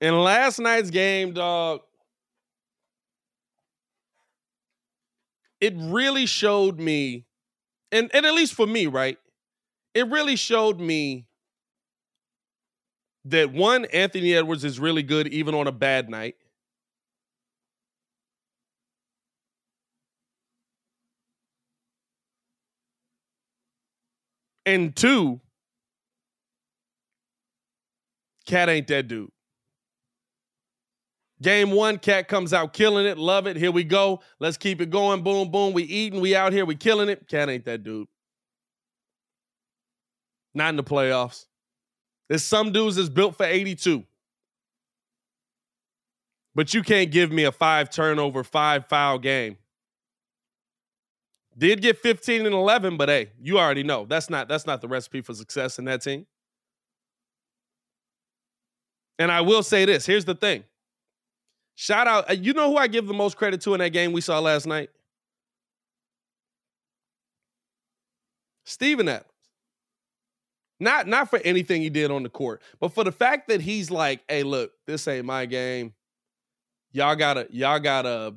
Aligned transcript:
In 0.00 0.18
last 0.20 0.60
night's 0.60 0.90
game, 0.90 1.32
dog, 1.32 1.80
it 5.60 5.74
really 5.76 6.26
showed 6.26 6.78
me, 6.78 7.24
and, 7.90 8.08
and 8.14 8.24
at 8.24 8.34
least 8.34 8.54
for 8.54 8.66
me, 8.66 8.86
right? 8.86 9.18
It 9.94 10.08
really 10.08 10.36
showed 10.36 10.78
me 10.78 11.26
that 13.24 13.52
one, 13.52 13.86
Anthony 13.86 14.34
Edwards 14.34 14.64
is 14.64 14.78
really 14.78 15.02
good 15.02 15.26
even 15.28 15.54
on 15.54 15.66
a 15.66 15.72
bad 15.72 16.08
night. 16.08 16.36
And 24.64 24.94
two, 24.94 25.40
Cat 28.46 28.68
ain't 28.68 28.86
that 28.88 29.08
dude. 29.08 29.30
Game 31.40 31.70
one, 31.70 31.98
Cat 31.98 32.26
comes 32.26 32.52
out 32.52 32.72
killing 32.72 33.06
it. 33.06 33.16
Love 33.16 33.46
it. 33.46 33.56
Here 33.56 33.70
we 33.70 33.84
go. 33.84 34.20
Let's 34.40 34.56
keep 34.56 34.80
it 34.80 34.90
going. 34.90 35.22
Boom, 35.22 35.50
boom. 35.50 35.72
We 35.72 35.84
eating. 35.84 36.20
We 36.20 36.34
out 36.34 36.52
here. 36.52 36.64
We 36.64 36.74
killing 36.74 37.08
it. 37.08 37.28
Cat 37.28 37.48
ain't 37.48 37.64
that 37.66 37.84
dude. 37.84 38.08
Not 40.54 40.70
in 40.70 40.76
the 40.76 40.82
playoffs. 40.82 41.46
There's 42.28 42.44
some 42.44 42.72
dudes 42.72 42.96
that's 42.96 43.08
built 43.08 43.36
for 43.36 43.46
82. 43.46 44.04
But 46.54 46.74
you 46.74 46.82
can't 46.82 47.12
give 47.12 47.30
me 47.30 47.44
a 47.44 47.52
five 47.52 47.88
turnover, 47.88 48.42
five 48.42 48.86
foul 48.86 49.18
game. 49.18 49.58
Did 51.56 51.82
get 51.82 51.98
15 51.98 52.46
and 52.46 52.54
11, 52.54 52.96
but 52.96 53.08
hey, 53.08 53.30
you 53.40 53.58
already 53.58 53.82
know 53.82 54.06
that's 54.06 54.30
not 54.30 54.48
that's 54.48 54.66
not 54.66 54.80
the 54.80 54.88
recipe 54.88 55.20
for 55.20 55.34
success 55.34 55.78
in 55.78 55.84
that 55.86 56.02
team. 56.02 56.26
And 59.18 59.32
I 59.32 59.40
will 59.40 59.62
say 59.62 59.84
this, 59.84 60.06
here's 60.06 60.24
the 60.24 60.34
thing. 60.34 60.64
Shout 61.80 62.08
out, 62.08 62.28
uh, 62.28 62.32
you 62.32 62.54
know 62.54 62.68
who 62.72 62.76
I 62.76 62.88
give 62.88 63.06
the 63.06 63.14
most 63.14 63.36
credit 63.36 63.60
to 63.60 63.72
in 63.72 63.78
that 63.78 63.90
game 63.90 64.10
we 64.10 64.20
saw 64.20 64.40
last 64.40 64.66
night? 64.66 64.90
Steven 68.64 69.08
Adams. 69.08 69.26
Not 70.80 71.06
not 71.06 71.30
for 71.30 71.38
anything 71.44 71.80
he 71.80 71.88
did 71.88 72.10
on 72.10 72.24
the 72.24 72.28
court, 72.28 72.62
but 72.80 72.92
for 72.92 73.04
the 73.04 73.12
fact 73.12 73.46
that 73.48 73.60
he's 73.60 73.92
like, 73.92 74.22
"Hey, 74.28 74.42
look, 74.42 74.72
this 74.88 75.06
ain't 75.06 75.24
my 75.24 75.46
game. 75.46 75.94
Y'all 76.92 77.14
gotta 77.16 77.46
y'all 77.50 77.78
gotta 77.78 78.34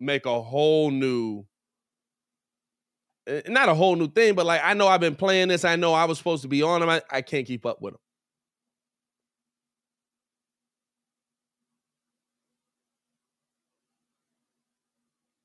make 0.00 0.24
a 0.24 0.40
whole 0.42 0.90
new, 0.90 1.44
eh, 3.26 3.42
not 3.48 3.68
a 3.68 3.74
whole 3.74 3.96
new 3.96 4.08
thing, 4.08 4.34
but 4.34 4.46
like 4.46 4.62
I 4.64 4.74
know 4.74 4.88
I've 4.88 5.00
been 5.00 5.16
playing 5.16 5.48
this. 5.48 5.64
I 5.66 5.76
know 5.76 5.92
I 5.94 6.06
was 6.06 6.18
supposed 6.18 6.42
to 6.42 6.48
be 6.48 6.62
on 6.62 6.82
him. 6.82 6.88
I, 6.88 7.02
I 7.10 7.22
can't 7.22 7.46
keep 7.46 7.66
up 7.66 7.82
with 7.82 7.94
him. 7.94 8.00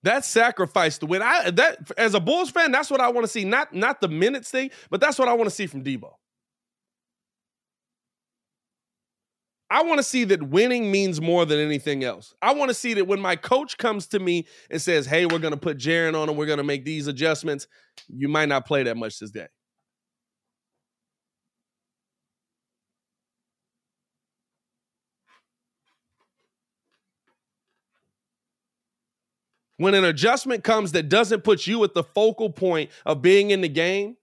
That 0.08 0.24
sacrifice 0.24 0.98
to 1.00 1.06
win. 1.06 1.22
I 1.22 1.52
that 1.52 1.92
as 1.98 2.14
a 2.14 2.22
Bulls 2.22 2.50
fan, 2.50 2.72
that's 2.72 2.90
what 2.90 3.02
I 3.02 3.10
want 3.10 3.26
to 3.26 3.28
see. 3.28 3.44
Not 3.44 3.74
not 3.74 4.00
the 4.00 4.08
minutes 4.08 4.50
thing, 4.50 4.72
but 4.90 5.02
that's 5.02 5.20
what 5.20 5.28
I 5.28 5.34
want 5.34 5.50
to 5.50 5.54
see 5.56 5.68
from 5.68 5.84
Debo. 5.84 6.14
I 9.70 9.84
want 9.84 9.98
to 9.98 10.04
see 10.04 10.24
that 10.24 10.42
winning 10.44 10.90
means 10.94 11.20
more 11.20 11.46
than 11.46 11.60
anything 11.60 12.06
else. 12.06 12.34
I 12.42 12.54
want 12.54 12.70
to 12.70 12.74
see 12.74 12.94
that 12.94 13.06
when 13.06 13.20
my 13.20 13.36
coach 13.36 13.78
comes 13.78 14.08
to 14.08 14.20
me 14.20 14.48
and 14.72 14.82
says, 14.82 15.06
"Hey, 15.06 15.26
we're 15.26 15.40
going 15.40 15.52
to 15.52 15.60
put 15.60 15.78
Jaren 15.78 16.16
on 16.16 16.30
and 16.30 16.38
we're 16.38 16.46
going 16.46 16.60
to 16.60 16.64
make 16.64 16.86
these 16.86 17.08
adjustments," 17.08 17.68
you 18.08 18.30
might 18.30 18.48
not 18.48 18.66
play 18.66 18.84
that 18.84 18.96
much 18.96 19.20
this 19.20 19.32
day. 19.32 19.48
When 29.78 29.94
an 29.94 30.06
adjustment 30.06 30.64
comes 30.64 30.92
that 30.94 31.08
doesn't 31.08 31.44
put 31.44 31.68
you 31.68 31.84
at 31.84 31.94
the 31.94 32.04
focal 32.04 32.50
point 32.50 32.90
of 33.06 33.22
being 33.22 33.52
in 33.52 33.62
the 33.62 33.70
game, 33.70 34.18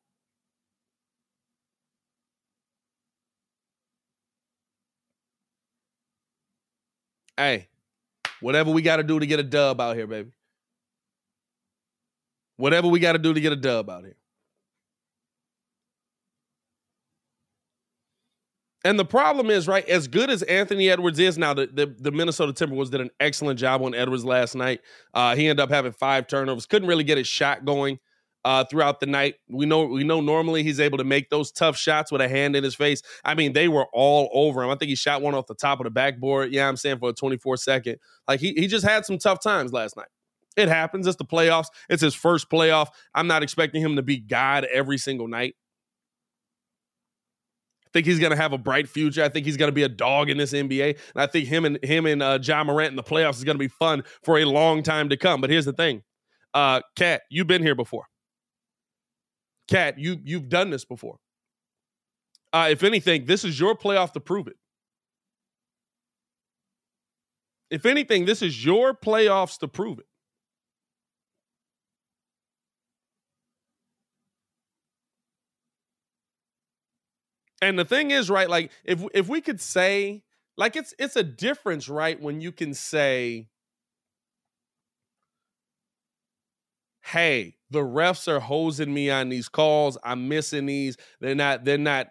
hey, 7.37 7.69
whatever 8.41 8.71
we 8.73 8.83
got 8.83 8.97
to 8.97 9.05
do 9.05 9.19
to 9.21 9.27
get 9.27 9.39
a 9.39 9.45
dub 9.45 9.81
out 9.81 9.97
here, 9.97 10.09
baby. 10.09 10.33
Whatever 12.57 12.89
we 12.89 13.01
got 13.01 13.13
to 13.13 13.19
do 13.19 13.33
to 13.33 13.41
get 13.41 13.53
a 13.53 13.57
dub 13.57 13.89
out 13.91 14.05
here. 14.05 14.17
And 18.85 18.99
the 18.99 19.05
problem 19.05 19.49
is, 19.49 19.67
right, 19.67 19.89
as 19.89 20.07
good 20.09 20.29
as 20.29 20.43
Anthony 20.43 20.91
Edwards 20.91 21.19
is 21.19 21.39
now, 21.39 21.55
the, 21.55 21.67
the, 21.67 21.87
the 21.99 22.13
Minnesota 22.13 22.53
Timberwolves 22.53 22.91
did 22.91 23.01
an 23.01 23.11
excellent 23.19 23.59
job 23.59 23.81
on 23.81 23.95
Edwards 23.95 24.27
last 24.27 24.55
night. 24.55 24.81
Uh, 25.15 25.35
he 25.35 25.49
ended 25.49 25.63
up 25.63 25.71
having 25.71 25.93
five 25.93 26.27
turnovers, 26.27 26.67
couldn't 26.67 26.87
really 26.87 27.05
get 27.05 27.17
his 27.17 27.27
shot 27.27 27.65
going 27.65 27.99
uh, 28.45 28.65
throughout 28.65 29.01
the 29.01 29.07
night. 29.07 29.37
We 29.49 29.65
know 29.65 29.87
we 29.87 30.05
know 30.05 30.21
normally 30.21 30.63
he's 30.63 30.81
able 30.81 30.99
to 30.99 31.05
make 31.05 31.31
those 31.31 31.51
tough 31.51 31.77
shots 31.79 32.13
with 32.13 32.21
a 32.21 32.29
hand 32.29 32.57
in 32.57 32.63
his 32.63 32.75
face. 32.75 33.01
I 33.25 33.35
mean, 33.35 33.55
they 33.55 33.69
were 33.69 33.87
all 33.93 34.29
over 34.35 34.63
him. 34.63 34.71
I 34.71 34.75
think 34.77 34.91
he 34.91 34.97
shot 34.97 35.23
one 35.23 35.35
off 35.35 35.47
the 35.47 35.55
top 35.55 35.81
of 35.81 35.85
the 35.85 35.91
backboard. 35.91 36.53
Yeah, 36.53 36.69
I'm 36.69 36.77
saying 36.77 36.99
for 36.99 37.09
a 37.09 37.15
24 37.15 37.57
second. 37.57 37.97
Like 38.29 38.41
he 38.41 38.53
he 38.53 38.67
just 38.67 38.85
had 38.85 39.07
some 39.07 39.19
tough 39.19 39.43
times 39.43 39.73
last 39.73 39.97
night. 39.97 40.09
It 40.57 40.69
happens. 40.69 41.07
It's 41.07 41.17
the 41.17 41.25
playoffs. 41.25 41.67
It's 41.89 42.03
his 42.03 42.15
first 42.15 42.51
playoff. 42.51 42.89
I'm 43.15 43.27
not 43.27 43.43
expecting 43.43 43.83
him 43.83 43.97
to 43.97 44.03
be 44.03 44.19
God 44.19 44.65
every 44.65 44.99
single 44.99 45.27
night 45.27 45.57
think 47.95 48.07
he's 48.07 48.19
going 48.19 48.33
to 48.33 48.37
have 48.37 48.53
a 48.53 48.59
bright 48.59 48.89
future. 48.89 49.23
I 49.23 49.31
think 49.31 49.47
he's 49.47 49.57
going 49.57 49.69
to 49.69 49.75
be 49.75 49.85
a 49.85 49.89
dog 49.89 50.29
in 50.29 50.37
this 50.37 50.53
NBA, 50.53 50.99
and 51.15 51.23
I 51.23 51.27
think 51.27 51.47
him 51.47 51.65
and 51.65 51.83
him 51.83 52.05
and 52.05 52.23
uh, 52.23 52.39
Ja 52.43 52.63
Morant 52.65 52.91
in 52.91 52.97
the 52.97 53.03
playoffs 53.03 53.37
is 53.37 53.45
going 53.45 53.55
to 53.55 53.61
be 53.61 53.69
fun 53.69 54.03
for 54.23 54.39
a 54.39 54.45
long 54.45 54.83
time 54.83 55.09
to 55.09 55.17
come. 55.17 55.41
But 55.41 55.49
here's 55.49 55.65
the 55.65 55.73
thing, 55.73 56.03
uh, 56.53 56.83
Cat, 56.97 57.23
you've 57.31 57.47
been 57.47 57.63
here 57.63 57.77
before. 57.77 58.05
Cat, 59.69 59.99
you 59.99 60.19
you've 60.25 60.49
done 60.51 60.71
this 60.71 60.85
before. 60.85 61.17
Uh, 62.53 62.69
if 62.71 62.83
anything, 62.83 63.25
this 63.25 63.45
is 63.45 63.59
your 63.59 63.75
playoff 63.75 64.13
to 64.13 64.21
prove 64.21 64.49
it. 64.49 64.57
If 67.71 67.87
anything, 67.87 68.27
this 68.27 68.43
is 68.43 68.65
your 68.65 68.93
playoffs 68.93 69.59
to 69.61 69.69
prove 69.69 69.99
it. 69.99 70.07
And 77.65 77.79
the 77.79 77.85
thing 77.85 78.11
is, 78.11 78.29
right, 78.29 78.49
like 78.49 78.71
if 78.85 79.03
if 79.15 79.27
we 79.29 79.41
could 79.41 79.61
say, 79.61 80.23
like 80.57 80.77
it's 80.77 80.95
it's 80.99 81.17
a 81.17 81.23
difference, 81.23 81.89
right, 81.89 82.21
when 82.21 82.43
you 82.43 82.53
can 82.53 82.75
say, 82.75 83.49
hey, 87.03 87.57
the 87.71 87.81
refs 87.81 88.29
are 88.29 88.41
hosing 88.41 88.93
me 88.93 89.11
on 89.11 89.31
these 89.31 89.49
calls. 89.49 89.97
I'm 90.05 90.29
missing 90.29 90.67
these. 90.67 90.99
They're 91.21 91.35
not, 91.35 91.65
they're 91.65 91.79
not 91.79 92.09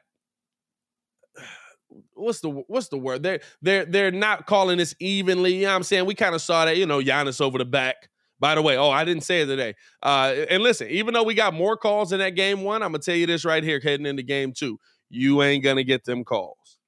what's 2.15 2.39
the 2.39 2.49
what's 2.49 2.87
the 2.87 2.97
word? 2.97 3.21
They're 3.21 3.41
they're 3.61 3.85
they're 3.85 4.11
not 4.11 4.47
calling 4.47 4.79
this 4.79 4.95
evenly. 4.99 5.53
You 5.55 5.61
know 5.63 5.69
what 5.69 5.75
I'm 5.75 5.83
saying? 5.83 6.05
We 6.05 6.15
kind 6.15 6.33
of 6.33 6.41
saw 6.41 6.65
that, 6.65 6.77
you 6.77 6.87
know, 6.87 6.99
Giannis 6.99 7.41
over 7.41 7.59
the 7.59 7.65
back. 7.65 8.09
By 8.39 8.55
the 8.55 8.61
way, 8.63 8.75
oh, 8.75 8.89
I 8.89 9.05
didn't 9.05 9.23
say 9.23 9.41
it 9.41 9.45
today. 9.45 9.75
Uh, 10.01 10.33
and 10.49 10.63
listen, 10.63 10.89
even 10.89 11.13
though 11.13 11.23
we 11.23 11.33
got 11.33 11.53
more 11.53 11.77
calls 11.77 12.11
in 12.11 12.19
that 12.19 12.31
game 12.31 12.63
one, 12.63 12.81
I'm 12.83 12.89
gonna 12.89 12.99
tell 12.99 13.15
you 13.15 13.27
this 13.27 13.45
right 13.45 13.63
here, 13.63 13.79
heading 13.79 14.07
into 14.07 14.23
game 14.23 14.51
two. 14.51 14.79
You 15.15 15.43
ain't 15.43 15.63
gonna 15.63 15.83
get 15.83 16.05
them 16.05 16.23
calls. 16.23 16.79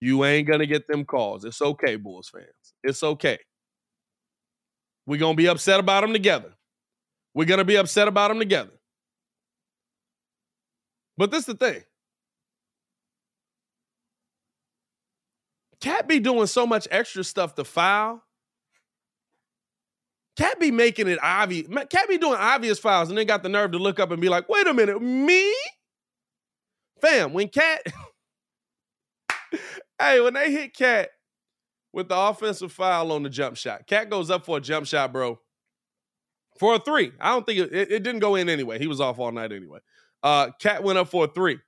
You 0.00 0.24
ain't 0.24 0.48
gonna 0.48 0.64
get 0.64 0.88
them 0.88 1.04
calls. 1.04 1.44
It's 1.44 1.60
okay, 1.60 1.96
Bulls 1.96 2.30
fans. 2.30 2.46
It's 2.82 3.02
okay. 3.02 3.38
We're 5.06 5.20
gonna 5.20 5.34
be 5.34 5.46
upset 5.46 5.80
about 5.80 6.00
them 6.00 6.14
together. 6.14 6.54
We're 7.34 7.44
gonna 7.44 7.64
be 7.64 7.76
upset 7.76 8.08
about 8.08 8.28
them 8.28 8.38
together. 8.38 8.72
But 11.18 11.30
this 11.30 11.40
is 11.40 11.46
the 11.46 11.54
thing. 11.54 11.82
Cat 15.82 16.08
be 16.08 16.20
doing 16.20 16.46
so 16.46 16.66
much 16.66 16.88
extra 16.90 17.22
stuff 17.22 17.54
to 17.56 17.64
foul. 17.64 18.22
Cat 20.38 20.58
be 20.58 20.70
making 20.70 21.06
it 21.06 21.18
obvious. 21.22 21.68
Cat 21.90 22.08
be 22.08 22.16
doing 22.16 22.38
obvious 22.38 22.78
fouls 22.78 23.10
and 23.10 23.18
then 23.18 23.26
got 23.26 23.42
the 23.42 23.50
nerve 23.50 23.72
to 23.72 23.78
look 23.78 24.00
up 24.00 24.10
and 24.10 24.22
be 24.22 24.30
like, 24.30 24.48
wait 24.48 24.66
a 24.66 24.72
minute, 24.72 25.02
me? 25.02 25.54
Fam, 27.00 27.32
when 27.32 27.48
Cat, 27.48 27.82
hey, 30.00 30.20
when 30.20 30.34
they 30.34 30.50
hit 30.52 30.76
Cat 30.76 31.10
with 31.92 32.08
the 32.08 32.16
offensive 32.16 32.72
foul 32.72 33.12
on 33.12 33.22
the 33.22 33.30
jump 33.30 33.56
shot, 33.56 33.86
Cat 33.86 34.10
goes 34.10 34.30
up 34.30 34.44
for 34.44 34.58
a 34.58 34.60
jump 34.60 34.86
shot, 34.86 35.12
bro. 35.12 35.38
For 36.58 36.74
a 36.74 36.78
three. 36.78 37.12
I 37.20 37.30
don't 37.30 37.46
think 37.46 37.58
it, 37.58 37.72
it, 37.72 37.92
it 37.92 38.02
didn't 38.02 38.20
go 38.20 38.34
in 38.34 38.48
anyway. 38.48 38.78
He 38.78 38.86
was 38.86 39.00
off 39.00 39.18
all 39.18 39.32
night 39.32 39.52
anyway. 39.52 39.78
Uh, 40.22 40.50
Cat 40.60 40.82
went 40.82 40.98
up 40.98 41.08
for 41.08 41.24
a 41.24 41.28
three. 41.28 41.58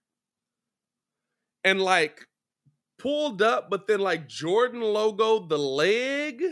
And 1.65 1.81
like 1.81 2.27
pulled 2.99 3.43
up, 3.43 3.71
but 3.71 3.87
then 3.87 4.01
like 4.01 4.29
Jordan 4.29 4.81
logo 4.81 5.47
the 5.47 5.59
leg. 5.59 6.43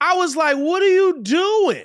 I 0.00 0.14
was 0.14 0.36
like, 0.36 0.56
what 0.56 0.82
are 0.82 0.86
you 0.86 1.20
doing? 1.22 1.84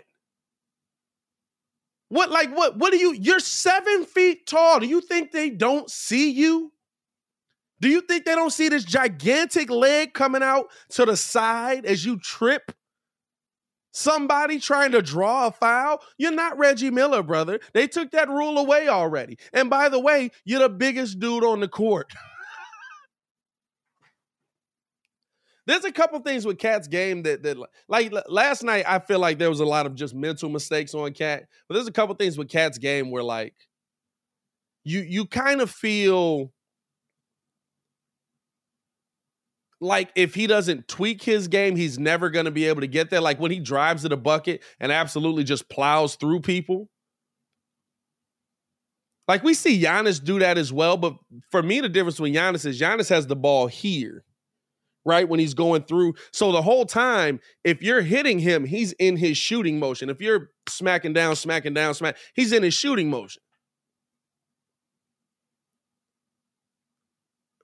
What 2.14 2.30
like 2.30 2.56
what 2.56 2.78
what 2.78 2.94
are 2.94 2.98
you 2.98 3.14
you're 3.14 3.40
seven 3.40 4.06
feet 4.06 4.46
tall. 4.46 4.80
Do 4.80 4.86
you 4.86 5.02
think 5.02 5.32
they 5.32 5.50
don't 5.50 5.90
see 5.90 6.30
you? 6.30 6.72
Do 7.82 7.90
you 7.90 8.02
think 8.02 8.26
they 8.26 8.36
don't 8.36 8.54
see 8.54 8.70
this 8.70 8.84
gigantic 8.84 9.72
leg 9.72 10.14
coming 10.14 10.44
out 10.44 10.68
to 10.90 11.06
the 11.06 11.18
side 11.18 11.88
as 11.88 12.06
you 12.06 12.20
trip? 12.20 12.72
Somebody 13.94 14.60
trying 14.60 14.92
to 14.92 15.02
draw 15.02 15.48
a 15.48 15.52
foul? 15.52 16.04
You're 16.20 16.32
not 16.32 16.56
Reggie 16.60 16.92
Miller, 16.92 17.24
brother. 17.24 17.60
They 17.74 17.88
took 17.88 18.12
that 18.12 18.30
rule 18.30 18.60
away 18.60 18.88
already. 18.90 19.40
And 19.52 19.72
by 19.72 19.90
the 19.90 20.00
way, 20.00 20.30
you're 20.46 20.60
the 20.60 20.70
biggest 20.70 21.20
dude 21.20 21.44
on 21.44 21.62
the 21.62 21.68
court. 21.68 22.14
There's 25.66 25.86
a 25.86 25.92
couple 25.92 26.20
things 26.20 26.46
with 26.46 26.58
Cat's 26.58 26.88
game 26.88 27.24
that 27.24 27.44
that 27.44 27.58
like 27.88 28.14
last 28.28 28.64
night 28.64 28.86
I 28.88 29.00
feel 29.00 29.20
like 29.20 29.40
there 29.40 29.50
was 29.50 29.62
a 29.62 29.66
lot 29.66 29.86
of 29.86 29.96
just 29.96 30.14
mental 30.14 30.50
mistakes 30.50 30.94
on 30.94 31.14
Cat, 31.14 31.46
but 31.68 31.76
there's 31.76 31.88
a 31.88 31.92
couple 31.92 32.16
things 32.16 32.38
with 32.38 32.50
Cat's 32.50 32.78
game 32.78 33.12
where 33.12 33.24
like 33.24 33.54
you 34.84 35.00
you 35.00 35.26
kind 35.26 35.62
of 35.62 35.72
feel 35.72 36.52
like 39.80 40.12
if 40.16 40.34
he 40.36 40.48
doesn't 40.48 40.88
tweak 40.88 41.22
his 41.22 41.48
game, 41.48 41.76
he's 41.76 42.00
never 42.00 42.30
going 42.30 42.46
to 42.46 42.52
be 42.52 42.66
able 42.66 42.82
to 42.82 42.88
get 42.88 43.10
there. 43.10 43.22
Like 43.22 43.40
when 43.40 43.52
he 43.52 43.60
drives 43.60 44.04
to 44.04 44.10
the 44.10 44.18
bucket 44.18 44.64
and 44.80 44.92
absolutely 44.92 45.44
just 45.44 45.70
plows 45.70 46.16
through 46.16 46.42
people. 46.42 46.90
Like 49.28 49.44
we 49.44 49.54
see 49.54 49.82
Giannis 49.82 50.22
do 50.22 50.40
that 50.40 50.58
as 50.58 50.74
well, 50.74 50.98
but 50.98 51.16
for 51.50 51.64
me, 51.64 51.80
the 51.80 51.88
difference 51.88 52.20
with 52.20 52.34
Giannis 52.34 52.66
is 52.66 52.80
Giannis 52.80 53.10
has 53.10 53.28
the 53.28 53.38
ball 53.38 53.68
here 53.68 54.26
right? 55.06 55.28
When 55.28 55.40
he's 55.40 55.54
going 55.54 55.84
through. 55.84 56.16
So 56.32 56.52
the 56.52 56.62
whole 56.62 56.86
time, 56.86 57.40
if 57.64 57.82
you're 57.82 58.02
hitting 58.02 58.40
him, 58.40 58.66
he's 58.66 58.94
in 58.94 59.18
his 59.18 59.38
shooting 59.38 59.80
motion. 59.80 60.10
If 60.10 60.22
you're 60.22 60.52
smacking 60.68 61.14
down, 61.14 61.36
smacking 61.36 61.74
down, 61.74 61.94
smack, 61.94 62.18
he's 62.34 62.52
in 62.52 62.64
his 62.64 62.74
shooting 62.74 63.10
motion. 63.10 63.42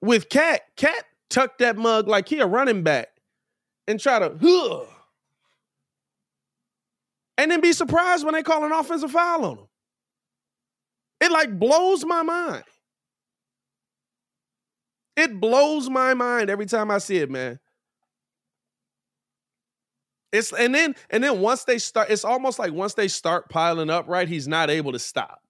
With 0.02 0.30
Cat, 0.30 0.62
Cat 0.78 1.06
tuck 1.30 1.58
that 1.60 1.78
mug 1.78 2.08
like 2.08 2.28
he 2.30 2.40
a 2.40 2.46
running 2.46 2.84
back 2.84 3.10
and 3.88 4.00
try 4.00 4.20
to, 4.20 4.38
huh, 4.42 4.86
and 7.38 7.52
then 7.52 7.62
be 7.62 7.74
surprised 7.74 8.26
when 8.26 8.34
they 8.34 8.44
call 8.44 8.66
an 8.66 8.72
offensive 8.72 9.12
foul 9.12 9.46
on 9.46 9.58
him. 9.58 9.68
It 11.22 11.32
like 11.32 11.58
blows 11.58 12.06
my 12.06 12.22
mind. 12.22 12.64
It 15.20 15.42
blows 15.42 15.90
my 15.90 16.14
mind 16.14 16.50
every 16.50 16.66
time 16.66 16.90
I 16.90 16.98
see 17.00 17.18
it, 17.18 17.30
man. 17.30 17.60
It's 20.32 20.54
and 20.54 20.74
then 20.74 20.96
and 21.10 21.22
then 21.22 21.42
once 21.42 21.66
they 21.66 21.78
start, 21.78 22.10
it's 22.10 22.24
almost 22.24 22.58
like 22.58 22.72
once 22.72 22.94
they 22.94 23.10
start 23.10 23.50
piling 23.50 23.90
up, 23.90 24.08
right? 24.08 24.30
He's 24.30 24.48
not 24.48 24.70
able 24.70 24.94
to 24.94 25.00
stop. 25.00 25.42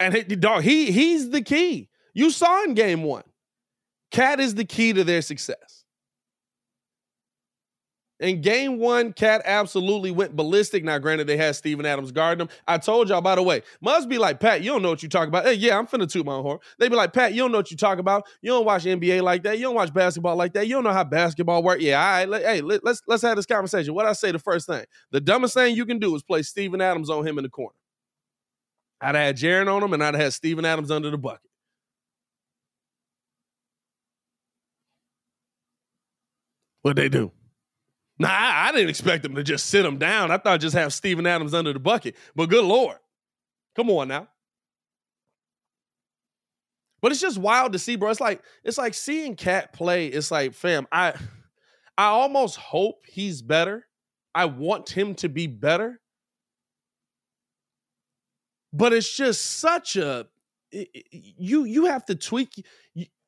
And 0.00 0.14
he, 0.14 0.22
dog, 0.22 0.62
he 0.62 0.90
he's 0.90 1.28
the 1.28 1.42
key. 1.42 1.90
You 2.14 2.30
saw 2.30 2.64
in 2.64 2.72
game 2.72 3.02
one. 3.02 3.24
Cat 4.10 4.40
is 4.40 4.54
the 4.54 4.64
key 4.64 4.94
to 4.94 5.04
their 5.04 5.20
success. 5.20 5.77
In 8.20 8.40
game 8.40 8.78
one, 8.78 9.12
Cat 9.12 9.42
absolutely 9.44 10.10
went 10.10 10.34
ballistic. 10.34 10.82
Now, 10.82 10.98
granted, 10.98 11.28
they 11.28 11.36
had 11.36 11.54
Steven 11.54 11.86
Adams 11.86 12.10
guarding 12.10 12.46
him. 12.46 12.48
I 12.66 12.78
told 12.78 13.08
y'all, 13.08 13.20
by 13.20 13.36
the 13.36 13.42
way, 13.42 13.62
must 13.80 14.08
be 14.08 14.18
like, 14.18 14.40
Pat, 14.40 14.62
you 14.62 14.72
don't 14.72 14.82
know 14.82 14.90
what 14.90 15.02
you 15.04 15.08
talk 15.08 15.28
about. 15.28 15.44
Hey, 15.44 15.54
yeah, 15.54 15.78
I'm 15.78 15.86
finna 15.86 16.10
toot 16.10 16.26
my 16.26 16.36
horn. 16.36 16.58
They 16.78 16.88
be 16.88 16.96
like, 16.96 17.12
Pat, 17.12 17.32
you 17.32 17.42
don't 17.42 17.52
know 17.52 17.58
what 17.58 17.70
you 17.70 17.76
talk 17.76 17.98
about. 17.98 18.26
You 18.42 18.50
don't 18.50 18.64
watch 18.64 18.84
NBA 18.84 19.22
like 19.22 19.44
that. 19.44 19.58
You 19.58 19.64
don't 19.64 19.76
watch 19.76 19.94
basketball 19.94 20.34
like 20.34 20.52
that. 20.54 20.66
You 20.66 20.74
don't 20.74 20.84
know 20.84 20.92
how 20.92 21.04
basketball 21.04 21.62
works. 21.62 21.82
Yeah, 21.82 22.00
all 22.00 22.12
right. 22.12 22.28
Let, 22.28 22.42
hey, 22.44 22.60
let, 22.60 22.84
let's 22.84 23.02
let's 23.06 23.22
have 23.22 23.36
this 23.36 23.46
conversation. 23.46 23.94
What 23.94 24.06
I 24.06 24.12
say 24.14 24.32
the 24.32 24.38
first 24.40 24.66
thing. 24.66 24.84
The 25.12 25.20
dumbest 25.20 25.54
thing 25.54 25.76
you 25.76 25.86
can 25.86 26.00
do 26.00 26.14
is 26.16 26.22
play 26.24 26.42
Steven 26.42 26.80
Adams 26.80 27.10
on 27.10 27.24
him 27.26 27.38
in 27.38 27.44
the 27.44 27.50
corner. 27.50 27.74
I'd 29.00 29.14
have 29.14 29.26
had 29.26 29.36
Jaren 29.36 29.72
on 29.72 29.82
him 29.82 29.92
and 29.92 30.02
I'd 30.02 30.14
have 30.14 30.22
had 30.22 30.32
Steven 30.32 30.64
Adams 30.64 30.90
under 30.90 31.10
the 31.10 31.18
bucket. 31.18 31.40
What'd 36.82 36.96
they 36.96 37.08
do? 37.08 37.32
Nah, 38.18 38.28
I, 38.30 38.72
didn't 38.72 38.88
expect 38.88 39.22
them 39.22 39.34
to 39.36 39.44
just 39.44 39.66
sit 39.66 39.84
him 39.84 39.98
down. 39.98 40.30
I 40.30 40.38
thought 40.38 40.60
just 40.60 40.74
have 40.74 40.92
Steven 40.92 41.26
Adams 41.26 41.54
under 41.54 41.72
the 41.72 41.78
bucket. 41.78 42.16
But 42.34 42.48
good 42.48 42.64
Lord. 42.64 42.96
Come 43.76 43.90
on 43.90 44.08
now. 44.08 44.28
But 47.00 47.12
it's 47.12 47.20
just 47.20 47.38
wild 47.38 47.72
to 47.72 47.78
see, 47.78 47.94
bro. 47.94 48.10
It's 48.10 48.20
like 48.20 48.42
it's 48.64 48.78
like 48.78 48.94
seeing 48.94 49.36
Cat 49.36 49.72
play. 49.72 50.08
It's 50.08 50.32
like, 50.32 50.52
fam, 50.52 50.88
I 50.90 51.14
I 51.96 52.06
almost 52.06 52.56
hope 52.56 53.04
he's 53.06 53.40
better. 53.40 53.86
I 54.34 54.46
want 54.46 54.88
him 54.90 55.14
to 55.16 55.28
be 55.28 55.46
better. 55.46 56.00
But 58.72 58.92
it's 58.92 59.16
just 59.16 59.60
such 59.60 59.94
a 59.96 60.26
you 60.70 61.64
you 61.64 61.86
have 61.86 62.04
to 62.06 62.16
tweak 62.16 62.64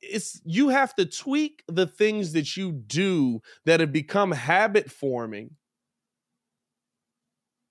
it's 0.03 0.41
you 0.45 0.69
have 0.69 0.95
to 0.97 1.07
tweak 1.07 1.63
the 1.69 1.87
things 1.87 2.33
that 2.33 2.57
you 2.57 2.73
do 2.73 3.41
that 3.65 3.81
have 3.81 3.93
become 3.93 4.33
habit 4.33 4.91
forming. 4.91 5.57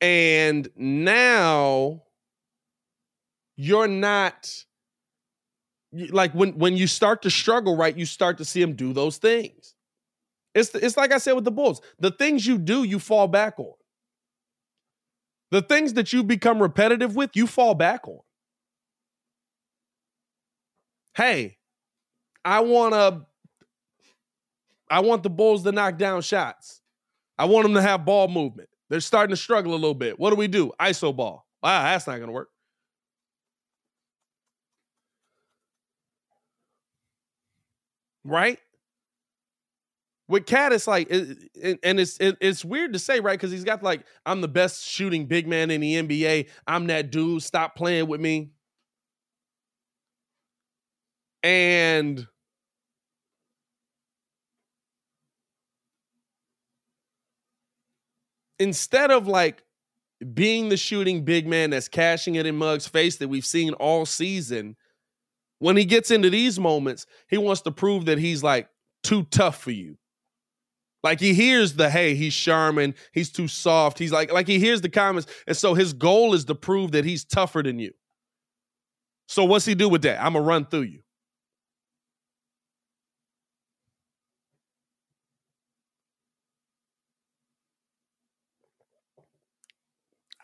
And 0.02 0.70
now 0.76 2.04
you're 3.58 3.88
not 3.88 4.64
like 6.12 6.34
when 6.34 6.52
when 6.58 6.78
you 6.78 6.88
start 6.88 7.22
to 7.24 7.30
struggle 7.30 7.76
right 7.76 7.98
you 7.98 8.06
start 8.06 8.38
to 8.38 8.46
see 8.46 8.62
him 8.62 8.74
do 8.76 8.94
those 8.94 9.18
things. 9.18 9.76
It's 10.56 10.74
it's 10.76 10.98
like 10.98 11.12
i 11.12 11.18
said 11.18 11.34
with 11.34 11.46
the 11.46 11.52
bulls 11.52 11.82
the 12.00 12.12
things 12.12 12.46
you 12.46 12.58
do 12.58 12.84
you 12.84 13.00
fall 13.00 13.28
back 13.28 13.60
on. 13.60 13.74
The 15.52 15.62
things 15.62 15.94
that 15.94 16.14
you 16.14 16.24
become 16.24 16.62
repetitive 16.62 17.16
with 17.16 17.36
you 17.36 17.48
fall 17.48 17.76
back 17.76 18.08
on. 18.08 18.20
Hey 21.16 21.59
I 22.44 22.62
want 22.62 22.94
to 22.94 23.26
I 24.90 25.02
want 25.02 25.24
the 25.24 25.30
Bulls 25.30 25.64
to 25.64 25.72
knock 25.72 25.98
down 25.98 26.22
shots. 26.22 26.82
I 27.38 27.46
want 27.46 27.64
them 27.64 27.76
to 27.76 27.82
have 27.82 28.06
ball 28.06 28.28
movement. 28.28 28.70
They're 28.90 29.00
starting 29.00 29.36
to 29.36 29.38
struggle 29.42 29.74
a 29.74 29.76
little 29.76 29.94
bit. 29.94 30.20
What 30.20 30.32
do 30.32 30.36
we 30.36 30.48
do? 30.48 30.72
ISO 30.80 31.16
ball. 31.16 31.46
Wow, 31.62 31.84
that's 31.84 32.08
not 32.08 32.16
going 32.18 32.28
to 32.28 32.34
work. 32.34 32.50
Right? 38.24 38.60
With 40.28 40.46
Cat, 40.46 40.74
it's 40.74 40.86
like, 40.88 41.10
and 41.10 42.00
it's 42.00 42.18
it, 42.20 42.38
it's 42.40 42.64
weird 42.64 42.94
to 42.94 43.00
say, 43.00 43.20
right? 43.20 43.34
Because 43.34 43.52
he's 43.52 43.64
got 43.64 43.82
like, 43.82 44.06
I'm 44.26 44.42
the 44.42 44.48
best 44.48 44.86
shooting 44.86 45.26
big 45.26 45.48
man 45.48 45.72
in 45.72 45.82
the 45.82 45.96
NBA. 45.96 46.50
I'm 46.68 46.88
that 46.88 47.10
dude. 47.10 47.42
Stop 47.42 47.76
playing 47.76 48.08
with 48.08 48.22
me. 48.22 48.52
And 51.44 52.28
instead 58.60 59.12
of 59.12 59.28
like 59.28 59.64
being 60.34 60.70
the 60.70 60.78
shooting 60.78 61.24
big 61.24 61.48
man 61.48 61.70
that's 61.70 61.88
cashing 61.88 62.36
it 62.36 62.46
in 62.46 62.56
Muggs' 62.58 62.88
face 62.88 63.18
that 63.18 63.30
we've 63.30 63.46
seen 63.46 63.74
all 63.74 64.06
season, 64.06 64.76
when 65.60 65.78
he 65.78 65.86
gets 65.86 66.12
into 66.12 66.30
these 66.30 66.60
moments, 66.60 67.06
he 67.30 67.38
wants 67.38 67.62
to 67.62 67.72
prove 67.72 68.06
that 68.06 68.18
he's 68.18 68.44
like 68.44 68.70
too 69.04 69.24
tough 69.24 69.62
for 69.62 69.72
you. 69.72 69.98
Like 71.04 71.20
he 71.20 71.34
hears 71.34 71.76
the 71.76 71.90
hey, 71.90 72.16
he's 72.16 72.36
Charmin, 72.36 72.94
he's 73.14 73.32
too 73.32 73.48
soft. 73.48 74.00
He's 74.00 74.12
like, 74.12 74.32
like 74.34 74.48
he 74.48 74.60
hears 74.60 74.82
the 74.82 74.90
comments. 74.90 75.32
And 75.48 75.56
so 75.56 75.74
his 75.74 75.94
goal 75.94 76.34
is 76.34 76.46
to 76.46 76.56
prove 76.56 76.92
that 76.92 77.06
he's 77.06 77.24
tougher 77.24 77.64
than 77.64 77.80
you. 77.80 77.92
So 79.28 79.46
what's 79.46 79.66
he 79.66 79.76
do 79.76 79.88
with 79.88 80.02
that? 80.02 80.22
I'm 80.22 80.34
gonna 80.34 80.46
run 80.46 80.66
through 80.66 80.82
you. 80.82 81.00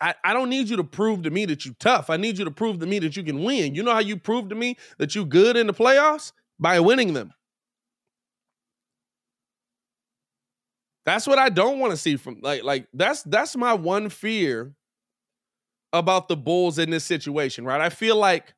I, 0.00 0.14
I 0.24 0.32
don't 0.32 0.50
need 0.50 0.68
you 0.68 0.76
to 0.76 0.84
prove 0.84 1.22
to 1.22 1.30
me 1.30 1.46
that 1.46 1.64
you're 1.64 1.74
tough. 1.78 2.10
I 2.10 2.16
need 2.16 2.38
you 2.38 2.44
to 2.44 2.50
prove 2.50 2.80
to 2.80 2.86
me 2.86 2.98
that 2.98 3.16
you 3.16 3.22
can 3.22 3.42
win. 3.42 3.74
You 3.74 3.82
know 3.82 3.92
how 3.92 4.00
you 4.00 4.16
prove 4.16 4.48
to 4.50 4.54
me 4.54 4.76
that 4.98 5.14
you're 5.14 5.24
good 5.24 5.56
in 5.56 5.66
the 5.66 5.74
playoffs? 5.74 6.32
By 6.58 6.80
winning 6.80 7.12
them. 7.12 7.34
That's 11.04 11.26
what 11.26 11.38
I 11.38 11.50
don't 11.50 11.78
want 11.78 11.92
to 11.92 11.96
see 11.96 12.16
from 12.16 12.40
like 12.42 12.64
like 12.64 12.88
that's 12.92 13.22
that's 13.22 13.56
my 13.56 13.74
one 13.74 14.08
fear 14.08 14.74
about 15.92 16.28
the 16.28 16.36
Bulls 16.36 16.78
in 16.78 16.90
this 16.90 17.04
situation, 17.04 17.64
right? 17.64 17.80
I 17.80 17.90
feel 17.90 18.16
like 18.16 18.54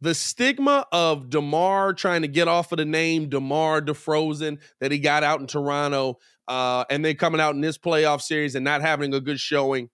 the 0.00 0.14
stigma 0.14 0.86
of 0.90 1.30
DeMar 1.30 1.94
trying 1.94 2.22
to 2.22 2.28
get 2.28 2.48
off 2.48 2.72
of 2.72 2.78
the 2.78 2.84
name 2.84 3.28
DeMar 3.28 3.80
DeFrozen 3.80 4.58
that 4.80 4.90
he 4.90 4.98
got 4.98 5.22
out 5.22 5.40
in 5.40 5.46
Toronto, 5.46 6.18
uh, 6.48 6.84
and 6.90 7.04
then 7.04 7.16
coming 7.16 7.40
out 7.40 7.54
in 7.54 7.60
this 7.60 7.78
playoff 7.78 8.20
series 8.20 8.54
and 8.54 8.64
not 8.64 8.82
having 8.82 9.14
a 9.14 9.20
good 9.20 9.38
showing 9.38 9.88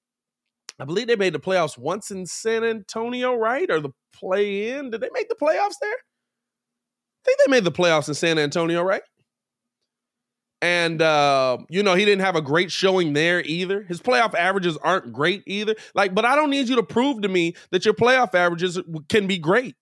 I 0.80 0.84
believe 0.86 1.06
they 1.06 1.16
made 1.16 1.34
the 1.34 1.40
playoffs 1.40 1.76
once 1.76 2.10
in 2.10 2.24
San 2.24 2.64
Antonio, 2.64 3.34
right? 3.34 3.70
Or 3.70 3.80
the 3.80 3.90
play 4.14 4.70
in. 4.70 4.90
Did 4.90 5.02
they 5.02 5.10
make 5.12 5.28
the 5.28 5.34
playoffs 5.34 5.76
there? 5.80 5.92
I 5.92 7.22
think 7.24 7.38
they 7.44 7.50
made 7.50 7.64
the 7.64 7.72
playoffs 7.72 8.08
in 8.08 8.14
San 8.14 8.38
Antonio, 8.38 8.82
right? 8.82 9.02
And 10.62 11.00
uh, 11.02 11.58
you 11.68 11.82
know, 11.82 11.94
he 11.94 12.04
didn't 12.04 12.24
have 12.24 12.36
a 12.36 12.42
great 12.42 12.70
showing 12.70 13.12
there 13.12 13.42
either. 13.44 13.82
His 13.82 14.00
playoff 14.00 14.34
averages 14.34 14.78
aren't 14.78 15.12
great 15.12 15.42
either. 15.46 15.74
Like, 15.94 16.14
but 16.14 16.24
I 16.24 16.34
don't 16.34 16.50
need 16.50 16.68
you 16.68 16.76
to 16.76 16.82
prove 16.82 17.22
to 17.22 17.28
me 17.28 17.54
that 17.72 17.84
your 17.84 17.94
playoff 17.94 18.34
averages 18.34 18.78
can 19.08 19.26
be 19.26 19.38
great. 19.38 19.74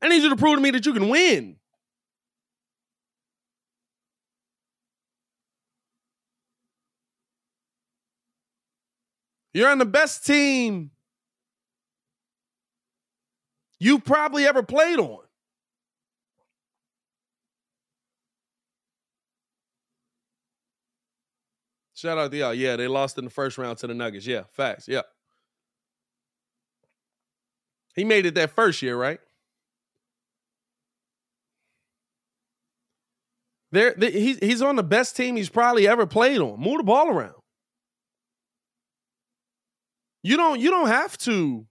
I 0.00 0.08
need 0.08 0.22
you 0.22 0.30
to 0.30 0.36
prove 0.36 0.56
to 0.56 0.60
me 0.60 0.70
that 0.70 0.86
you 0.86 0.92
can 0.92 1.08
win. 1.08 1.56
You're 9.54 9.70
on 9.70 9.78
the 9.78 9.86
best 9.86 10.26
team 10.26 10.90
you've 13.78 14.04
probably 14.04 14.46
ever 14.46 14.64
played 14.64 14.98
on. 14.98 15.20
Shout 21.94 22.18
out 22.18 22.32
to 22.32 22.36
y'all. 22.36 22.52
Yeah, 22.52 22.74
they 22.74 22.88
lost 22.88 23.16
in 23.16 23.24
the 23.24 23.30
first 23.30 23.56
round 23.56 23.78
to 23.78 23.86
the 23.86 23.94
Nuggets. 23.94 24.26
Yeah, 24.26 24.42
facts. 24.50 24.88
Yeah. 24.88 25.02
He 27.94 28.04
made 28.04 28.26
it 28.26 28.34
that 28.34 28.50
first 28.50 28.82
year, 28.82 28.96
right? 28.96 29.20
There, 33.70 33.94
he's 33.98 34.38
he's 34.38 34.62
on 34.62 34.76
the 34.76 34.82
best 34.82 35.16
team 35.16 35.36
he's 35.36 35.48
probably 35.48 35.86
ever 35.86 36.06
played 36.06 36.40
on. 36.40 36.58
Move 36.60 36.78
the 36.78 36.82
ball 36.84 37.08
around. 37.08 37.34
You 40.24 40.38
don't 40.38 40.58
you 40.58 40.70
don't 40.70 40.88
have 40.88 41.18
to 41.18 41.66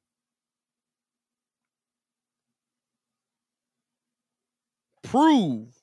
prove 5.01 5.75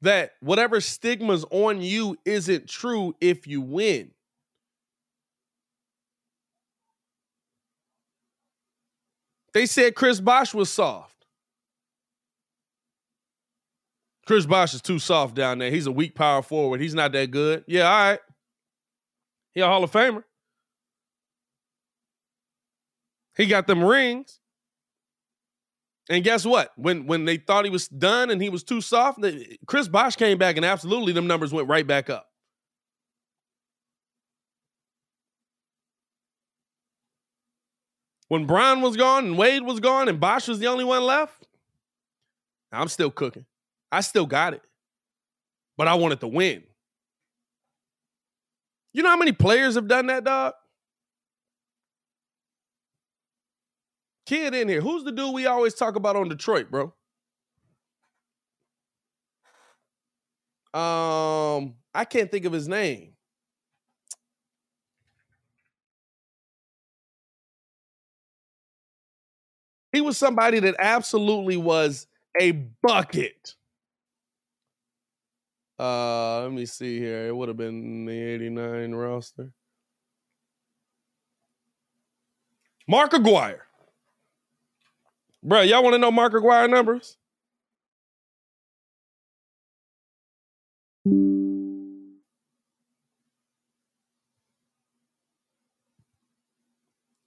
that 0.00 0.34
whatever 0.40 0.80
stigma's 0.80 1.44
on 1.50 1.82
you 1.82 2.16
isn't 2.24 2.68
true 2.68 3.14
if 3.20 3.48
you 3.48 3.60
win. 3.60 4.12
They 9.52 9.66
said 9.66 9.96
Chris 9.96 10.20
Bosh 10.20 10.54
was 10.54 10.70
soft. 10.70 11.26
Chris 14.26 14.46
Bosh 14.46 14.74
is 14.74 14.80
too 14.80 15.00
soft 15.00 15.34
down 15.34 15.58
there. 15.58 15.72
He's 15.72 15.88
a 15.88 15.92
weak 15.92 16.14
power 16.14 16.40
forward. 16.40 16.80
He's 16.80 16.94
not 16.94 17.10
that 17.12 17.32
good. 17.32 17.64
Yeah, 17.66 17.90
all 17.90 18.10
right. 18.10 18.20
He 19.54 19.60
a 19.60 19.66
Hall 19.66 19.82
of 19.82 19.90
Famer. 19.90 20.22
He 23.40 23.46
got 23.46 23.66
them 23.66 23.82
rings. 23.82 24.38
And 26.10 26.22
guess 26.22 26.44
what? 26.44 26.72
When 26.76 27.06
when 27.06 27.24
they 27.24 27.38
thought 27.38 27.64
he 27.64 27.70
was 27.70 27.88
done 27.88 28.28
and 28.28 28.42
he 28.42 28.50
was 28.50 28.62
too 28.62 28.82
soft, 28.82 29.18
Chris 29.66 29.88
Bosh 29.88 30.14
came 30.16 30.36
back 30.36 30.56
and 30.56 30.64
absolutely 30.64 31.14
them 31.14 31.26
numbers 31.26 31.50
went 31.50 31.66
right 31.66 31.86
back 31.86 32.10
up. 32.10 32.28
When 38.28 38.44
Bron 38.44 38.82
was 38.82 38.98
gone 38.98 39.24
and 39.24 39.38
Wade 39.38 39.62
was 39.62 39.80
gone 39.80 40.10
and 40.10 40.20
Bosh 40.20 40.46
was 40.46 40.58
the 40.58 40.66
only 40.66 40.84
one 40.84 41.02
left, 41.02 41.46
I'm 42.70 42.88
still 42.88 43.10
cooking. 43.10 43.46
I 43.90 44.02
still 44.02 44.26
got 44.26 44.52
it. 44.52 44.62
But 45.78 45.88
I 45.88 45.94
wanted 45.94 46.20
to 46.20 46.28
win. 46.28 46.62
You 48.92 49.02
know 49.02 49.08
how 49.08 49.16
many 49.16 49.32
players 49.32 49.76
have 49.76 49.88
done 49.88 50.08
that, 50.08 50.24
dog? 50.24 50.52
Kid 54.30 54.54
in 54.54 54.68
here. 54.68 54.80
Who's 54.80 55.02
the 55.02 55.10
dude 55.10 55.34
we 55.34 55.46
always 55.46 55.74
talk 55.74 55.96
about 55.96 56.14
on 56.14 56.28
Detroit, 56.28 56.70
bro? 56.70 56.94
Um, 60.72 61.74
I 61.92 62.04
can't 62.04 62.30
think 62.30 62.44
of 62.44 62.52
his 62.52 62.68
name. 62.68 63.14
He 69.90 70.00
was 70.00 70.16
somebody 70.16 70.60
that 70.60 70.76
absolutely 70.78 71.56
was 71.56 72.06
a 72.40 72.52
bucket. 72.52 73.56
Uh, 75.76 76.42
let 76.42 76.52
me 76.52 76.66
see 76.66 77.00
here. 77.00 77.26
It 77.26 77.36
would 77.36 77.48
have 77.48 77.56
been 77.56 78.04
the 78.04 78.12
89 78.12 78.92
roster. 78.92 79.52
Mark 82.86 83.12
Aguirre. 83.12 83.66
Bro, 85.42 85.62
y'all 85.62 85.82
want 85.82 85.94
to 85.94 85.98
know 85.98 86.10
Mark 86.10 86.34
Aguirre 86.34 86.68
numbers? 86.68 87.16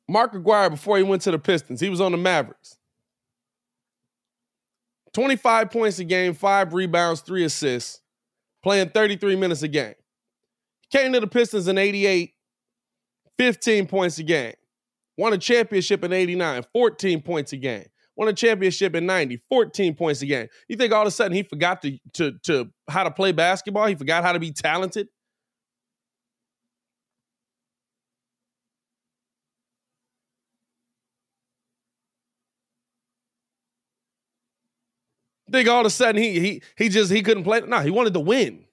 Mark 0.08 0.36
Aguirre, 0.36 0.70
before 0.70 0.98
he 0.98 1.04
went 1.04 1.24
to 1.24 1.32
the 1.32 1.40
Pistons, 1.40 1.80
he 1.82 1.90
was 1.90 2.00
on 2.00 2.12
the 2.12 2.18
Mavericks. 2.20 2.78
25 5.14 5.72
points 5.72 5.98
a 5.98 6.04
game, 6.04 6.36
five 6.36 6.74
rebounds, 6.74 7.22
three 7.22 7.44
assists, 7.44 8.02
playing 8.62 8.90
33 8.90 9.36
minutes 9.36 9.64
a 9.64 9.68
game. 9.68 9.96
He 10.82 10.98
came 10.98 11.14
to 11.14 11.20
the 11.20 11.28
Pistons 11.28 11.68
in 11.68 11.80
88, 11.80 12.34
15 13.40 13.88
points 13.88 14.20
a 14.20 14.24
game. 14.24 14.54
Won 15.18 15.34
a 15.34 15.38
championship 15.38 16.04
in 16.04 16.14
89, 16.14 16.64
14 16.74 17.22
points 17.22 17.54
a 17.54 17.58
game 17.58 17.86
won 18.16 18.28
a 18.28 18.34
championship 18.34 18.96
in 18.96 19.06
90, 19.06 19.42
14 19.50 19.96
points 19.96 20.22
a 20.22 20.26
game. 20.26 20.48
You 20.68 20.76
think 20.76 20.94
all 20.94 21.02
of 21.02 21.08
a 21.08 21.12
sudden 21.12 21.34
he 21.34 21.44
forgot 21.44 21.82
to, 21.82 21.98
to, 22.14 22.34
to 22.44 22.70
how 22.88 23.04
to 23.04 23.12
play 23.12 23.32
basketball? 23.32 23.88
He 23.88 23.96
forgot 23.96 24.24
how 24.24 24.34
to 24.34 24.40
be 24.40 24.52
talented? 24.52 25.08
Think 35.54 35.70
all 35.70 35.82
of 35.82 35.86
a 35.86 35.92
sudden 35.92 36.20
he 36.20 36.40
he 36.40 36.62
he 36.76 36.90
just 36.90 37.12
he 37.12 37.22
couldn't 37.22 37.44
play. 37.44 37.62
No, 37.62 37.80
he 37.80 37.92
wanted 37.92 38.16
to 38.16 38.20
win. 38.20 38.66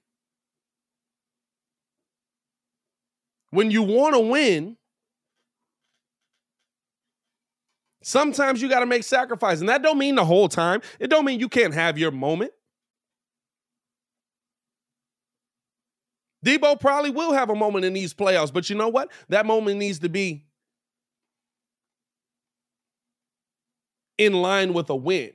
When 3.51 3.69
you 3.69 3.83
want 3.83 4.15
to 4.15 4.19
win, 4.19 4.77
Sometimes 8.03 8.61
you 8.61 8.69
got 8.69 8.79
to 8.79 8.85
make 8.85 9.03
sacrifice, 9.03 9.59
and 9.59 9.69
that 9.69 9.83
don't 9.83 9.97
mean 9.97 10.15
the 10.15 10.25
whole 10.25 10.49
time. 10.49 10.81
It 10.99 11.09
don't 11.09 11.25
mean 11.25 11.39
you 11.39 11.49
can't 11.49 11.73
have 11.73 11.97
your 11.97 12.11
moment. 12.11 12.51
Debo 16.45 16.79
probably 16.79 17.11
will 17.11 17.33
have 17.33 17.49
a 17.49 17.55
moment 17.55 17.85
in 17.85 17.93
these 17.93 18.13
playoffs, 18.13 18.51
but 18.51 18.69
you 18.69 18.75
know 18.75 18.89
what? 18.89 19.11
That 19.29 19.45
moment 19.45 19.77
needs 19.77 19.99
to 19.99 20.09
be 20.09 20.45
in 24.17 24.33
line 24.33 24.73
with 24.73 24.89
a 24.89 24.95
win. 24.95 25.31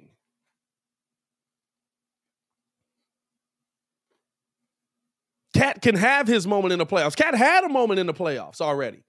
Cat 5.55 5.81
can 5.81 5.95
have 5.95 6.27
his 6.27 6.47
moment 6.47 6.73
in 6.73 6.79
the 6.79 6.87
playoffs. 6.87 7.17
Cat 7.17 7.35
had 7.35 7.65
a 7.65 7.69
moment 7.69 7.99
in 7.99 8.07
the 8.07 8.13
playoffs 8.13 8.61
already. 8.61 9.03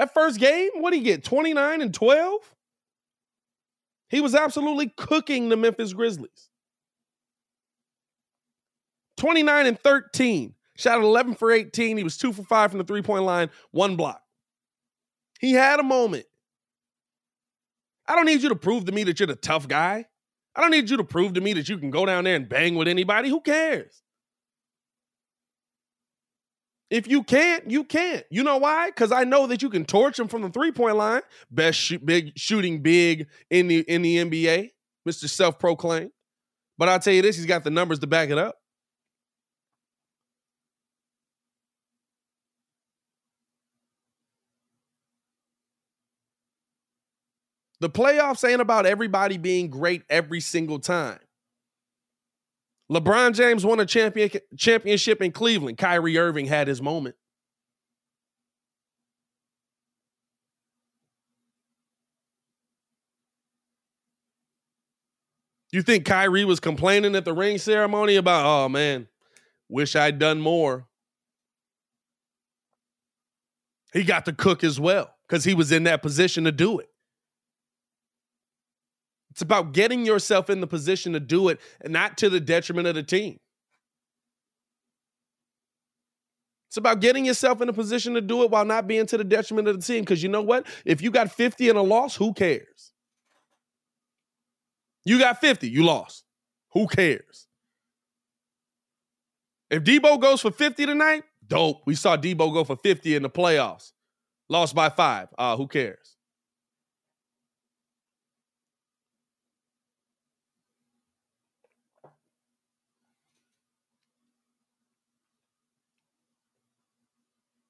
That 0.00 0.14
first 0.14 0.40
game, 0.40 0.70
what 0.76 0.92
did 0.92 0.96
he 0.96 1.02
get? 1.02 1.24
29 1.24 1.82
and 1.82 1.92
12? 1.92 2.54
He 4.08 4.22
was 4.22 4.34
absolutely 4.34 4.90
cooking 4.96 5.50
the 5.50 5.58
Memphis 5.58 5.92
Grizzlies. 5.92 6.48
29 9.18 9.66
and 9.66 9.78
13. 9.78 10.54
Shot 10.78 11.02
11 11.02 11.34
for 11.34 11.52
18. 11.52 11.98
He 11.98 12.02
was 12.02 12.16
two 12.16 12.32
for 12.32 12.42
five 12.42 12.70
from 12.70 12.78
the 12.78 12.84
three 12.84 13.02
point 13.02 13.24
line, 13.24 13.50
one 13.72 13.96
block. 13.96 14.22
He 15.38 15.52
had 15.52 15.80
a 15.80 15.82
moment. 15.82 16.24
I 18.08 18.14
don't 18.14 18.24
need 18.24 18.42
you 18.42 18.48
to 18.48 18.56
prove 18.56 18.86
to 18.86 18.92
me 18.92 19.04
that 19.04 19.20
you're 19.20 19.26
the 19.26 19.36
tough 19.36 19.68
guy. 19.68 20.06
I 20.56 20.62
don't 20.62 20.70
need 20.70 20.88
you 20.88 20.96
to 20.96 21.04
prove 21.04 21.34
to 21.34 21.42
me 21.42 21.52
that 21.52 21.68
you 21.68 21.76
can 21.76 21.90
go 21.90 22.06
down 22.06 22.24
there 22.24 22.36
and 22.36 22.48
bang 22.48 22.74
with 22.74 22.88
anybody. 22.88 23.28
Who 23.28 23.42
cares? 23.42 24.00
If 26.90 27.06
you 27.06 27.22
can't, 27.22 27.70
you 27.70 27.84
can't. 27.84 28.24
You 28.30 28.42
know 28.42 28.58
why? 28.58 28.88
Because 28.88 29.12
I 29.12 29.22
know 29.22 29.46
that 29.46 29.62
you 29.62 29.70
can 29.70 29.84
torch 29.84 30.18
him 30.18 30.26
from 30.26 30.42
the 30.42 30.50
three 30.50 30.72
point 30.72 30.96
line. 30.96 31.22
Best 31.50 31.78
shoot, 31.78 32.04
big 32.04 32.32
shooting 32.36 32.82
big 32.82 33.28
in 33.48 33.68
the 33.68 33.80
in 33.80 34.02
the 34.02 34.16
NBA, 34.16 34.72
Mister 35.06 35.28
Self 35.28 35.58
Proclaimed. 35.58 36.10
But 36.78 36.88
I'll 36.88 36.98
tell 36.98 37.14
you 37.14 37.22
this: 37.22 37.36
he's 37.36 37.46
got 37.46 37.62
the 37.62 37.70
numbers 37.70 38.00
to 38.00 38.08
back 38.08 38.30
it 38.30 38.38
up. 38.38 38.56
The 47.80 47.88
playoffs 47.88 48.46
ain't 48.46 48.60
about 48.60 48.84
everybody 48.84 49.38
being 49.38 49.70
great 49.70 50.02
every 50.10 50.40
single 50.40 50.80
time. 50.80 51.18
LeBron 52.90 53.34
James 53.34 53.64
won 53.64 53.78
a 53.78 53.86
champion, 53.86 54.30
championship 54.56 55.22
in 55.22 55.30
Cleveland. 55.30 55.78
Kyrie 55.78 56.18
Irving 56.18 56.46
had 56.46 56.66
his 56.66 56.82
moment. 56.82 57.14
You 65.72 65.82
think 65.82 66.04
Kyrie 66.04 66.44
was 66.44 66.58
complaining 66.58 67.14
at 67.14 67.24
the 67.24 67.32
ring 67.32 67.58
ceremony 67.58 68.16
about, 68.16 68.44
oh 68.44 68.68
man, 68.68 69.06
wish 69.68 69.94
I'd 69.94 70.18
done 70.18 70.40
more? 70.40 70.88
He 73.92 74.02
got 74.02 74.24
to 74.24 74.32
cook 74.32 74.64
as 74.64 74.80
well 74.80 75.14
because 75.28 75.44
he 75.44 75.54
was 75.54 75.70
in 75.70 75.84
that 75.84 76.02
position 76.02 76.42
to 76.42 76.52
do 76.52 76.80
it. 76.80 76.89
It's 79.30 79.42
about 79.42 79.72
getting 79.72 80.04
yourself 80.04 80.50
in 80.50 80.60
the 80.60 80.66
position 80.66 81.12
to 81.12 81.20
do 81.20 81.48
it 81.48 81.60
and 81.80 81.92
not 81.92 82.18
to 82.18 82.28
the 82.28 82.40
detriment 82.40 82.88
of 82.88 82.94
the 82.94 83.02
team. 83.02 83.38
It's 86.68 86.76
about 86.76 87.00
getting 87.00 87.24
yourself 87.24 87.60
in 87.60 87.68
a 87.68 87.72
position 87.72 88.14
to 88.14 88.20
do 88.20 88.44
it 88.44 88.50
while 88.50 88.64
not 88.64 88.86
being 88.86 89.06
to 89.06 89.18
the 89.18 89.24
detriment 89.24 89.66
of 89.66 89.80
the 89.80 89.82
team. 89.84 90.02
Because 90.02 90.22
you 90.22 90.28
know 90.28 90.42
what? 90.42 90.66
If 90.84 91.02
you 91.02 91.10
got 91.10 91.32
50 91.32 91.68
and 91.68 91.76
a 91.76 91.82
loss, 91.82 92.14
who 92.14 92.32
cares? 92.32 92.92
You 95.04 95.18
got 95.18 95.40
50, 95.40 95.68
you 95.68 95.84
lost. 95.84 96.24
Who 96.72 96.86
cares? 96.86 97.48
If 99.68 99.82
Debo 99.82 100.20
goes 100.20 100.42
for 100.42 100.52
50 100.52 100.86
tonight, 100.86 101.24
dope. 101.46 101.82
We 101.86 101.96
saw 101.96 102.16
Debo 102.16 102.52
go 102.52 102.62
for 102.62 102.76
50 102.76 103.16
in 103.16 103.22
the 103.22 103.30
playoffs. 103.30 103.92
Lost 104.48 104.74
by 104.74 104.90
five. 104.90 105.28
Uh, 105.38 105.56
who 105.56 105.66
cares? 105.66 106.16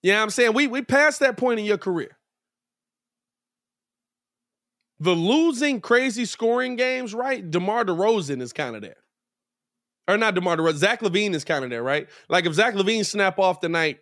You 0.02 0.12
know 0.12 0.18
what 0.18 0.24
I'm 0.24 0.30
saying? 0.30 0.54
We 0.54 0.66
we 0.66 0.82
passed 0.82 1.20
that 1.20 1.36
point 1.36 1.60
in 1.60 1.66
your 1.66 1.78
career. 1.78 2.16
The 4.98 5.12
losing 5.12 5.80
crazy 5.80 6.24
scoring 6.26 6.76
games, 6.76 7.14
right? 7.14 7.48
DeMar 7.48 7.84
DeRozan 7.84 8.42
is 8.42 8.52
kind 8.52 8.76
of 8.76 8.82
there. 8.82 8.96
Or 10.08 10.16
not 10.16 10.34
DeMar 10.34 10.56
DeRozan. 10.56 10.76
Zach 10.76 11.00
LaVine 11.00 11.34
is 11.34 11.44
kind 11.44 11.64
of 11.64 11.70
there, 11.70 11.82
right? 11.82 12.08
Like 12.28 12.44
if 12.44 12.54
Zach 12.54 12.74
LaVine 12.74 13.06
snap 13.06 13.38
off 13.38 13.60
tonight 13.60 14.00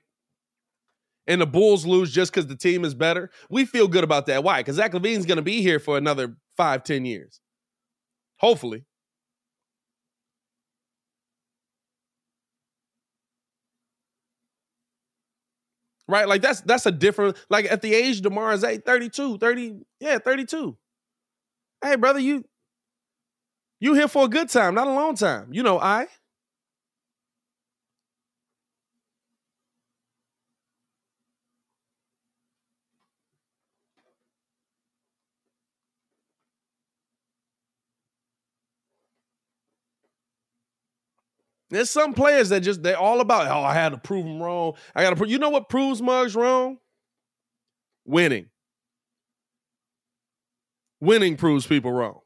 and 1.27 1.41
the 1.41 1.47
Bulls 1.47 1.87
lose 1.87 2.13
just 2.13 2.33
because 2.33 2.47
the 2.47 2.57
team 2.57 2.85
is 2.85 2.95
better, 2.95 3.31
we 3.49 3.65
feel 3.65 3.87
good 3.87 4.05
about 4.05 4.27
that. 4.27 4.43
Why? 4.43 4.61
Because 4.61 4.77
Zach 4.77 4.93
LaVine's 4.93 5.27
going 5.27 5.37
to 5.37 5.43
be 5.43 5.63
here 5.63 5.79
for 5.79 5.99
another 5.99 6.37
five, 6.57 6.83
ten 6.83 7.05
years. 7.05 7.41
Hopefully. 8.39 8.85
Right? 16.09 16.27
Like 16.27 16.43
that's 16.43 16.61
that's 16.63 16.87
a 16.87 16.91
different 16.91 17.37
like 17.51 17.67
at 17.71 17.83
the 17.83 17.95
age 17.95 18.23
DeMar 18.23 18.53
is 18.53 18.65
at 18.65 18.85
32, 18.85 19.39
30, 19.39 19.81
yeah, 20.01 20.19
32. 20.19 20.77
Hey, 21.85 21.97
brother, 21.97 22.19
you 22.19 22.45
you 23.81 23.95
here 23.95 24.09
for 24.09 24.25
a 24.25 24.29
good 24.29 24.49
time, 24.49 24.75
not 24.75 24.89
a 24.89 24.93
long 24.93 25.15
time. 25.15 25.53
You 25.53 25.63
know, 25.63 25.79
I 25.79 26.09
There's 41.71 41.91
some 41.91 42.15
players 42.15 42.49
that 42.49 42.61
just 42.61 42.83
they're 42.83 42.97
all 42.97 43.21
about, 43.21 43.47
oh, 43.49 43.63
I 43.63 43.75
had 43.75 43.91
to 43.91 43.99
prove 43.99 44.25
them 44.25 44.43
wrong. 44.43 44.75
I 44.95 45.03
gotta 45.03 45.17
prove. 45.17 45.31
You 45.31 45.39
know 45.39 45.51
what 45.51 45.69
proves 45.69 46.01
mugs 46.01 46.35
wrong? 46.35 46.79
Winning. 48.07 48.47
Winning 51.01 51.37
proves 51.37 51.67
people 51.67 51.93
wrong. 51.93 52.21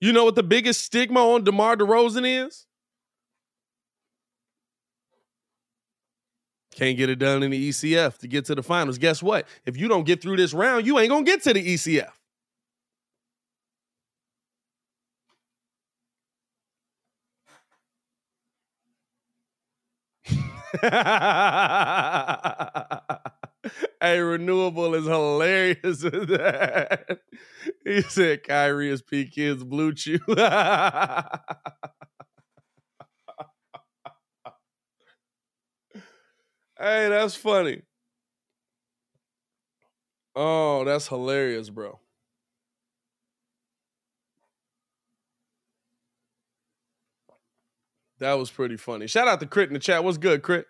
You 0.00 0.12
know 0.12 0.24
what 0.24 0.34
the 0.34 0.42
biggest 0.42 0.82
stigma 0.82 1.20
on 1.20 1.44
DeMar 1.44 1.76
DeRozan 1.76 2.46
is? 2.46 2.66
Can't 6.74 6.98
get 6.98 7.08
it 7.08 7.20
done 7.20 7.42
in 7.44 7.52
the 7.52 7.68
ECF 7.68 8.18
to 8.18 8.28
get 8.28 8.44
to 8.46 8.54
the 8.54 8.62
finals. 8.62 8.98
Guess 8.98 9.22
what? 9.22 9.46
If 9.64 9.76
you 9.76 9.86
don't 9.86 10.04
get 10.04 10.20
through 10.20 10.36
this 10.36 10.52
round, 10.52 10.86
you 10.86 10.98
ain't 10.98 11.08
gonna 11.08 11.24
get 11.24 11.42
to 11.44 11.52
the 11.52 11.74
ECF. 11.74 12.10
hey, 24.00 24.18
renewable 24.18 24.94
is 24.94 25.04
hilarious 25.06 26.02
with 26.02 26.28
that. 26.28 27.20
He 27.84 28.02
said 28.02 28.42
Kyrie 28.42 28.90
is 28.90 29.00
P 29.00 29.26
Kids 29.26 29.64
Blue 29.64 29.94
Chew. 29.94 30.18
Hey, 36.84 37.08
that's 37.08 37.34
funny. 37.34 37.80
Oh, 40.36 40.84
that's 40.84 41.08
hilarious, 41.08 41.70
bro. 41.70 41.98
That 48.18 48.34
was 48.34 48.50
pretty 48.50 48.76
funny. 48.76 49.06
Shout 49.06 49.28
out 49.28 49.40
to 49.40 49.46
Crit 49.46 49.68
in 49.68 49.74
the 49.74 49.80
chat. 49.80 50.04
What's 50.04 50.18
good, 50.18 50.42
Crit? 50.42 50.66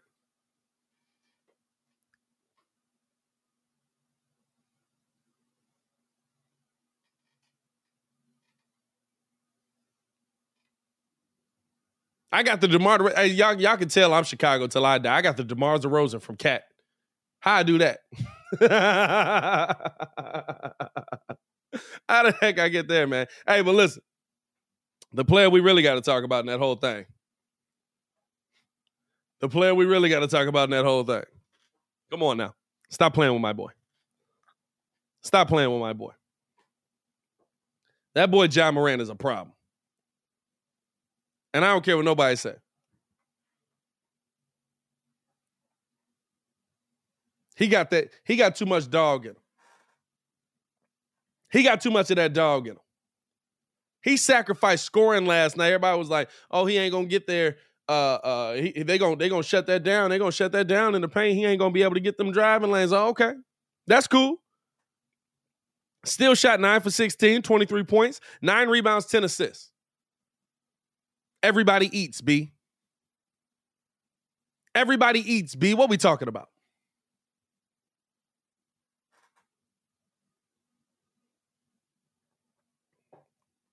I 12.35 12.43
got 12.43 12.61
the 12.61 12.67
DeMar. 12.67 13.13
Hey, 13.15 13.29
y'all, 13.29 13.61
y'all 13.61 13.77
can 13.77 13.89
tell 13.89 14.13
I'm 14.13 14.25
Chicago 14.25 14.67
till 14.67 14.85
I 14.85 14.99
die. 14.99 15.15
I 15.19 15.23
got 15.23 15.37
the 15.37 15.45
DeMar 15.45 15.79
DeRozan 15.79 16.21
from 16.21 16.35
Cat. 16.35 16.65
How 17.39 17.55
I 17.55 17.63
do 17.63 17.79
that? 17.79 18.01
How 22.09 22.25
the 22.25 22.33
heck 22.41 22.59
I 22.59 22.69
get 22.71 22.89
there, 22.89 23.07
man? 23.07 23.29
Hey, 23.47 23.63
but 23.63 23.77
listen, 23.77 24.03
the 25.13 25.25
player 25.25 25.49
we 25.49 25.61
really 25.61 25.83
got 25.83 25.95
to 25.95 26.01
talk 26.01 26.25
about 26.25 26.41
in 26.41 26.47
that 26.47 26.59
whole 26.59 26.75
thing. 26.75 27.05
The 29.41 29.49
player 29.49 29.73
we 29.73 29.85
really 29.85 30.09
got 30.09 30.21
to 30.21 30.27
talk 30.27 30.49
about 30.49 30.65
in 30.65 30.71
that 30.71 30.85
whole 30.85 31.05
thing. 31.05 31.23
Come 32.11 32.25
on 32.25 32.37
now, 32.37 32.57
stop 32.91 33.15
playing 33.15 33.33
with 33.33 33.43
my 33.43 33.53
boy. 33.53 33.71
Stop 35.23 35.47
playing 35.47 35.71
with 35.71 35.81
my 35.81 35.93
boy. 35.93 36.15
That 38.17 38.29
boy 38.33 38.49
Ja 38.51 38.73
Morant 38.73 39.01
is 39.03 39.09
a 39.09 39.15
problem. 39.15 39.53
And 41.55 41.65
I 41.65 41.69
don't 41.69 41.85
care 41.85 41.97
what 41.97 42.05
nobody 42.05 42.35
say. 42.35 42.57
He 47.57 47.69
got 47.69 47.91
that, 47.91 48.11
he 48.25 48.35
got 48.35 48.57
too 48.57 48.67
much 48.67 48.91
dog 48.91 49.25
in 49.25 49.31
him. 49.31 49.37
He 51.53 51.63
got 51.63 51.81
too 51.81 51.93
much 51.93 52.11
of 52.11 52.17
that 52.17 52.33
dog 52.33 52.67
in 52.67 52.73
him. 52.73 52.81
He 54.03 54.17
sacrificed 54.17 54.85
scoring 54.85 55.25
last 55.27 55.57
night. 55.57 55.69
Everybody 55.69 55.97
was 55.97 56.11
like, 56.11 56.29
oh, 56.51 56.67
he 56.67 56.77
ain't 56.77 56.93
gonna 56.93 57.07
get 57.07 57.29
there. 57.29 57.57
Uh, 57.89 57.93
uh, 57.93 58.55
he, 58.55 58.83
they 58.83 58.99
gonna 58.99 59.15
they 59.15 59.29
gonna 59.29 59.45
shut 59.45 59.67
that 59.67 59.85
down. 59.85 60.11
They 60.11 60.19
gonna 60.19 60.33
shut 60.33 60.51
that 60.53 60.67
down 60.67 60.97
in 60.97 61.03
the 61.03 61.09
paint. 61.09 61.37
He 61.37 61.45
ain't 61.45 61.61
gonna 61.61 61.71
be 61.71 61.85
able 61.85 61.95
to 61.95 62.01
get 62.01 62.19
them 62.19 62.33
driving 62.33 62.73
lanes. 62.73 62.93
Oh, 62.93 63.09
okay, 63.09 63.35
that's 63.87 64.09
cool. 64.09 64.39
Still 66.05 66.35
shot 66.35 66.61
nine 66.61 66.81
for 66.81 66.91
16, 66.91 67.43
23 67.43 67.83
points, 67.85 68.21
nine 68.43 68.69
rebounds, 68.69 69.07
10 69.07 69.25
assists. 69.25 69.71
Everybody 71.45 71.91
eats, 71.97 72.23
B. 72.23 72.53
Everybody 74.75 75.21
eats, 75.21 75.55
B. 75.55 75.75
What 75.75 75.91
we 75.91 75.99
talking 75.99 76.27
about? 76.27 76.49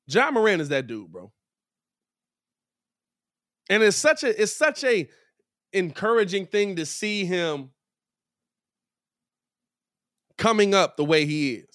Ja 0.05 0.29
Morant 0.31 0.61
is 0.61 0.67
that 0.67 0.85
dude, 0.85 1.09
bro. 1.09 1.31
And 3.69 3.81
it's 3.81 3.95
such 3.95 4.25
a 4.25 4.41
it's 4.41 4.51
such 4.51 4.83
a 4.83 5.07
encouraging 5.71 6.47
thing 6.47 6.75
to 6.75 6.85
see 6.85 7.23
him 7.23 7.69
coming 10.37 10.75
up 10.75 10.97
the 10.97 11.05
way 11.05 11.25
he 11.25 11.53
is. 11.53 11.70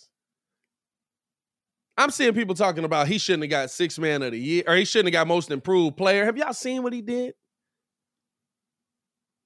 I'm 1.96 2.10
seeing 2.10 2.34
people 2.34 2.54
talking 2.54 2.84
about 2.84 3.08
he 3.08 3.18
shouldn't 3.18 3.44
have 3.44 3.50
got 3.50 3.70
six 3.70 3.98
man 3.98 4.22
of 4.22 4.32
the 4.32 4.38
year, 4.38 4.64
or 4.66 4.76
he 4.76 4.84
shouldn't 4.84 5.14
have 5.14 5.20
got 5.20 5.26
most 5.26 5.50
improved 5.50 5.96
player. 5.96 6.24
Have 6.24 6.36
y'all 6.36 6.52
seen 6.52 6.82
what 6.82 6.92
he 6.92 7.00
did? 7.00 7.34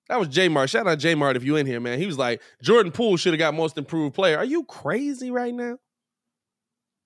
That 0.08 0.18
was 0.18 0.28
J 0.28 0.48
Mart. 0.48 0.68
Shout 0.68 0.88
out 0.88 0.98
J 0.98 1.14
Mart 1.14 1.36
if 1.36 1.44
you 1.44 1.54
in 1.54 1.66
here, 1.66 1.78
man. 1.78 2.00
He 2.00 2.06
was 2.06 2.18
like, 2.18 2.42
Jordan 2.60 2.90
Poole 2.90 3.16
should 3.16 3.32
have 3.32 3.38
got 3.38 3.54
most 3.54 3.78
improved 3.78 4.14
player. 4.16 4.36
Are 4.38 4.44
you 4.44 4.64
crazy 4.64 5.30
right 5.30 5.54
now? 5.54 5.76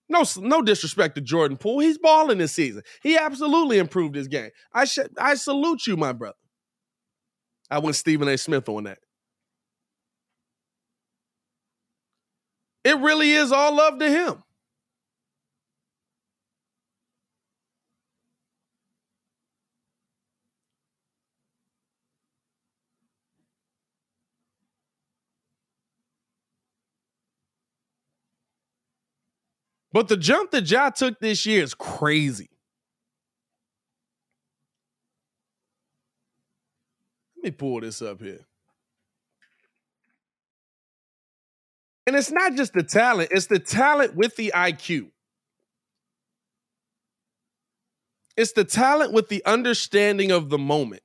No, 0.08 0.24
no 0.38 0.62
disrespect 0.62 1.14
to 1.16 1.20
Jordan 1.20 1.58
Poole. 1.58 1.80
He's 1.80 1.98
balling 1.98 2.38
this 2.38 2.52
season. 2.52 2.82
He 3.02 3.18
absolutely 3.18 3.78
improved 3.78 4.14
his 4.14 4.28
game. 4.28 4.50
I 4.72 4.86
should 4.86 5.10
I 5.18 5.34
salute 5.34 5.86
you, 5.86 5.98
my 5.98 6.12
brother. 6.12 6.36
I 7.70 7.80
went 7.80 7.96
Stephen 7.96 8.28
A. 8.28 8.38
Smith 8.38 8.68
on 8.70 8.84
that. 8.84 8.98
It 12.84 12.98
really 12.98 13.32
is 13.32 13.52
all 13.52 13.76
love 13.76 13.98
to 13.98 14.08
him. 14.08 14.43
But 29.94 30.08
the 30.08 30.16
jump 30.16 30.50
that 30.50 30.68
Ja 30.68 30.90
took 30.90 31.20
this 31.20 31.46
year 31.46 31.62
is 31.62 31.72
crazy. 31.72 32.50
Let 37.36 37.44
me 37.44 37.50
pull 37.52 37.80
this 37.80 38.02
up 38.02 38.20
here. 38.20 38.40
And 42.08 42.16
it's 42.16 42.32
not 42.32 42.56
just 42.56 42.72
the 42.72 42.82
talent, 42.82 43.30
it's 43.30 43.46
the 43.46 43.60
talent 43.60 44.16
with 44.16 44.34
the 44.34 44.52
IQ. 44.52 45.10
It's 48.36 48.50
the 48.50 48.64
talent 48.64 49.12
with 49.12 49.28
the 49.28 49.44
understanding 49.46 50.32
of 50.32 50.50
the 50.50 50.58
moment. 50.58 51.04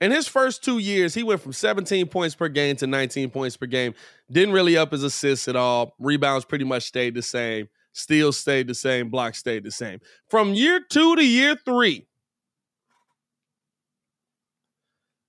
In 0.00 0.10
his 0.10 0.28
first 0.28 0.64
two 0.64 0.78
years, 0.78 1.14
he 1.14 1.22
went 1.22 1.40
from 1.40 1.52
17 1.52 2.08
points 2.08 2.34
per 2.34 2.48
game 2.48 2.76
to 2.76 2.86
19 2.86 3.30
points 3.30 3.56
per 3.56 3.66
game. 3.66 3.94
Didn't 4.30 4.54
really 4.54 4.76
up 4.76 4.92
his 4.92 5.02
assists 5.02 5.48
at 5.48 5.56
all. 5.56 5.94
Rebounds 5.98 6.44
pretty 6.44 6.64
much 6.64 6.82
stayed 6.82 7.14
the 7.14 7.22
same. 7.22 7.68
Steals 7.92 8.36
stayed 8.36 8.66
the 8.66 8.74
same. 8.74 9.08
Blocks 9.08 9.38
stayed 9.38 9.64
the 9.64 9.70
same. 9.70 10.00
From 10.28 10.52
year 10.52 10.80
two 10.90 11.14
to 11.14 11.24
year 11.24 11.56
three, 11.64 12.06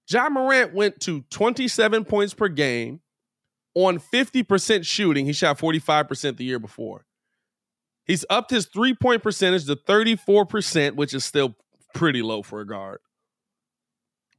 Ja 0.10 0.30
Morant 0.30 0.73
went 0.73 0.99
to 1.01 1.21
27 1.30 2.06
points 2.06 2.34
per 2.34 2.47
game 2.47 3.01
on 3.75 3.99
50% 3.99 4.86
shooting. 4.86 5.25
He 5.25 5.34
shot 5.34 5.58
45% 5.60 6.38
the 6.38 6.43
year 6.43 6.60
before. 6.60 7.06
He's 8.06 8.25
upped 8.30 8.51
his 8.51 8.65
three 8.65 8.93
point 8.93 9.23
percentage 9.23 9.65
to 9.65 9.75
34%, 9.75 10.95
which 10.95 11.13
is 11.13 11.25
still 11.25 11.56
pretty 11.93 12.21
low 12.21 12.41
for 12.41 12.62
a 12.62 12.67
guard. 12.67 12.99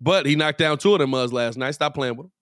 But 0.01 0.27
he 0.27 0.37
knocked 0.37 0.59
down 0.59 0.79
two 0.79 0.93
of 0.93 0.99
them 1.01 1.11
mugs 1.11 1.33
last 1.33 1.57
night. 1.57 1.73
Stop 1.73 1.95
playing 1.95 2.17
with 2.17 2.27
him. 2.27 2.33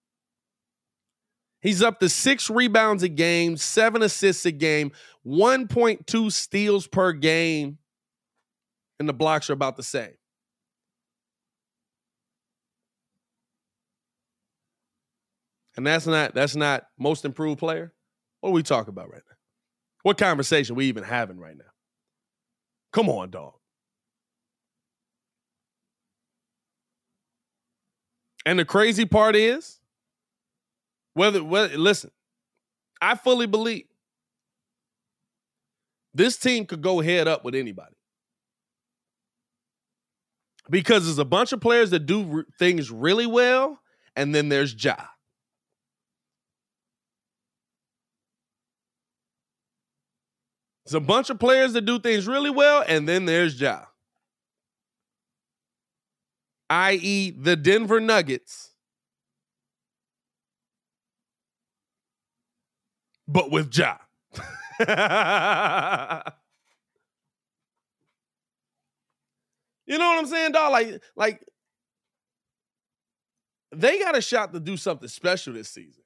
He's 1.61 1.83
up 1.83 1.99
to 2.01 2.11
six 2.11 2.51
rebounds 2.51 3.03
a 3.03 3.09
game, 3.09 3.57
seven 3.57 4.03
assists 4.03 4.45
a 4.45 4.53
game, 4.53 4.93
1.2 5.27 6.31
steals 6.31 6.87
per 6.87 7.13
game, 7.13 7.79
and 8.99 9.09
the 9.09 9.15
blocks 9.15 9.49
are 9.49 9.55
about 9.55 9.77
the 9.77 9.83
same. 9.83 10.13
And 15.77 15.87
that's 15.87 16.07
not 16.07 16.35
that's 16.35 16.55
not 16.55 16.85
most 16.99 17.25
improved 17.25 17.59
player. 17.59 17.93
What 18.41 18.51
are 18.51 18.53
we 18.53 18.63
talking 18.63 18.91
about 18.91 19.11
right 19.11 19.23
now? 19.27 19.37
What 20.03 20.19
conversation 20.19 20.77
we 20.77 20.87
even 20.87 21.03
having 21.03 21.39
right 21.39 21.57
now? 21.57 21.65
Come 22.93 23.09
on, 23.09 23.31
dog. 23.31 23.55
And 28.47 28.59
the 28.59 28.65
crazy 28.65 29.07
part 29.07 29.37
is, 29.37 29.81
whether, 31.15 31.43
whether 31.43 31.77
listen, 31.79 32.11
I 33.01 33.15
fully 33.15 33.47
believe 33.47 33.87
this 36.13 36.37
team 36.37 36.67
could 36.67 36.83
go 36.83 37.01
head 37.01 37.27
up 37.27 37.45
with 37.45 37.55
anybody. 37.55 37.97
Because 40.71 41.05
there's 41.05 41.19
a 41.19 41.25
bunch 41.25 41.53
of 41.53 41.61
players 41.61 41.91
that 41.91 42.07
do 42.07 42.45
things 42.59 42.91
really 42.91 43.27
well, 43.27 43.81
and 44.17 44.35
then 44.35 44.49
there's 44.49 44.75
Ja. 44.83 44.97
There's 50.85 50.95
a 50.95 51.01
bunch 51.01 51.31
of 51.31 51.39
players 51.39 51.73
that 51.75 51.83
do 51.83 51.99
things 51.99 52.27
really 52.27 52.51
well, 52.51 52.85
and 52.87 53.09
then 53.09 53.25
there's 53.25 53.61
Ja 53.61 53.85
i.e., 56.71 57.31
the 57.31 57.57
Denver 57.57 58.01
Nuggets, 58.01 58.71
but 63.29 63.51
with 63.51 63.77
Ja. 63.77 63.97
you 69.87 69.99
know 69.99 70.09
what 70.09 70.19
I'm 70.19 70.27
saying, 70.27 70.53
dog? 70.53 70.73
Like, 70.73 71.03
like 71.15 71.45
they 73.71 73.99
got 73.99 74.17
a 74.17 74.21
shot 74.21 74.53
to 74.53 74.61
do 74.61 74.77
something 74.77 75.09
special 75.09 75.53
this 75.53 75.69
season. 75.69 76.03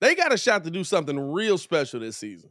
They 0.00 0.14
got 0.14 0.32
a 0.32 0.36
shot 0.36 0.64
to 0.64 0.70
do 0.70 0.84
something 0.84 1.18
real 1.18 1.56
special 1.58 2.00
this 2.00 2.16
season. 2.16 2.50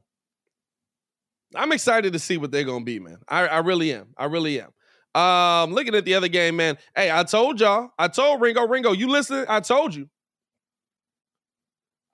I'm 1.53 1.71
excited 1.71 2.13
to 2.13 2.19
see 2.19 2.37
what 2.37 2.51
they're 2.51 2.63
gonna 2.63 2.83
be, 2.83 2.99
man. 2.99 3.19
I, 3.27 3.47
I 3.47 3.59
really 3.59 3.93
am. 3.93 4.07
I 4.17 4.25
really 4.25 4.59
am. 4.59 4.71
Um, 5.15 5.73
looking 5.73 5.95
at 5.95 6.03
the 6.03 6.13
other 6.15 6.27
game, 6.27 6.57
man. 6.57 6.77
Hey, 6.93 7.09
I 7.09 7.23
told 7.23 7.61
y'all. 7.61 7.91
I 7.97 8.09
told 8.09 8.41
Ringo, 8.41 8.67
Ringo, 8.67 8.91
you 8.91 9.07
listen. 9.07 9.45
I 9.47 9.61
told 9.61 9.95
you. 9.95 10.09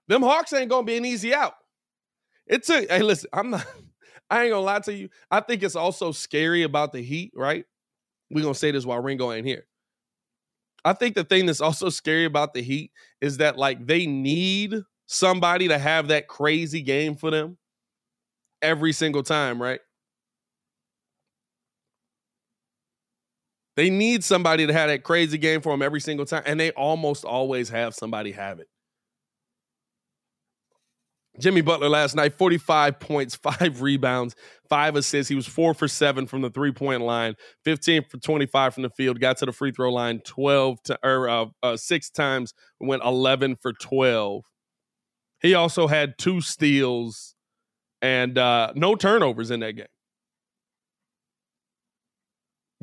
Them 0.08 0.22
Hawks 0.22 0.54
ain't 0.54 0.70
gonna 0.70 0.86
be 0.86 0.98
an 0.98 1.06
easy 1.06 1.34
out. 1.34 1.56
It 2.46 2.64
took. 2.64 2.90
Hey, 2.90 3.02
listen. 3.02 3.30
I'm 3.34 3.50
not. 3.50 3.66
I 4.30 4.44
ain't 4.44 4.52
gonna 4.52 4.62
lie 4.62 4.80
to 4.82 4.94
you. 4.94 5.10
I 5.32 5.42
think 5.42 5.64
it's 5.64 5.76
also 5.76 6.12
scary 6.12 6.64
about 6.64 6.94
the 6.94 7.02
Heat. 7.02 7.32
Right? 7.36 7.66
We're 8.30 8.44
gonna 8.44 8.54
say 8.54 8.70
this 8.70 8.86
while 8.86 9.02
Ringo 9.02 9.32
ain't 9.32 9.48
here. 9.48 9.66
I 10.86 10.94
think 10.94 11.16
the 11.16 11.24
thing 11.24 11.48
that's 11.48 11.62
also 11.62 11.90
scary 11.90 12.26
about 12.26 12.54
the 12.54 12.62
Heat 12.62 12.92
is 13.20 13.38
that 13.38 13.58
like 13.58 13.86
they 13.88 14.06
need 14.06 14.76
somebody 15.08 15.68
to 15.70 15.78
have 15.78 16.10
that 16.10 16.28
crazy 16.28 16.82
game 16.82 17.16
for 17.16 17.32
them 17.32 17.58
every 18.62 18.94
single 18.94 19.24
time, 19.24 19.62
right? 19.62 19.80
They 23.76 23.90
need 23.90 24.24
somebody 24.24 24.68
to 24.68 24.74
have 24.74 24.90
that 24.90 25.04
crazy 25.04 25.38
game 25.38 25.62
for 25.62 25.72
them 25.72 25.82
every 25.82 26.02
single 26.02 26.26
time, 26.26 26.44
and 26.46 26.60
they 26.60 26.72
almost 26.72 27.24
always 27.24 27.70
have 27.70 27.96
somebody 27.96 28.32
have 28.34 28.60
it. 28.60 28.68
Jimmy 31.40 31.62
Butler 31.62 31.88
last 31.88 32.16
night, 32.16 32.34
45 32.34 33.00
points, 33.00 33.36
five 33.42 33.82
rebounds, 33.82 34.36
five 34.70 34.96
assists. 34.96 35.30
He 35.30 35.36
was 35.36 35.48
four 35.48 35.74
for 35.74 35.88
seven 35.88 36.28
from 36.28 36.42
the 36.42 36.50
three 36.50 36.72
point 36.72 37.02
line, 37.02 37.36
15 37.64 38.04
for 38.10 38.18
25 38.18 38.74
from 38.74 38.84
the 38.84 38.90
field, 38.90 39.20
got 39.20 39.38
to 39.38 39.46
the 39.46 39.54
free 39.54 39.72
throw 39.72 39.92
line 39.92 40.20
12 40.20 40.84
to, 40.84 41.00
or 41.04 41.30
uh, 41.30 41.46
uh, 41.64 41.78
six 41.78 42.10
times, 42.10 42.54
went 42.80 43.04
11 43.04 43.58
for 43.62 43.74
12. 43.74 44.44
He 45.42 45.56
also 45.56 45.88
had 45.88 46.18
two 46.18 46.42
steals 46.42 47.36
and 48.02 48.38
uh, 48.38 48.74
no 48.76 48.96
turnovers 48.96 49.52
in 49.52 49.62
that 49.62 49.74
game. 49.74 49.86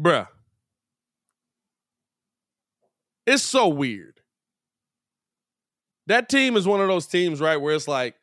Bruh, 0.01 0.29
It's 3.29 3.43
so 3.43 3.69
weird. 3.69 4.21
That 6.07 6.31
team 6.31 6.57
is 6.57 6.67
one 6.67 6.81
of 6.81 6.89
those 6.89 7.07
teams, 7.07 7.43
right, 7.43 7.59
where 7.59 7.75
it's 7.75 7.87
like, 7.87 8.15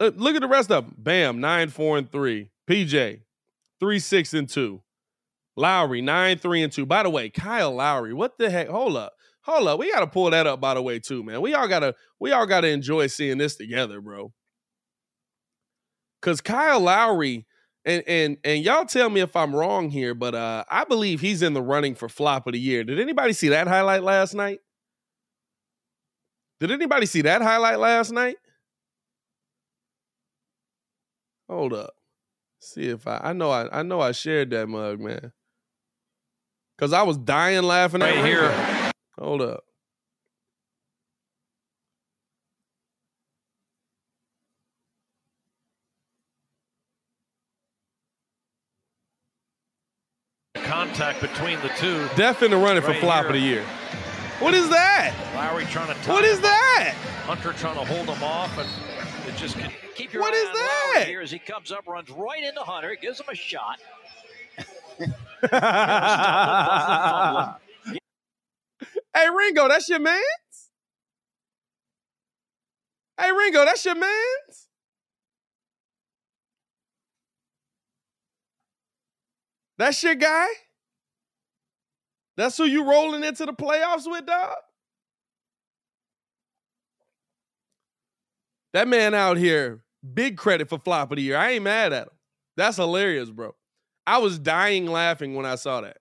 uh, 0.00 0.10
look 0.16 0.34
at 0.34 0.42
the 0.42 0.48
rest 0.48 0.72
of 0.72 0.86
them. 0.86 0.94
Bam, 0.98 1.40
nine, 1.40 1.68
four, 1.68 1.96
and 1.96 2.10
three. 2.10 2.50
PJ, 2.68 3.20
three, 3.78 3.98
six, 4.00 4.34
and 4.34 4.48
two. 4.48 4.82
Lowry, 5.56 6.02
nine, 6.02 6.36
three, 6.36 6.64
and 6.64 6.72
two. 6.72 6.84
By 6.84 7.04
the 7.04 7.10
way, 7.10 7.30
Kyle 7.30 7.70
Lowry, 7.70 8.12
what 8.12 8.38
the 8.38 8.50
heck? 8.50 8.68
Hold 8.68 8.96
up. 8.96 9.12
Hold 9.42 9.68
up. 9.68 9.78
We 9.78 9.92
gotta 9.92 10.08
pull 10.08 10.30
that 10.30 10.48
up, 10.48 10.60
by 10.60 10.74
the 10.74 10.82
way, 10.82 10.98
too, 10.98 11.22
man. 11.22 11.40
We 11.40 11.54
all 11.54 11.68
gotta, 11.68 11.94
we 12.18 12.32
all 12.32 12.46
gotta 12.46 12.68
enjoy 12.68 13.06
seeing 13.06 13.38
this 13.38 13.54
together, 13.54 14.00
bro. 14.00 14.32
Cause 16.22 16.40
Kyle 16.40 16.80
Lowry, 16.80 17.46
and 17.84 18.02
and 18.06 18.36
and 18.44 18.64
y'all 18.64 18.84
tell 18.84 19.08
me 19.08 19.20
if 19.20 19.34
I'm 19.34 19.54
wrong 19.54 19.90
here, 19.90 20.14
but 20.14 20.34
uh 20.34 20.64
I 20.70 20.84
believe 20.84 21.20
he's 21.20 21.42
in 21.42 21.54
the 21.54 21.62
running 21.62 21.94
for 21.94 22.08
flop 22.08 22.46
of 22.46 22.52
the 22.52 22.58
year. 22.60 22.84
Did 22.84 23.00
anybody 23.00 23.32
see 23.32 23.48
that 23.48 23.66
highlight 23.68 24.02
last 24.02 24.34
night? 24.34 24.60
Did 26.60 26.70
anybody 26.70 27.06
see 27.06 27.22
that 27.22 27.40
highlight 27.40 27.78
last 27.78 28.12
night? 28.12 28.36
Hold 31.48 31.72
up. 31.72 31.94
See 32.60 32.88
if 32.88 33.06
I 33.06 33.20
I 33.24 33.32
know 33.32 33.50
I 33.50 33.80
I 33.80 33.82
know 33.82 34.00
I 34.00 34.12
shared 34.12 34.50
that 34.50 34.68
mug, 34.68 35.00
man. 35.00 35.32
Cause 36.78 36.92
I 36.92 37.02
was 37.02 37.18
dying 37.18 37.62
laughing 37.62 38.00
right 38.00 38.24
here. 38.24 38.92
Hold 39.18 39.42
up. 39.42 39.64
Contact 50.70 51.20
between 51.20 51.60
the 51.62 51.68
two. 51.70 52.08
Death 52.14 52.44
in 52.44 52.52
the 52.52 52.56
running 52.56 52.80
for 52.80 52.94
flop 52.94 53.22
here. 53.22 53.26
of 53.26 53.32
the 53.32 53.40
year. 53.40 53.64
What 54.38 54.54
is 54.54 54.70
that? 54.70 55.12
Lowry 55.34 55.64
trying 55.64 55.92
to. 55.92 55.94
What 56.08 56.24
is 56.24 56.40
that? 56.42 56.94
Hunter 57.24 57.52
trying 57.54 57.74
to 57.74 57.84
hold 57.84 58.06
him 58.06 58.22
off, 58.22 58.56
and 58.56 58.68
it 59.28 59.36
just. 59.36 59.58
Can, 59.58 59.72
Keep 59.96 60.12
your 60.12 60.22
What 60.22 60.32
eye 60.32 60.36
is 60.36 60.46
on 60.46 60.52
that? 60.54 60.92
Lowry 60.94 61.06
here 61.06 61.22
as 61.22 61.32
he 61.32 61.40
comes 61.40 61.72
up, 61.72 61.88
runs 61.88 62.08
right 62.08 62.44
into 62.44 62.60
Hunter, 62.60 62.96
gives 63.02 63.18
him 63.18 63.26
a 63.28 63.34
shot. 63.34 63.80
hey 69.12 69.28
Ringo, 69.28 69.66
that's 69.66 69.88
your 69.88 69.98
man's? 69.98 70.22
Hey 73.20 73.32
Ringo, 73.32 73.64
that's 73.64 73.84
your 73.84 73.96
man's? 73.96 74.68
That's 79.80 80.02
your 80.02 80.14
guy? 80.14 80.46
That's 82.36 82.58
who 82.58 82.64
you 82.64 82.84
rolling 82.84 83.24
into 83.24 83.46
the 83.46 83.54
playoffs 83.54 84.02
with, 84.04 84.26
dog? 84.26 84.56
That 88.74 88.88
man 88.88 89.14
out 89.14 89.38
here, 89.38 89.82
big 90.12 90.36
credit 90.36 90.68
for 90.68 90.78
flop 90.78 91.12
of 91.12 91.16
the 91.16 91.22
year. 91.22 91.38
I 91.38 91.52
ain't 91.52 91.64
mad 91.64 91.94
at 91.94 92.08
him. 92.08 92.12
That's 92.58 92.76
hilarious, 92.76 93.30
bro. 93.30 93.54
I 94.06 94.18
was 94.18 94.38
dying 94.38 94.84
laughing 94.84 95.34
when 95.34 95.46
I 95.46 95.54
saw 95.54 95.80
that. 95.80 95.96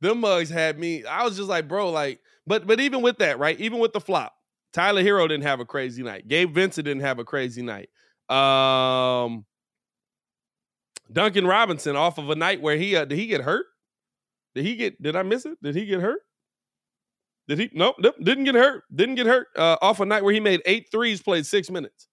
Them 0.00 0.20
mugs 0.20 0.50
had 0.50 0.78
me. 0.78 1.04
I 1.04 1.24
was 1.24 1.36
just 1.36 1.48
like, 1.48 1.66
bro, 1.66 1.90
like, 1.90 2.20
but 2.46 2.64
but 2.64 2.78
even 2.78 3.02
with 3.02 3.18
that, 3.18 3.40
right? 3.40 3.58
Even 3.58 3.80
with 3.80 3.92
the 3.92 4.00
flop, 4.00 4.36
Tyler 4.72 5.02
Herro 5.02 5.28
didn't 5.28 5.42
have 5.42 5.58
a 5.58 5.64
crazy 5.64 6.04
night. 6.04 6.28
Gabe 6.28 6.54
Vincent 6.54 6.84
didn't 6.84 7.02
have 7.02 7.18
a 7.18 7.24
crazy 7.24 7.62
night. 7.62 7.88
Um 8.28 9.46
Duncan 11.12 11.46
Robinson 11.46 11.96
off 11.96 12.18
of 12.18 12.30
a 12.30 12.34
night 12.34 12.60
where 12.60 12.76
he 12.76 12.96
uh, 12.96 13.04
did 13.04 13.18
he 13.18 13.26
get 13.26 13.42
hurt? 13.42 13.66
Did 14.54 14.64
he 14.64 14.76
get 14.76 15.00
did 15.00 15.16
I 15.16 15.22
miss 15.22 15.46
it? 15.46 15.58
Did 15.62 15.74
he 15.74 15.86
get 15.86 16.00
hurt? 16.00 16.20
Did 17.48 17.58
he? 17.58 17.70
Nope, 17.72 17.96
nope 17.98 18.16
didn't 18.22 18.44
get 18.44 18.54
hurt. 18.54 18.84
Didn't 18.94 19.14
get 19.14 19.26
hurt. 19.26 19.48
Uh, 19.56 19.76
off 19.80 20.00
a 20.00 20.06
night 20.06 20.24
where 20.24 20.34
he 20.34 20.40
made 20.40 20.62
eight 20.66 20.88
threes, 20.90 21.22
played 21.22 21.46
six 21.46 21.70
minutes. 21.70 22.08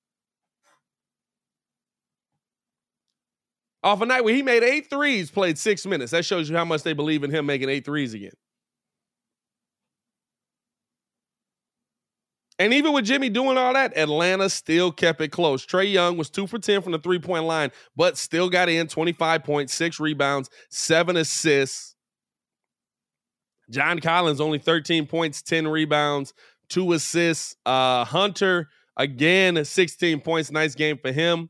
Off 3.84 4.02
a 4.02 4.06
night 4.06 4.24
where 4.24 4.34
he 4.34 4.42
made 4.42 4.64
eight 4.64 4.90
threes, 4.90 5.30
played 5.30 5.58
six 5.58 5.86
minutes. 5.86 6.12
That 6.12 6.24
shows 6.24 6.50
you 6.50 6.56
how 6.56 6.64
much 6.64 6.84
they 6.84 6.94
believe 6.94 7.24
in 7.24 7.32
him 7.32 7.46
making 7.46 7.70
eight 7.70 7.84
threes 7.84 8.14
again. 8.14 8.32
And 12.64 12.74
even 12.74 12.94
with 12.94 13.04
Jimmy 13.04 13.28
doing 13.28 13.58
all 13.58 13.74
that, 13.74 13.98
Atlanta 13.98 14.50
still 14.50 14.90
kept 14.90 15.20
it 15.20 15.34
close. 15.34 15.66
Trae 15.66 15.92
Young 15.92 16.16
was 16.16 16.30
two 16.30 16.48
for 16.48 16.58
10 16.58 16.82
from 16.82 16.94
the 16.94 16.98
three 16.98 17.20
point 17.20 17.44
line, 17.44 17.72
but 17.98 18.18
still 18.18 18.50
got 18.50 18.70
in 18.70 18.88
25.6 18.88 20.00
rebounds, 20.00 20.50
seven 20.70 21.18
assists. 21.18 21.98
John 23.70 24.00
Collins 24.00 24.40
only 24.40 24.60
13 24.60 25.08
points, 25.08 25.42
10 25.42 25.68
rebounds, 25.68 26.34
two 26.70 26.94
assists. 26.94 27.58
Uh, 27.66 28.06
Hunter 28.06 28.70
again 28.96 29.66
16 29.66 30.22
points, 30.22 30.50
nice 30.50 30.74
game 30.74 30.98
for 30.98 31.12
him. 31.12 31.50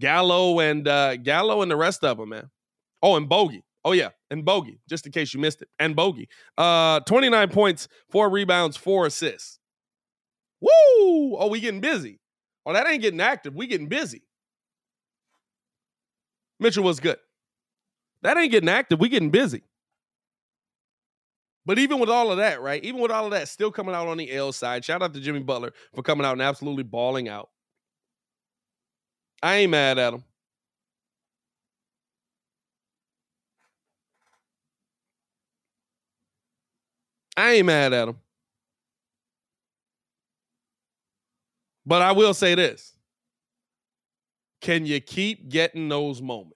Gallo 0.00 0.58
and 0.58 0.88
uh, 0.88 1.18
Gallo 1.18 1.62
and 1.62 1.70
the 1.70 1.76
rest 1.76 2.02
of 2.02 2.18
them, 2.18 2.30
man. 2.30 2.50
Oh, 3.00 3.14
and 3.14 3.28
Bogey. 3.28 3.62
Oh 3.84 3.92
yeah, 3.92 4.08
and 4.28 4.44
Bogey. 4.44 4.80
Just 4.88 5.06
in 5.06 5.12
case 5.12 5.32
you 5.32 5.38
missed 5.38 5.62
it, 5.62 5.68
and 5.78 5.94
Bogey. 5.94 6.28
Uh, 6.56 6.98
29 6.98 7.48
points, 7.50 7.86
four 8.10 8.28
rebounds, 8.28 8.76
four 8.76 9.06
assists. 9.06 9.57
Woo! 10.60 11.36
Oh, 11.36 11.48
we 11.48 11.60
getting 11.60 11.80
busy. 11.80 12.20
Oh, 12.66 12.72
that 12.72 12.86
ain't 12.88 13.02
getting 13.02 13.20
active. 13.20 13.54
We 13.54 13.66
getting 13.66 13.88
busy. 13.88 14.22
Mitchell 16.60 16.84
was 16.84 17.00
good. 17.00 17.18
That 18.22 18.36
ain't 18.36 18.50
getting 18.50 18.68
active. 18.68 19.00
We 19.00 19.08
getting 19.08 19.30
busy. 19.30 19.62
But 21.64 21.78
even 21.78 21.98
with 22.00 22.08
all 22.08 22.32
of 22.32 22.38
that, 22.38 22.62
right? 22.62 22.82
Even 22.82 23.00
with 23.00 23.10
all 23.10 23.26
of 23.26 23.30
that, 23.32 23.48
still 23.48 23.70
coming 23.70 23.94
out 23.94 24.08
on 24.08 24.16
the 24.16 24.32
L 24.32 24.52
side. 24.52 24.84
Shout 24.84 25.02
out 25.02 25.12
to 25.14 25.20
Jimmy 25.20 25.40
Butler 25.40 25.72
for 25.94 26.02
coming 26.02 26.24
out 26.24 26.32
and 26.32 26.42
absolutely 26.42 26.82
balling 26.82 27.28
out. 27.28 27.50
I 29.42 29.56
ain't 29.56 29.70
mad 29.70 29.98
at 29.98 30.14
him. 30.14 30.24
I 37.36 37.52
ain't 37.52 37.66
mad 37.66 37.92
at 37.92 38.08
him. 38.08 38.18
But 41.88 42.02
I 42.02 42.12
will 42.12 42.34
say 42.34 42.54
this. 42.54 42.92
Can 44.60 44.84
you 44.84 45.00
keep 45.00 45.48
getting 45.48 45.88
those 45.88 46.20
moments? 46.20 46.54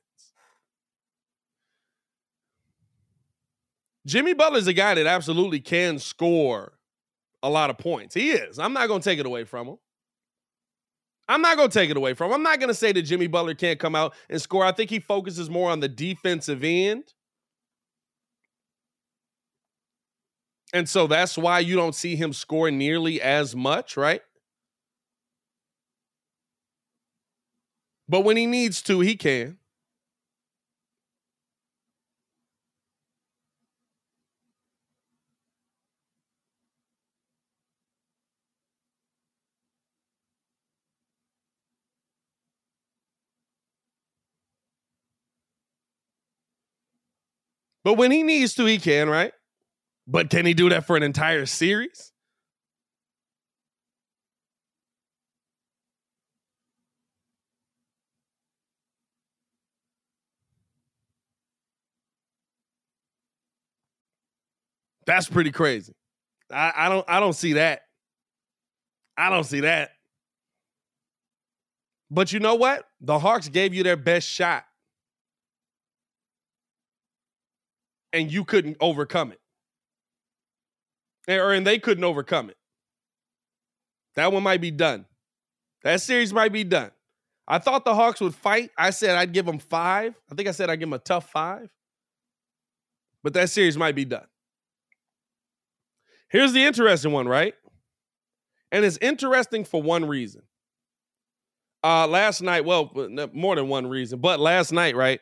Jimmy 4.05 4.35
Butler's 4.35 4.67
a 4.67 4.75
guy 4.75 4.95
that 4.95 5.07
absolutely 5.07 5.61
can 5.61 5.99
score 5.99 6.75
a 7.43 7.49
lot 7.49 7.71
of 7.71 7.79
points. 7.79 8.15
He 8.15 8.33
is. 8.33 8.59
I'm 8.59 8.75
not 8.75 8.89
going 8.89 9.01
to 9.01 9.09
take 9.09 9.19
it 9.19 9.25
away 9.25 9.45
from 9.45 9.69
him. 9.69 9.77
I'm 11.29 11.41
not 11.41 11.57
going 11.57 11.71
to 11.71 11.79
take 11.79 11.89
it 11.89 11.97
away 11.97 12.13
from 12.13 12.27
him. 12.27 12.35
I'm 12.35 12.43
not 12.43 12.59
going 12.59 12.69
to 12.69 12.75
say 12.75 12.93
that 12.93 13.01
Jimmy 13.03 13.27
Butler 13.27 13.55
can't 13.55 13.79
come 13.79 13.95
out 13.95 14.13
and 14.29 14.43
score. 14.43 14.67
I 14.67 14.73
think 14.73 14.91
he 14.91 14.99
focuses 14.99 15.49
more 15.49 15.71
on 15.71 15.81
the 15.81 15.89
defensive 15.89 16.63
end. 16.63 17.05
And 20.75 20.87
so 20.87 21.07
that's 21.07 21.39
why 21.39 21.61
you 21.61 21.75
don't 21.75 21.95
see 21.95 22.17
him 22.17 22.35
score 22.35 22.71
nearly 22.71 23.19
as 23.23 23.57
much, 23.57 23.97
right? 23.97 24.21
But 28.13 28.25
when 28.25 28.37
he 28.37 28.45
needs 28.45 28.83
to, 28.83 29.01
he 29.01 29.17
can. 29.17 29.57
But 47.83 47.95
when 47.95 48.11
he 48.11 48.23
needs 48.23 48.53
to, 48.57 48.67
he 48.67 48.77
can, 48.77 49.09
right? 49.09 49.33
But 50.07 50.29
can 50.29 50.45
he 50.45 50.53
do 50.53 50.69
that 50.69 50.87
for 50.87 50.99
an 50.99 51.03
entire 51.03 51.47
series? 51.47 52.12
That's 65.07 65.29
pretty 65.29 65.51
crazy. 65.51 65.95
I, 66.51 66.73
I 66.77 66.89
don't 66.89 67.05
I 67.09 67.21
don't 67.21 67.33
see 67.33 67.55
that. 67.55 67.83
I 69.17 69.31
don't 69.31 69.45
see 69.45 69.61
that. 69.61 69.91
But 72.11 72.33
you 72.33 72.41
know 72.41 72.57
what? 72.57 72.85
The 73.01 73.19
Hawks 73.19 73.49
gave 73.49 73.73
you 73.73 73.83
their 73.83 73.97
best 73.97 74.29
shot. 74.29 74.65
And 78.13 78.31
you 78.31 78.45
couldn't 78.45 78.77
overcome 78.81 79.33
it. 79.33 79.41
Or 81.29 81.53
and 81.53 81.67
they 81.67 81.79
couldn't 81.79 82.05
overcome 82.05 82.51
it. 82.51 82.57
That 84.17 84.33
one 84.33 84.43
might 84.43 84.61
be 84.61 84.71
done. 84.71 85.07
That 85.85 86.01
series 86.03 86.33
might 86.33 86.53
be 86.53 86.65
done. 86.65 86.91
I 87.49 87.59
thought 87.59 87.85
the 87.85 87.95
Hawks 87.95 88.21
would 88.21 88.35
fight. 88.35 88.71
I 88.77 88.91
said 88.91 89.17
I'd 89.17 89.33
give 89.33 89.47
them 89.47 89.59
five. 89.59 90.15
I 90.31 90.35
think 90.35 90.49
I 90.49 90.53
said 90.53 90.69
I'd 90.69 90.79
give 90.79 90.89
them 90.89 90.95
a 90.95 90.99
tough 90.99 91.31
five. 91.31 91.71
But 93.23 93.35
that 93.35 93.51
series 93.51 93.77
might 93.77 93.95
be 93.95 94.05
done. 94.05 94.27
Here's 96.33 96.55
the 96.55 96.65
interesting 96.65 97.13
one, 97.13 97.29
right? 97.29 97.55
And 98.73 98.87
it's 98.87 98.97
interesting 99.03 99.65
for 99.65 99.83
one 99.83 100.07
reason. 100.07 100.43
Uh 101.85 102.07
last 102.07 102.41
night, 102.41 102.65
well, 102.65 102.91
more 103.35 103.55
than 103.55 103.69
one 103.69 103.87
reason, 103.87 104.19
but 104.19 104.41
last 104.41 104.73
night, 104.73 104.97
right? 104.97 105.21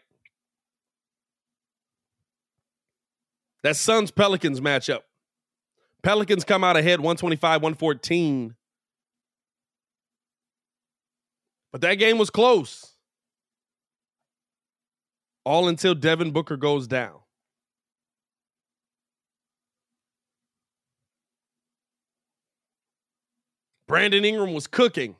That 3.65 3.77
Suns 3.77 4.13
Pelicans 4.13 4.61
matchup. 4.61 5.01
Pelicans 6.03 6.45
come 6.45 6.63
out 6.63 6.77
ahead 6.77 7.01
125 7.01 7.61
114. 7.61 8.55
But 11.73 11.81
that 11.81 11.95
game 11.95 12.19
was 12.19 12.31
close. 12.31 12.95
All 15.45 15.69
until 15.69 15.95
Devin 15.95 16.31
Booker 16.31 16.57
goes 16.57 16.87
down. 16.87 17.19
Brandon 23.91 24.25
Ingram 24.25 24.55
was 24.55 24.69
cooking. 24.69 25.17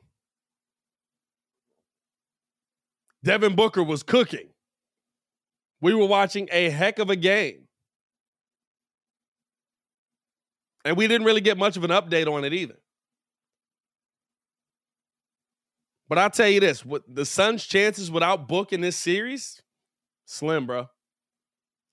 Devin 3.21 3.53
Booker 3.53 3.83
was 3.83 4.01
cooking. 4.01 4.47
We 5.81 5.93
were 5.93 6.05
watching 6.05 6.47
a 6.53 6.69
heck 6.69 6.97
of 6.97 7.09
a 7.09 7.17
game. 7.17 7.67
And 10.85 10.95
we 10.95 11.09
didn't 11.09 11.27
really 11.27 11.41
get 11.41 11.57
much 11.57 11.75
of 11.75 11.83
an 11.83 11.91
update 11.91 12.31
on 12.31 12.45
it 12.45 12.53
either. 12.53 12.77
But 16.07 16.17
I'll 16.19 16.29
tell 16.29 16.47
you 16.47 16.61
this: 16.61 16.85
what 16.85 17.03
the 17.13 17.25
Suns' 17.25 17.65
chances 17.65 18.09
without 18.09 18.47
Book 18.47 18.71
in 18.71 18.79
this 18.79 18.95
series, 18.95 19.61
slim, 20.23 20.65
bro. 20.65 20.87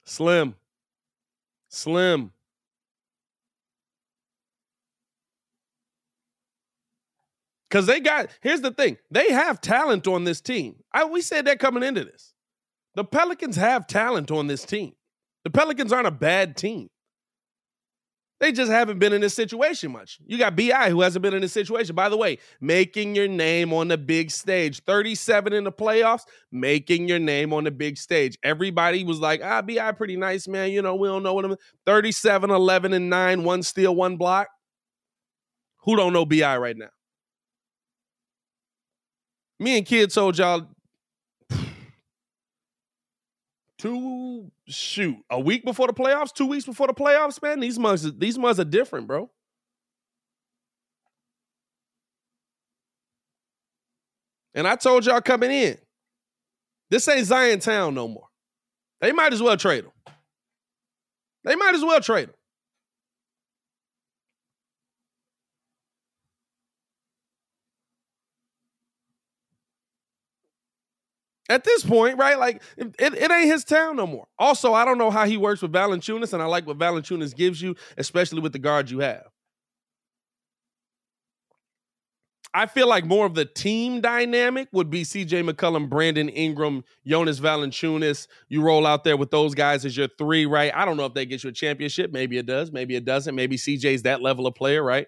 Slim. 0.04 0.54
Slim. 1.68 2.30
Because 7.68 7.86
they 7.86 8.00
got, 8.00 8.30
here's 8.40 8.62
the 8.62 8.70
thing 8.70 8.96
they 9.10 9.30
have 9.30 9.60
talent 9.60 10.06
on 10.06 10.24
this 10.24 10.40
team. 10.40 10.76
I, 10.92 11.04
we 11.04 11.20
said 11.20 11.46
that 11.46 11.58
coming 11.58 11.82
into 11.82 12.04
this. 12.04 12.32
The 12.94 13.04
Pelicans 13.04 13.56
have 13.56 13.86
talent 13.86 14.30
on 14.30 14.46
this 14.46 14.64
team. 14.64 14.92
The 15.44 15.50
Pelicans 15.50 15.92
aren't 15.92 16.06
a 16.06 16.12
bad 16.12 16.56
team. 16.56 16.88
They 18.40 18.52
just 18.52 18.70
haven't 18.70 19.00
been 19.00 19.12
in 19.12 19.20
this 19.20 19.34
situation 19.34 19.90
much. 19.90 20.18
You 20.24 20.38
got 20.38 20.54
BI 20.54 20.90
who 20.90 21.00
hasn't 21.00 21.22
been 21.22 21.34
in 21.34 21.40
this 21.40 21.52
situation. 21.52 21.96
By 21.96 22.08
the 22.08 22.16
way, 22.16 22.38
making 22.60 23.16
your 23.16 23.26
name 23.26 23.72
on 23.72 23.88
the 23.88 23.98
big 23.98 24.30
stage. 24.30 24.80
37 24.84 25.52
in 25.52 25.64
the 25.64 25.72
playoffs, 25.72 26.22
making 26.52 27.08
your 27.08 27.18
name 27.18 27.52
on 27.52 27.64
the 27.64 27.72
big 27.72 27.98
stage. 27.98 28.38
Everybody 28.44 29.02
was 29.02 29.18
like, 29.18 29.40
ah, 29.42 29.60
BI 29.60 29.92
pretty 29.92 30.16
nice, 30.16 30.46
man. 30.46 30.70
You 30.70 30.82
know, 30.82 30.94
we 30.94 31.08
don't 31.08 31.24
know 31.24 31.34
what 31.34 31.44
I'm 31.44 31.56
37, 31.84 32.50
11, 32.50 32.92
and 32.92 33.10
9, 33.10 33.42
one 33.42 33.62
steal, 33.64 33.94
one 33.94 34.16
block. 34.16 34.48
Who 35.82 35.96
don't 35.96 36.12
know 36.12 36.24
BI 36.24 36.56
right 36.58 36.76
now? 36.76 36.90
Me 39.58 39.76
and 39.76 39.86
Kid 39.86 40.10
told 40.12 40.38
y'all 40.38 40.68
two 43.78 44.50
shoot 44.66 45.16
a 45.30 45.40
week 45.40 45.64
before 45.64 45.86
the 45.86 45.92
playoffs, 45.92 46.32
two 46.32 46.46
weeks 46.46 46.64
before 46.64 46.86
the 46.86 46.94
playoffs, 46.94 47.40
man. 47.42 47.60
These 47.60 47.78
months, 47.78 48.08
these 48.18 48.38
months 48.38 48.60
are 48.60 48.64
different, 48.64 49.06
bro. 49.06 49.30
And 54.54 54.66
I 54.66 54.76
told 54.76 55.06
y'all 55.06 55.20
coming 55.20 55.50
in, 55.50 55.78
this 56.90 57.06
ain't 57.06 57.26
Zion 57.26 57.60
Town 57.60 57.94
no 57.94 58.08
more. 58.08 58.26
They 59.00 59.12
might 59.12 59.32
as 59.32 59.42
well 59.42 59.56
trade 59.56 59.84
him. 59.84 59.92
They 61.44 61.54
might 61.54 61.74
as 61.74 61.84
well 61.84 62.00
trade 62.00 62.28
him. 62.28 62.34
At 71.50 71.64
this 71.64 71.82
point, 71.82 72.18
right? 72.18 72.38
Like 72.38 72.62
it, 72.76 72.94
it 72.98 73.30
ain't 73.30 73.50
his 73.50 73.64
town 73.64 73.96
no 73.96 74.06
more. 74.06 74.26
Also, 74.38 74.74
I 74.74 74.84
don't 74.84 74.98
know 74.98 75.10
how 75.10 75.24
he 75.24 75.38
works 75.38 75.62
with 75.62 75.72
Valanciunas, 75.72 76.34
and 76.34 76.42
I 76.42 76.46
like 76.46 76.66
what 76.66 76.78
Valanciunas 76.78 77.34
gives 77.34 77.62
you, 77.62 77.74
especially 77.96 78.40
with 78.40 78.52
the 78.52 78.58
guards 78.58 78.90
you 78.90 78.98
have. 78.98 79.24
I 82.54 82.66
feel 82.66 82.88
like 82.88 83.04
more 83.04 83.26
of 83.26 83.34
the 83.34 83.44
team 83.44 84.00
dynamic 84.00 84.68
would 84.72 84.88
be 84.90 85.02
CJ 85.02 85.48
McCollum, 85.48 85.88
Brandon 85.88 86.28
Ingram, 86.30 86.82
Jonas 87.06 87.40
Valanciunas. 87.40 88.26
You 88.48 88.62
roll 88.62 88.86
out 88.86 89.04
there 89.04 89.16
with 89.16 89.30
those 89.30 89.54
guys 89.54 89.84
as 89.84 89.96
your 89.96 90.08
three, 90.18 90.46
right? 90.46 90.72
I 90.74 90.84
don't 90.84 90.96
know 90.96 91.04
if 91.04 91.14
they 91.14 91.26
get 91.26 91.44
you 91.44 91.50
a 91.50 91.52
championship. 91.52 92.10
Maybe 92.10 92.38
it 92.38 92.46
does. 92.46 92.72
Maybe 92.72 92.96
it 92.96 93.04
doesn't. 93.04 93.34
Maybe 93.34 93.56
CJ's 93.56 94.02
that 94.02 94.22
level 94.22 94.46
of 94.46 94.54
player, 94.54 94.82
right? 94.82 95.06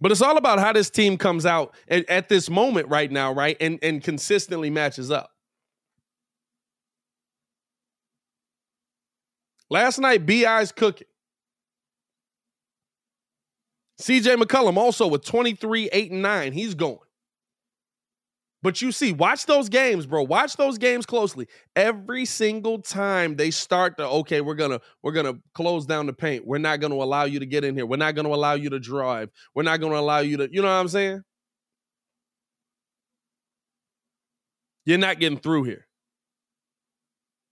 But 0.00 0.12
it's 0.12 0.20
all 0.20 0.36
about 0.36 0.58
how 0.58 0.72
this 0.72 0.90
team 0.90 1.16
comes 1.16 1.46
out 1.46 1.74
at, 1.88 2.08
at, 2.08 2.28
this 2.28 2.50
moment 2.50 2.88
right 2.88 3.10
now, 3.10 3.32
right? 3.32 3.56
And 3.60 3.78
and 3.82 4.02
consistently 4.02 4.68
matches 4.68 5.10
up. 5.10 5.30
Last 9.70 9.98
night, 9.98 10.26
BI's 10.26 10.70
cooking. 10.70 11.06
CJ 14.00 14.36
McCollum 14.36 14.76
also 14.76 15.06
with 15.06 15.24
23, 15.24 15.88
8, 15.90 16.10
and 16.12 16.22
9. 16.22 16.52
He's 16.52 16.74
going. 16.74 16.98
But 18.62 18.82
you 18.82 18.90
see, 18.90 19.12
watch 19.12 19.46
those 19.46 19.68
games, 19.68 20.06
bro. 20.06 20.22
Watch 20.22 20.56
those 20.56 20.78
games 20.78 21.06
closely. 21.06 21.46
Every 21.76 22.24
single 22.24 22.80
time 22.80 23.36
they 23.36 23.50
start 23.50 23.96
to, 23.98 24.08
okay, 24.08 24.40
we're 24.40 24.54
gonna 24.54 24.80
we're 25.02 25.12
gonna 25.12 25.34
close 25.54 25.86
down 25.86 26.06
the 26.06 26.12
paint. 26.12 26.46
We're 26.46 26.58
not 26.58 26.80
gonna 26.80 26.94
allow 26.94 27.24
you 27.24 27.38
to 27.38 27.46
get 27.46 27.64
in 27.64 27.74
here. 27.74 27.86
We're 27.86 27.96
not 27.96 28.14
gonna 28.14 28.30
allow 28.30 28.54
you 28.54 28.70
to 28.70 28.80
drive. 28.80 29.30
We're 29.54 29.62
not 29.62 29.80
gonna 29.80 29.96
allow 29.96 30.18
you 30.18 30.38
to, 30.38 30.48
you 30.50 30.62
know 30.62 30.68
what 30.68 30.74
I'm 30.74 30.88
saying? 30.88 31.22
You're 34.84 34.98
not 34.98 35.20
getting 35.20 35.38
through 35.38 35.64
here. 35.64 35.86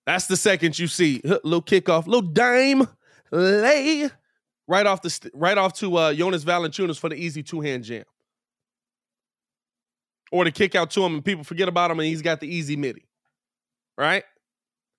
That's 0.07 0.27
the 0.27 0.37
second 0.37 0.79
you 0.79 0.87
see 0.87 1.21
little 1.25 1.63
kickoff, 1.63 2.07
little 2.07 2.23
dime 2.23 2.89
lay 3.31 4.11
right 4.67 4.87
off 4.87 5.03
the 5.03 5.31
right 5.35 5.59
off 5.59 5.75
to 5.75 5.97
uh, 5.97 6.15
Jonas 6.15 6.45
Valanciunas 6.45 6.99
for 6.99 7.09
the 7.09 7.17
easy 7.17 7.43
two 7.43 7.61
hand 7.61 7.85
jam 7.85 8.05
or 10.35 10.43
to 10.43 10.51
kick 10.51 10.75
out 10.75 10.91
to 10.91 11.01
him 11.05 11.15
and 11.15 11.25
people 11.25 11.45
forget 11.45 11.69
about 11.69 11.93
him 11.93 12.01
and 12.01 12.09
he's 12.09 12.21
got 12.21 12.41
the 12.41 12.53
easy 12.53 12.75
midi. 12.75 13.07
Right? 13.97 14.25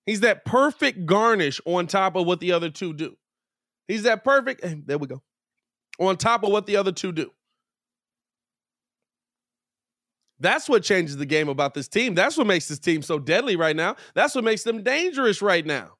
He's 0.06 0.20
that 0.20 0.46
perfect 0.46 1.04
garnish 1.04 1.60
on 1.66 1.86
top 1.86 2.16
of 2.16 2.26
what 2.26 2.40
the 2.40 2.52
other 2.52 2.70
two 2.70 2.94
do. 2.94 3.18
He's 3.86 4.04
that 4.04 4.24
perfect, 4.24 4.64
eh, 4.64 4.76
there 4.86 4.96
we 4.96 5.06
go. 5.06 5.22
On 5.98 6.16
top 6.16 6.42
of 6.42 6.52
what 6.52 6.64
the 6.64 6.76
other 6.76 6.90
two 6.90 7.12
do. 7.12 7.30
That's 10.40 10.70
what 10.70 10.82
changes 10.82 11.18
the 11.18 11.26
game 11.26 11.50
about 11.50 11.74
this 11.74 11.86
team. 11.86 12.14
That's 12.14 12.38
what 12.38 12.46
makes 12.46 12.68
this 12.68 12.78
team 12.78 13.02
so 13.02 13.18
deadly 13.18 13.56
right 13.56 13.76
now. 13.76 13.96
That's 14.14 14.34
what 14.34 14.42
makes 14.44 14.62
them 14.62 14.82
dangerous 14.82 15.42
right 15.42 15.66
now. 15.66 15.98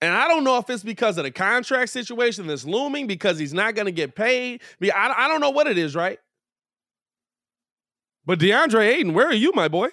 And 0.00 0.12
I 0.14 0.28
don't 0.28 0.44
know 0.44 0.58
if 0.58 0.70
it's 0.70 0.84
because 0.84 1.18
of 1.18 1.24
the 1.24 1.30
contract 1.30 1.90
situation 1.90 2.46
that's 2.46 2.64
looming, 2.64 3.06
because 3.06 3.38
he's 3.38 3.52
not 3.52 3.74
going 3.74 3.86
to 3.86 3.92
get 3.92 4.14
paid. 4.14 4.62
I, 4.82 5.14
I 5.16 5.28
don't 5.28 5.40
know 5.40 5.50
what 5.50 5.66
it 5.66 5.76
is, 5.76 5.96
right? 5.96 6.18
But 8.24 8.38
DeAndre 8.38 8.86
Ayton, 8.86 9.14
where 9.14 9.26
are 9.26 9.34
you, 9.34 9.52
my 9.54 9.68
boy? 9.68 9.88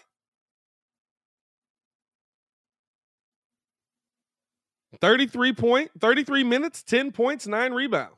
33 5.02 5.54
point, 5.54 5.92
33 6.00 6.44
minutes, 6.44 6.84
10 6.84 7.12
points, 7.12 7.48
9 7.48 7.74
rebounds. 7.74 8.14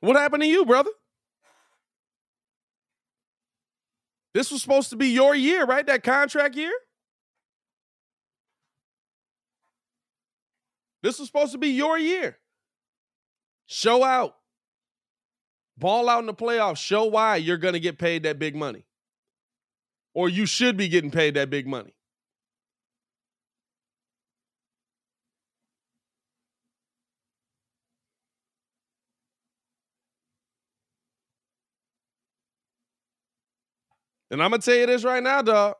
What 0.00 0.16
happened 0.16 0.42
to 0.42 0.48
you, 0.48 0.64
brother? 0.64 0.90
This 4.36 4.50
was 4.50 4.60
supposed 4.60 4.90
to 4.90 4.96
be 4.96 5.08
your 5.08 5.34
year, 5.34 5.64
right? 5.64 5.86
That 5.86 6.02
contract 6.02 6.56
year? 6.56 6.74
This 11.02 11.18
was 11.18 11.28
supposed 11.28 11.52
to 11.52 11.58
be 11.58 11.68
your 11.68 11.96
year. 11.96 12.36
Show 13.64 14.04
out. 14.04 14.36
Ball 15.78 16.10
out 16.10 16.18
in 16.18 16.26
the 16.26 16.34
playoffs. 16.34 16.76
Show 16.76 17.06
why 17.06 17.36
you're 17.36 17.56
going 17.56 17.72
to 17.72 17.80
get 17.80 17.96
paid 17.96 18.24
that 18.24 18.38
big 18.38 18.54
money. 18.54 18.84
Or 20.12 20.28
you 20.28 20.44
should 20.44 20.76
be 20.76 20.88
getting 20.88 21.10
paid 21.10 21.32
that 21.32 21.48
big 21.48 21.66
money. 21.66 21.94
And 34.30 34.42
I'm 34.42 34.50
gonna 34.50 34.62
tell 34.62 34.74
you 34.74 34.86
this 34.86 35.04
right 35.04 35.22
now, 35.22 35.42
dog. 35.42 35.76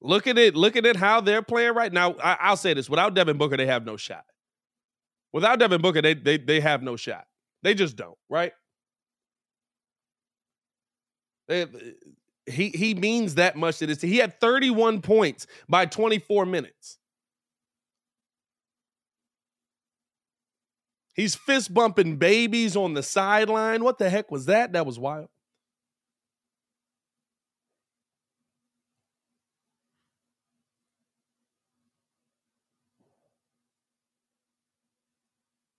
Look 0.00 0.26
at 0.26 0.36
it. 0.38 0.54
Look 0.54 0.76
at 0.76 0.84
it. 0.84 0.96
How 0.96 1.20
they're 1.20 1.42
playing 1.42 1.74
right 1.74 1.92
now. 1.92 2.14
I, 2.22 2.36
I'll 2.40 2.56
say 2.56 2.74
this: 2.74 2.90
without 2.90 3.14
Devin 3.14 3.38
Booker, 3.38 3.56
they 3.56 3.66
have 3.66 3.84
no 3.84 3.96
shot. 3.96 4.24
Without 5.32 5.58
Devin 5.58 5.80
Booker, 5.80 6.02
they 6.02 6.14
they 6.14 6.38
they 6.38 6.60
have 6.60 6.82
no 6.82 6.96
shot. 6.96 7.26
They 7.62 7.74
just 7.74 7.96
don't. 7.96 8.18
Right? 8.28 8.52
They, 11.48 11.62
uh, 11.62 11.66
he 12.46 12.70
he 12.70 12.94
means 12.94 13.36
that 13.36 13.56
much 13.56 13.78
to 13.78 13.86
this. 13.86 14.00
He 14.00 14.18
had 14.18 14.40
31 14.40 15.02
points 15.02 15.46
by 15.68 15.86
24 15.86 16.46
minutes. 16.46 16.98
He's 21.14 21.34
fist 21.34 21.72
bumping 21.72 22.16
babies 22.16 22.76
on 22.76 22.92
the 22.92 23.02
sideline. 23.02 23.82
What 23.82 23.98
the 23.98 24.10
heck 24.10 24.30
was 24.30 24.46
that? 24.46 24.74
That 24.74 24.84
was 24.84 24.98
wild. 24.98 25.28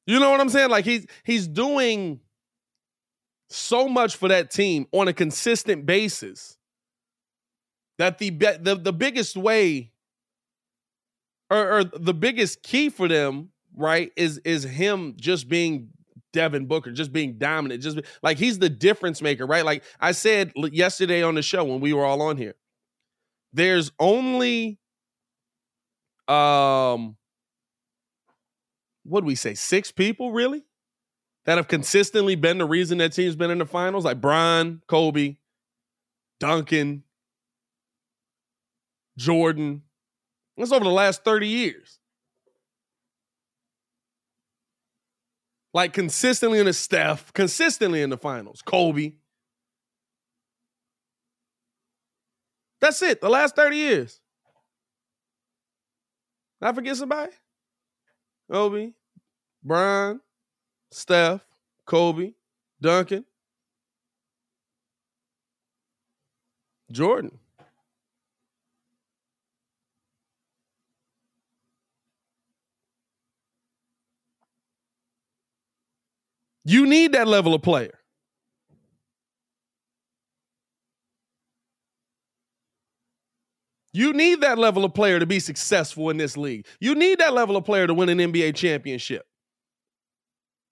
You 0.08 0.20
know 0.20 0.32
what 0.32 0.40
I'm 0.40 0.50
saying? 0.50 0.70
Like 0.70 0.86
he's 0.86 1.06
he's 1.24 1.48
doing 1.48 2.22
so 3.50 3.88
much 3.88 4.16
for 4.16 4.30
that 4.30 4.50
team 4.50 4.88
on 4.92 5.08
a 5.08 5.14
consistent 5.14 5.86
basis 5.86 6.58
that 7.98 8.18
the 8.18 8.30
the, 8.30 8.80
the 8.82 8.94
biggest 8.94 9.38
way 9.38 9.92
or, 11.50 11.80
or 11.80 11.84
the 11.84 12.14
biggest 12.14 12.64
key 12.64 12.90
for 12.90 13.08
them, 13.08 13.50
right, 13.76 14.12
is 14.16 14.40
is 14.40 14.64
him 14.64 15.16
just 15.20 15.48
being 15.48 15.90
Devin 16.34 16.66
Booker, 16.68 16.92
just 16.92 17.12
being 17.12 17.38
dominant, 17.38 17.82
just 17.82 18.00
like 18.22 18.38
he's 18.38 18.60
the 18.60 18.70
difference 18.70 19.22
maker, 19.22 19.46
right? 19.46 19.66
Like 19.66 19.84
I 20.00 20.12
said 20.12 20.52
yesterday 20.56 21.24
on 21.24 21.36
the 21.36 21.42
show 21.42 21.64
when 21.64 21.80
we 21.80 21.94
were 21.94 22.06
all 22.06 22.22
on 22.22 22.38
here, 22.38 22.56
there's 23.54 23.92
only 24.00 24.80
um 26.28 27.16
what 29.08 29.22
do 29.22 29.26
we 29.26 29.36
say, 29.36 29.54
six 29.54 29.92
people 29.92 30.32
really 30.32 30.64
that 31.46 31.58
have 31.58 31.68
consistently 31.68 32.36
been 32.36 32.58
the 32.58 32.66
reason 32.66 32.98
that 32.98 33.14
team's 33.14 33.36
been 33.36 33.50
in 33.50 33.58
the 33.58 33.66
finals, 33.66 34.04
like 34.04 34.20
Bron, 34.20 34.82
Kobe, 34.88 35.38
Duncan, 36.40 37.04
Jordan. 39.18 39.84
That's 40.58 40.72
over 40.72 40.84
the 40.84 40.90
last 40.90 41.24
30 41.24 41.48
years. 41.48 42.00
Like 45.74 45.94
consistently 45.94 46.60
in 46.60 46.66
the 46.66 46.74
Steph, 46.74 47.32
consistently 47.34 48.02
in 48.02 48.10
the 48.10 48.18
finals, 48.18 48.62
Kobe. 48.62 49.14
That's 52.82 53.02
it, 53.02 53.22
the 53.22 53.30
last 53.30 53.56
30 53.56 53.78
years. 53.78 54.20
I 56.62 56.74
forget 56.74 56.96
somebody? 56.98 57.32
Kobe, 58.50 58.94
Bron, 59.64 60.22
Steph, 60.92 61.46
Kobe, 61.86 62.34
Duncan, 62.82 63.26
Jordan. 66.92 67.40
You 76.64 76.86
need 76.86 77.14
that 77.14 77.28
level 77.28 77.54
of 77.54 77.62
player. 77.62 77.97
You 83.94 84.14
need 84.14 84.42
that 84.42 84.58
level 84.58 84.86
of 84.86 84.94
player 84.94 85.20
to 85.20 85.26
be 85.26 85.40
successful 85.40 86.10
in 86.10 86.18
this 86.18 86.38
league. 86.38 86.66
You 86.80 86.96
need 86.96 87.20
that 87.20 87.34
level 87.34 87.56
of 87.56 87.66
player 87.66 87.88
to 87.88 87.94
win 87.94 88.10
an 88.10 88.20
NBA 88.20 88.56
championship. 88.56 89.26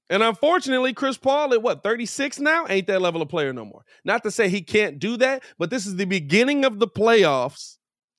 And 0.09 0.21
unfortunately, 0.21 0.93
Chris 0.93 1.17
Paul 1.17 1.53
at 1.53 1.63
what, 1.63 1.81
36 1.81 2.39
now, 2.39 2.65
ain't 2.69 2.87
that 2.87 3.01
level 3.01 3.21
of 3.21 3.29
player 3.29 3.51
no 3.53 3.65
more. 3.65 3.83
Not 4.03 4.23
to 4.23 4.31
say 4.31 4.49
he 4.49 4.61
can't 4.61 4.99
do 4.99 5.17
that, 5.17 5.43
but 5.57 5.71
this 5.71 5.87
is 5.87 5.95
the 5.95 6.05
beginning 6.05 6.63
of 6.63 6.77
the 6.77 6.87
playoffs. 6.87 7.77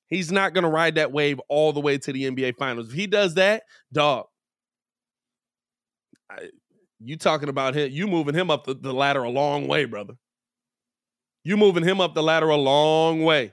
He's 0.08 0.32
not 0.32 0.52
going 0.52 0.64
to 0.64 0.70
ride 0.70 0.96
that 0.96 1.12
wave 1.12 1.40
all 1.48 1.72
the 1.72 1.80
way 1.80 1.98
to 1.98 2.12
the 2.12 2.24
NBA 2.24 2.56
finals. 2.56 2.88
If 2.88 2.94
he 2.94 3.06
does 3.06 3.34
that, 3.34 3.62
dog, 3.92 4.26
I, 6.30 6.48
you 7.00 7.16
talking 7.16 7.48
about 7.48 7.74
him, 7.74 7.90
you 7.92 8.06
moving 8.06 8.34
him 8.34 8.50
up 8.50 8.64
the, 8.64 8.74
the 8.74 8.92
ladder 8.92 9.22
a 9.22 9.30
long 9.30 9.68
way, 9.68 9.84
brother. 9.84 10.14
You 11.44 11.56
moving 11.56 11.84
him 11.84 12.00
up 12.00 12.14
the 12.14 12.22
ladder 12.22 12.48
a 12.48 12.56
long 12.56 13.22
way. 13.22 13.52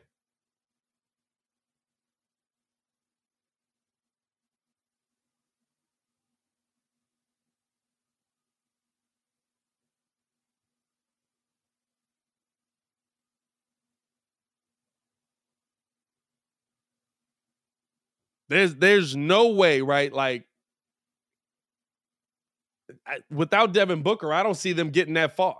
There's 18.54 18.76
there's 18.76 19.16
no 19.16 19.49
way, 19.49 19.82
right? 19.82 20.14
Like 20.14 20.45
I, 23.06 23.18
without 23.32 23.74
Devin 23.74 24.04
Booker, 24.04 24.32
I 24.32 24.43
don't 24.43 24.56
see 24.56 24.74
them 24.74 24.89
getting 24.91 25.16
that 25.16 25.36
far. 25.36 25.58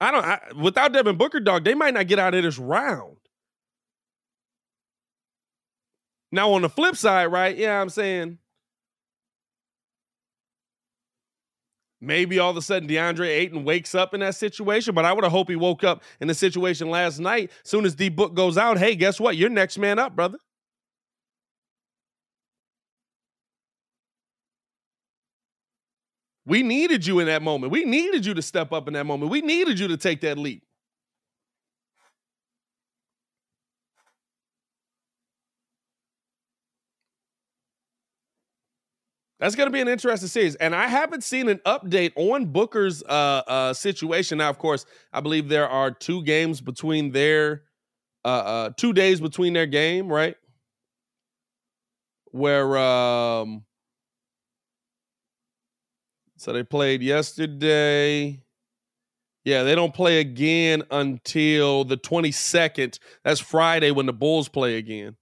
I 0.00 0.10
don't. 0.10 0.24
I, 0.24 0.40
without 0.60 0.92
Devin 0.92 1.16
Booker, 1.16 1.40
dog, 1.40 1.64
they 1.64 1.74
might 1.74 1.94
not 1.94 2.06
get 2.06 2.18
out 2.18 2.34
of 2.34 2.42
this 2.42 2.58
round. 2.58 3.16
Now 6.30 6.52
on 6.52 6.62
the 6.62 6.68
flip 6.68 6.96
side, 6.96 7.26
right? 7.26 7.56
Yeah, 7.56 7.80
I'm 7.80 7.88
saying 7.88 8.38
Maybe 12.04 12.38
all 12.38 12.50
of 12.50 12.56
a 12.56 12.62
sudden 12.62 12.88
DeAndre 12.88 13.28
Ayton 13.28 13.64
wakes 13.64 13.94
up 13.94 14.14
in 14.14 14.20
that 14.20 14.34
situation, 14.34 14.94
but 14.94 15.04
I 15.04 15.12
would 15.12 15.24
have 15.24 15.32
hoped 15.32 15.50
he 15.50 15.56
woke 15.56 15.84
up 15.84 16.02
in 16.20 16.28
the 16.28 16.34
situation 16.34 16.90
last 16.90 17.18
night. 17.18 17.50
Soon 17.62 17.84
as 17.84 17.96
the 17.96 18.08
Book 18.08 18.34
goes 18.34 18.58
out, 18.58 18.78
hey, 18.78 18.94
guess 18.94 19.18
what? 19.18 19.36
You're 19.36 19.50
next 19.50 19.78
man 19.78 19.98
up, 19.98 20.14
brother. 20.14 20.38
We 26.46 26.62
needed 26.62 27.06
you 27.06 27.20
in 27.20 27.26
that 27.26 27.42
moment. 27.42 27.72
We 27.72 27.84
needed 27.84 28.26
you 28.26 28.34
to 28.34 28.42
step 28.42 28.72
up 28.72 28.86
in 28.86 28.94
that 28.94 29.06
moment. 29.06 29.30
We 29.30 29.40
needed 29.40 29.78
you 29.78 29.88
to 29.88 29.96
take 29.96 30.20
that 30.20 30.36
leap. 30.36 30.62
That's 39.44 39.56
going 39.56 39.66
to 39.66 39.70
be 39.70 39.82
an 39.82 39.88
interesting 39.88 40.30
series. 40.30 40.54
And 40.54 40.74
I 40.74 40.86
haven't 40.86 41.22
seen 41.22 41.50
an 41.50 41.58
update 41.66 42.12
on 42.16 42.46
Booker's 42.46 43.02
uh, 43.02 43.42
uh, 43.46 43.74
situation. 43.74 44.38
Now, 44.38 44.48
of 44.48 44.56
course, 44.56 44.86
I 45.12 45.20
believe 45.20 45.50
there 45.50 45.68
are 45.68 45.90
two 45.90 46.22
games 46.22 46.62
between 46.62 47.12
their 47.12 47.64
uh, 48.24 48.28
uh 48.28 48.70
two 48.78 48.94
days 48.94 49.20
between 49.20 49.52
their 49.52 49.66
game, 49.66 50.08
right? 50.08 50.34
Where 52.30 52.78
um 52.78 53.66
so 56.38 56.54
they 56.54 56.62
played 56.62 57.02
yesterday. 57.02 58.40
Yeah, 59.44 59.62
they 59.64 59.74
don't 59.74 59.92
play 59.92 60.20
again 60.20 60.84
until 60.90 61.84
the 61.84 61.98
22nd. 61.98 62.98
That's 63.24 63.40
Friday 63.40 63.90
when 63.90 64.06
the 64.06 64.14
Bulls 64.14 64.48
play 64.48 64.78
again. 64.78 65.16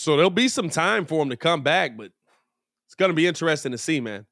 So 0.00 0.16
there'll 0.16 0.30
be 0.30 0.48
some 0.48 0.70
time 0.70 1.04
for 1.04 1.22
him 1.22 1.28
to 1.28 1.36
come 1.36 1.60
back, 1.60 1.94
but 1.94 2.10
it's 2.86 2.94
to 2.94 3.12
be 3.12 3.26
interesting 3.26 3.72
to 3.72 3.76
see, 3.76 4.00
man. 4.00 4.24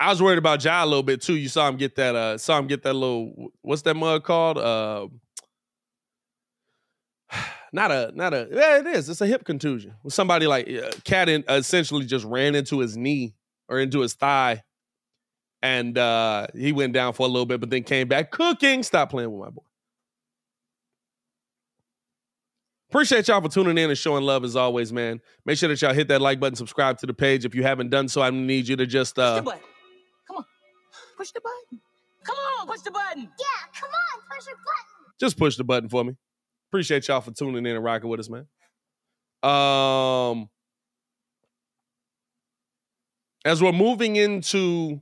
I 0.00 0.10
was 0.10 0.20
worried 0.20 0.38
about 0.38 0.64
Ja 0.64 0.82
a 0.82 0.86
little 0.86 1.04
bit 1.04 1.22
too. 1.22 1.36
You 1.36 1.48
saw 1.48 1.68
him 1.68 1.76
get 1.76 1.94
that. 1.94 2.16
Uh, 2.16 2.36
saw 2.36 2.58
him 2.58 2.66
get 2.66 2.82
that 2.82 2.94
little. 2.94 3.52
What's 3.62 3.82
that 3.82 3.94
mug 3.94 4.24
called? 4.24 4.58
Uh, 4.58 5.06
not 7.72 7.92
a, 7.92 8.10
not 8.12 8.34
a. 8.34 8.48
Yeah, 8.50 8.78
it 8.78 8.88
is. 8.88 9.08
It's 9.08 9.20
a 9.20 9.26
hip 9.28 9.44
contusion. 9.44 9.94
Somebody 10.08 10.48
like 10.48 10.68
uh, 10.68 10.90
Cat 11.04 11.28
in, 11.28 11.44
essentially 11.48 12.04
just 12.04 12.24
ran 12.24 12.56
into 12.56 12.80
his 12.80 12.96
knee 12.96 13.36
or 13.68 13.78
into 13.78 14.00
his 14.00 14.14
thigh, 14.14 14.64
and 15.62 15.96
uh, 15.96 16.48
he 16.56 16.72
went 16.72 16.92
down 16.92 17.12
for 17.12 17.24
a 17.24 17.30
little 17.30 17.46
bit, 17.46 17.60
but 17.60 17.70
then 17.70 17.84
came 17.84 18.08
back 18.08 18.32
cooking. 18.32 18.82
Stop 18.82 19.10
playing 19.10 19.30
with 19.30 19.46
my 19.46 19.50
boy. 19.50 19.67
Appreciate 22.90 23.28
y'all 23.28 23.42
for 23.42 23.48
tuning 23.48 23.76
in 23.76 23.90
and 23.90 23.98
showing 23.98 24.24
love 24.24 24.44
as 24.44 24.56
always, 24.56 24.92
man. 24.92 25.20
Make 25.44 25.58
sure 25.58 25.68
that 25.68 25.80
y'all 25.82 25.92
hit 25.92 26.08
that 26.08 26.22
like 26.22 26.40
button, 26.40 26.56
subscribe 26.56 26.96
to 26.98 27.06
the 27.06 27.12
page. 27.12 27.44
If 27.44 27.54
you 27.54 27.62
haven't 27.62 27.90
done 27.90 28.08
so, 28.08 28.22
I 28.22 28.30
need 28.30 28.66
you 28.66 28.76
to 28.76 28.86
just 28.86 29.18
uh 29.18 29.42
push 29.42 29.44
the 29.44 29.50
button. 29.50 29.60
Come 30.26 30.36
on. 30.38 30.44
Push 31.16 31.30
the 31.32 31.40
button. 31.40 31.80
Come 32.24 32.36
on, 32.36 32.66
push 32.66 32.80
the 32.80 32.90
button. 32.90 33.22
Yeah, 33.22 33.80
come 33.80 33.90
on, 33.90 34.22
push 34.30 34.44
the 34.44 34.50
button. 34.52 35.14
Just 35.20 35.36
push 35.36 35.56
the 35.56 35.64
button 35.64 35.88
for 35.90 36.02
me. 36.04 36.14
Appreciate 36.70 37.08
y'all 37.08 37.20
for 37.20 37.30
tuning 37.30 37.66
in 37.66 37.76
and 37.76 37.84
rocking 37.84 38.08
with 38.08 38.20
us, 38.20 38.30
man. 38.30 38.46
Um, 39.42 40.48
as 43.44 43.62
we're 43.62 43.72
moving 43.72 44.16
into 44.16 45.00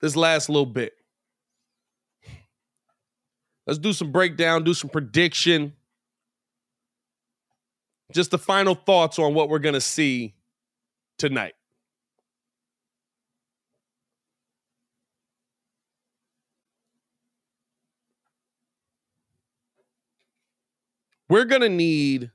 this 0.00 0.14
last 0.14 0.48
little 0.48 0.66
bit, 0.66 0.92
let's 3.66 3.78
do 3.78 3.92
some 3.92 4.12
breakdown, 4.12 4.64
do 4.64 4.74
some 4.74 4.90
prediction. 4.90 5.72
Just 8.12 8.30
the 8.30 8.38
final 8.38 8.74
thoughts 8.74 9.18
on 9.18 9.34
what 9.34 9.48
we're 9.48 9.58
going 9.58 9.74
to 9.74 9.80
see 9.80 10.34
tonight. 11.18 11.54
We're 21.28 21.44
going 21.44 21.60
to 21.60 21.68
need 21.68 22.30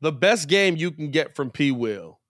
the 0.00 0.12
best 0.12 0.48
game 0.48 0.76
you 0.76 0.92
can 0.92 1.10
get 1.10 1.34
from 1.34 1.50
P. 1.50 1.72
Will. 1.72 2.20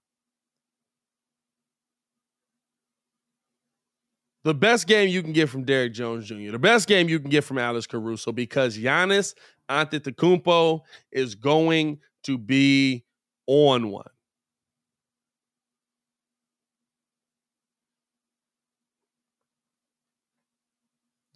The 4.44 4.54
best 4.54 4.86
game 4.86 5.08
you 5.08 5.22
can 5.22 5.32
get 5.32 5.48
from 5.48 5.64
Derrick 5.64 5.94
Jones 5.94 6.28
Jr., 6.28 6.50
the 6.50 6.58
best 6.58 6.86
game 6.86 7.08
you 7.08 7.18
can 7.18 7.30
get 7.30 7.44
from 7.44 7.56
Alex 7.56 7.86
Caruso, 7.86 8.30
because 8.30 8.76
Giannis 8.76 9.34
Antetokounmpo 9.70 10.82
is 11.10 11.34
going 11.34 11.98
to 12.24 12.36
be 12.36 13.04
on 13.46 13.88
one. 13.88 14.04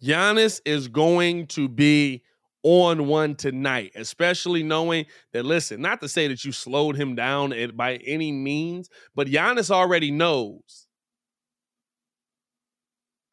Giannis 0.01 0.61
is 0.63 0.87
going 0.87 1.47
to 1.47 1.67
be 1.67 2.23
on 2.61 3.07
one 3.07 3.35
tonight, 3.35 3.91
especially 3.95 4.61
knowing 4.61 5.05
that, 5.33 5.45
listen, 5.45 5.81
not 5.81 5.99
to 6.01 6.07
say 6.07 6.27
that 6.27 6.45
you 6.45 6.51
slowed 6.51 6.95
him 6.95 7.15
down 7.15 7.53
by 7.75 7.95
any 8.05 8.31
means, 8.31 8.89
but 9.15 9.27
Giannis 9.27 9.71
already 9.71 10.11
knows 10.11 10.85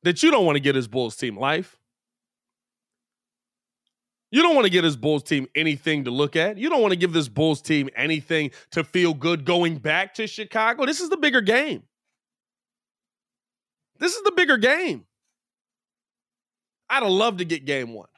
that 0.07 0.23
you 0.23 0.31
don't 0.31 0.47
want 0.47 0.57
to 0.57 0.61
get 0.61 0.75
his 0.75 0.89
Bulls 0.89 1.17
team 1.17 1.37
life. 1.39 1.79
You 4.31 4.43
don't 4.43 4.55
want 4.55 4.65
to 4.65 4.71
get 4.71 4.85
his 4.85 4.97
Bulls 4.97 5.23
team 5.23 5.47
anything 5.55 6.05
to 6.05 6.11
look 6.11 6.35
at. 6.35 6.59
You 6.59 6.69
don't 6.69 6.81
want 6.81 6.93
to 6.93 6.99
give 6.99 7.13
this 7.13 7.29
Bulls 7.29 7.61
team 7.61 7.89
anything 7.95 8.51
to 8.73 8.83
feel 8.83 9.15
good 9.15 9.45
going 9.45 9.79
back 9.79 10.15
to 10.15 10.27
Chicago. 10.27 10.87
This 10.87 11.01
is 11.01 11.11
the 11.11 11.17
bigger 11.17 11.41
game. 11.41 11.83
This 13.99 14.15
is 14.15 14.23
the 14.23 14.33
bigger 14.33 14.57
game. 14.57 15.05
I'd 16.89 17.03
have 17.03 17.13
loved 17.13 17.39
to 17.39 17.45
get 17.45 17.65
game 17.65 17.93
one 17.93 18.09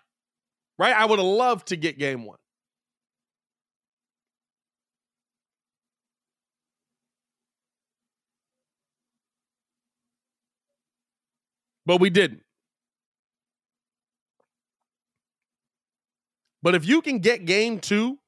right? 0.79 0.95
I 0.95 1.05
would 1.05 1.19
have 1.19 1.27
loved 1.27 1.69
to 1.69 1.77
get 1.77 1.99
game 1.99 2.25
one. 2.25 2.39
But 11.89 12.03
we 12.03 12.11
didn't. 12.11 12.43
But 16.63 16.75
if 16.75 16.87
you 16.87 17.01
can 17.01 17.21
get 17.21 17.47
game 17.47 17.81
two, 17.81 18.19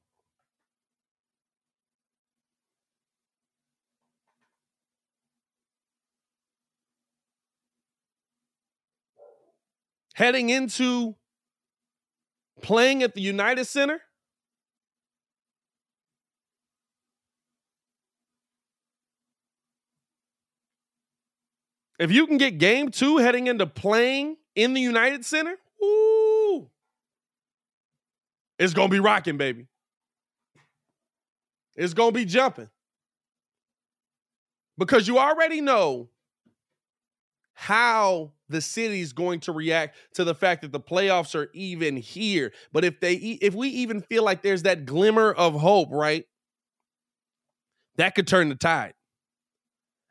heading 10.15 10.49
into 10.49 11.15
playing 12.63 13.03
at 13.03 13.13
the 13.13 13.21
United 13.21 13.65
Center? 13.65 14.01
If 22.01 22.11
you 22.11 22.25
can 22.25 22.37
get 22.37 22.57
game 22.57 22.89
two 22.89 23.17
heading 23.17 23.45
into 23.45 23.67
playing 23.67 24.37
in 24.55 24.73
the 24.73 24.81
United 24.81 25.23
Center, 25.23 25.55
ooh, 25.83 26.67
it's 28.57 28.73
going 28.73 28.89
to 28.89 28.91
be 28.91 28.99
rocking, 28.99 29.37
baby. 29.37 29.67
It's 31.75 31.93
going 31.93 32.11
to 32.11 32.19
be 32.19 32.25
jumping. 32.25 32.69
Because 34.79 35.07
you 35.07 35.19
already 35.19 35.61
know 35.61 36.09
how 37.53 38.31
the 38.49 38.61
city's 38.61 39.13
going 39.13 39.41
to 39.41 39.51
react 39.51 39.95
to 40.15 40.23
the 40.23 40.33
fact 40.33 40.63
that 40.63 40.71
the 40.71 40.79
playoffs 40.79 41.35
are 41.35 41.51
even 41.53 41.97
here. 41.97 42.51
But 42.73 42.83
if 42.83 42.99
they 42.99 43.13
if 43.13 43.53
we 43.53 43.67
even 43.67 44.01
feel 44.01 44.23
like 44.23 44.41
there's 44.41 44.63
that 44.63 44.87
glimmer 44.87 45.31
of 45.31 45.53
hope, 45.53 45.89
right? 45.91 46.25
That 47.97 48.15
could 48.15 48.25
turn 48.25 48.49
the 48.49 48.55
tide. 48.55 48.95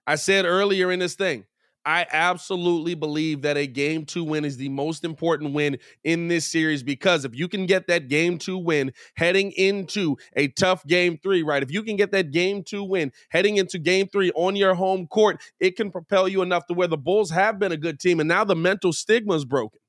I 0.06 0.14
said 0.14 0.44
earlier 0.44 0.92
in 0.92 1.00
this 1.00 1.16
thing, 1.16 1.46
I 1.90 2.06
absolutely 2.12 2.94
believe 2.94 3.42
that 3.42 3.56
a 3.56 3.66
game 3.66 4.04
two 4.06 4.22
win 4.22 4.44
is 4.44 4.56
the 4.56 4.68
most 4.68 5.04
important 5.04 5.54
win 5.54 5.76
in 6.04 6.28
this 6.28 6.46
series 6.46 6.84
because 6.84 7.24
if 7.24 7.34
you 7.34 7.48
can 7.48 7.66
get 7.66 7.88
that 7.88 8.06
game 8.06 8.38
two 8.38 8.58
win 8.58 8.92
heading 9.16 9.50
into 9.50 10.16
a 10.36 10.46
tough 10.46 10.86
game 10.86 11.18
three, 11.20 11.42
right? 11.42 11.64
If 11.64 11.72
you 11.72 11.82
can 11.82 11.96
get 11.96 12.12
that 12.12 12.30
game 12.30 12.62
two 12.62 12.84
win 12.84 13.10
heading 13.30 13.56
into 13.56 13.80
game 13.80 14.06
three 14.06 14.30
on 14.36 14.54
your 14.54 14.74
home 14.76 15.08
court, 15.08 15.42
it 15.58 15.74
can 15.74 15.90
propel 15.90 16.28
you 16.28 16.42
enough 16.42 16.64
to 16.66 16.74
where 16.74 16.86
the 16.86 16.96
Bulls 16.96 17.30
have 17.30 17.58
been 17.58 17.72
a 17.72 17.76
good 17.76 17.98
team 17.98 18.20
and 18.20 18.28
now 18.28 18.44
the 18.44 18.54
mental 18.54 18.92
stigma 18.92 19.34
is 19.34 19.44
broken. 19.44 19.80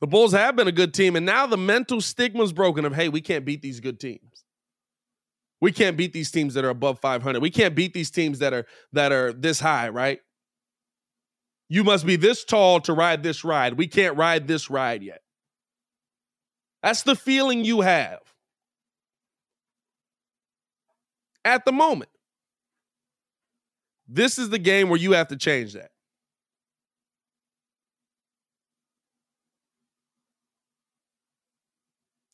The 0.00 0.08
Bulls 0.08 0.32
have 0.32 0.56
been 0.56 0.66
a 0.66 0.72
good 0.72 0.92
team 0.92 1.14
and 1.14 1.24
now 1.24 1.46
the 1.46 1.56
mental 1.56 2.00
stigma 2.00 2.42
is 2.42 2.52
broken 2.52 2.84
of, 2.84 2.92
hey, 2.92 3.08
we 3.08 3.20
can't 3.20 3.44
beat 3.44 3.62
these 3.62 3.78
good 3.78 4.00
teams. 4.00 4.45
We 5.60 5.72
can't 5.72 5.96
beat 5.96 6.12
these 6.12 6.30
teams 6.30 6.54
that 6.54 6.64
are 6.64 6.70
above 6.70 7.00
500. 7.00 7.40
We 7.40 7.50
can't 7.50 7.74
beat 7.74 7.94
these 7.94 8.10
teams 8.10 8.40
that 8.40 8.52
are 8.52 8.66
that 8.92 9.12
are 9.12 9.32
this 9.32 9.60
high, 9.60 9.88
right? 9.88 10.20
You 11.68 11.82
must 11.82 12.06
be 12.06 12.16
this 12.16 12.44
tall 12.44 12.80
to 12.80 12.92
ride 12.92 13.22
this 13.22 13.42
ride. 13.42 13.74
We 13.74 13.88
can't 13.88 14.16
ride 14.16 14.46
this 14.46 14.70
ride 14.70 15.02
yet. 15.02 15.22
That's 16.82 17.02
the 17.02 17.16
feeling 17.16 17.64
you 17.64 17.80
have 17.80 18.20
at 21.44 21.64
the 21.64 21.72
moment. 21.72 22.10
This 24.06 24.38
is 24.38 24.50
the 24.50 24.58
game 24.58 24.88
where 24.88 24.98
you 24.98 25.12
have 25.12 25.28
to 25.28 25.36
change 25.36 25.72
that. 25.72 25.90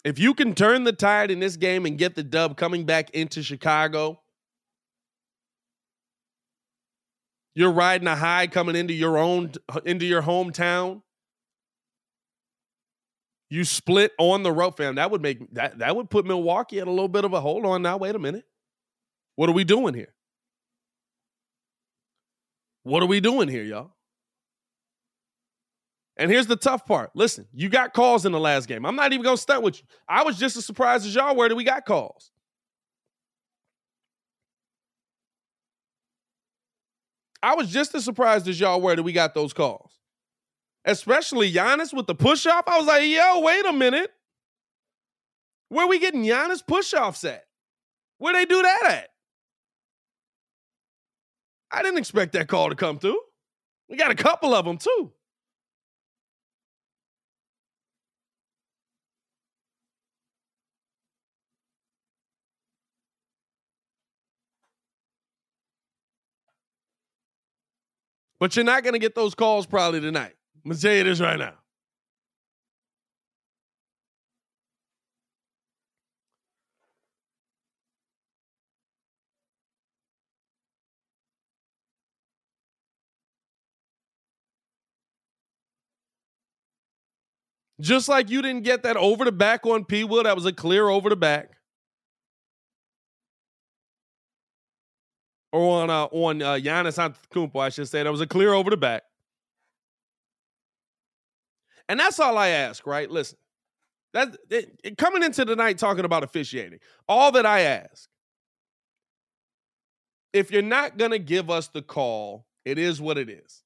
If 0.05 0.19
you 0.19 0.35
can 0.35 0.55
turn 0.55 0.85
the 0.85 0.93
tide 0.93 1.31
in 1.31 1.39
this 1.39 1.57
game 1.57 1.87
and 1.87 1.97
get 1.97 2.15
the 2.15 2.25
dub 2.25 2.57
coming 2.57 2.85
back 2.85 3.11
into 3.11 3.43
Chicago, 3.43 4.21
you're 7.55 7.71
riding 7.71 8.09
a 8.09 8.17
high 8.17 8.47
coming 8.49 8.75
into 8.75 8.95
your 8.95 9.17
own 9.17 9.53
into 9.85 10.07
your 10.07 10.23
hometown. 10.23 11.03
You 13.51 13.65
split 13.65 14.13
on 14.19 14.43
the 14.43 14.51
road, 14.51 14.77
fam. 14.77 14.95
That 14.95 15.11
would 15.11 15.21
make 15.21 15.53
that 15.55 15.79
that 15.79 15.95
would 15.95 16.11
put 16.11 16.25
Milwaukee 16.25 16.81
at 16.81 16.89
a 16.89 16.91
little 16.91 17.09
bit 17.09 17.25
of 17.25 17.35
a 17.35 17.41
hold 17.41 17.67
on 17.67 17.83
now. 17.83 17.99
Wait 17.99 18.15
a 18.15 18.19
minute. 18.19 18.45
What 19.37 19.49
are 19.49 19.53
we 19.53 19.65
doing 19.65 19.95
here? 19.95 20.15
What 22.83 23.03
are 23.03 23.07
we 23.07 23.21
doing 23.21 23.49
here, 23.49 23.63
y'all? 23.63 23.93
And 26.17 26.31
here's 26.31 26.47
the 26.47 26.57
tough 26.57 26.87
part. 26.87 27.11
Listen, 27.15 27.47
you 27.53 27.69
got 27.69 27.95
calls 27.95 28.27
in 28.27 28.33
the 28.33 28.41
last 28.41 28.69
game. 28.69 28.85
I'm 28.85 28.97
not 28.97 29.13
even 29.13 29.25
going 29.25 29.37
to 29.37 29.43
start 29.43 29.63
with 29.63 29.79
you. 29.79 29.85
I 30.09 30.23
was 30.23 30.39
just 30.39 30.57
as 30.57 30.67
surprised 30.67 31.07
as 31.07 31.15
y'all 31.15 31.35
were 31.35 31.49
that 31.49 31.55
we 31.55 31.65
got 31.65 31.87
calls. 31.87 32.31
I 37.43 37.55
was 37.55 37.71
just 37.71 37.95
as 37.95 38.05
surprised 38.05 38.47
as 38.47 38.61
y'all 38.61 38.81
were 38.81 38.95
that 38.95 39.03
we 39.03 39.13
got 39.13 39.35
those 39.35 39.53
calls. 39.53 39.91
Especially 40.85 41.51
Giannis 41.53 41.93
with 41.93 42.07
the 42.07 42.15
push 42.15 42.47
off. 42.47 42.69
I 42.69 42.79
was 42.79 42.87
like, 42.87 43.09
yo, 43.09 43.41
wait 43.41 43.65
a 43.65 43.73
minute. 43.73 44.11
Where 45.69 45.87
we 45.87 45.99
getting 45.99 46.23
Giannis 46.23 46.65
push 46.65 46.93
offs 46.93 47.25
at? 47.25 47.45
Where 48.19 48.35
they 48.35 48.45
do 48.45 48.61
that 48.61 48.83
at? 48.87 49.09
I 51.71 51.83
didn't 51.83 51.99
expect 51.99 52.35
that 52.35 52.49
call 52.49 52.69
to 52.69 52.75
come 52.75 52.99
through. 52.99 53.19
We 53.89 53.97
got 53.97 54.11
a 54.11 54.15
couple 54.15 54.55
of 54.55 54.65
them 54.65 54.77
too. 54.77 55.13
But 68.43 68.57
you're 68.57 68.65
not 68.65 68.83
going 68.83 68.95
to 68.95 68.99
get 68.99 69.15
those 69.15 69.37
calls 69.37 69.67
probably 69.67 70.01
tonight. 70.01 70.33
I'm 70.65 70.71
going 70.71 70.77
to 70.77 70.83
tell 70.83 70.93
you 70.93 71.05
this 71.05 71.21
right 71.21 71.39
now. 71.39 71.55
Just 87.81 88.09
like 88.09 88.29
you 88.29 88.43
didn't 88.43 88.65
get 88.65 88.83
that 88.83 88.97
over 88.97 89.25
the 89.25 89.31
back 89.31 89.65
on 89.67 89.85
P. 89.85 90.03
Will, 90.03 90.25
that 90.25 90.35
was 90.35 90.47
a 90.47 90.53
clear 90.53 90.89
over 90.89 91.09
the 91.09 91.15
back. 91.15 91.62
Or 95.53 95.83
on 95.83 95.91
uh, 95.91 96.05
on 96.05 96.41
uh, 96.41 96.55
Giannis 96.55 96.99
Antetokounmpo, 96.99 97.61
I 97.61 97.69
should 97.69 97.89
say, 97.89 98.03
that 98.03 98.11
was 98.11 98.23
a 98.23 98.27
clear 98.27 98.55
over 98.55 98.71
the 98.71 98.77
back. 98.77 99.03
And 101.89 102.01
that's 102.01 102.19
all 102.19 102.39
I 102.39 102.49
ask, 102.49 102.87
right? 102.87 103.11
Listen, 103.11 103.37
that 104.15 104.37
it, 104.51 104.81
it, 104.83 104.99
coming 104.99 105.23
into 105.23 105.45
the 105.45 105.57
night 105.57 105.77
talking 105.77 106.07
about 106.07 106.25
officiating, 106.25 106.79
all 107.07 107.33
that 107.33 107.45
I 107.45 107.61
ask, 107.61 108.09
if 110.33 110.51
you're 110.51 110.63
not 110.63 110.97
gonna 110.97 111.19
give 111.19 111.51
us 111.51 111.69
the 111.69 111.83
call, 111.83 112.47
it 112.65 112.79
is 112.79 113.01
what 113.01 113.19
it 113.19 113.29
is. 113.29 113.63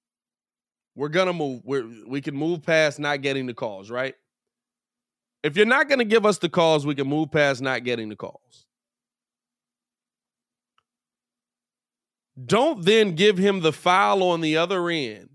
We're 0.96 1.08
gonna 1.08 1.32
move. 1.32 1.62
We're 1.64 1.86
we 2.06 2.20
can 2.20 2.34
move 2.34 2.62
past 2.62 2.98
not 2.98 3.22
getting 3.22 3.46
the 3.46 3.54
calls, 3.54 3.90
right? 3.90 4.14
If 5.44 5.56
you're 5.56 5.66
not 5.66 5.88
gonna 5.88 6.04
give 6.04 6.26
us 6.26 6.38
the 6.38 6.48
calls, 6.48 6.84
we 6.84 6.96
can 6.96 7.06
move 7.06 7.30
past 7.30 7.62
not 7.62 7.84
getting 7.84 8.08
the 8.08 8.16
calls. 8.16 8.66
Don't 12.44 12.84
then 12.84 13.14
give 13.14 13.38
him 13.38 13.60
the 13.60 13.72
foul 13.72 14.22
on 14.22 14.40
the 14.40 14.56
other 14.56 14.90
end 14.90 15.30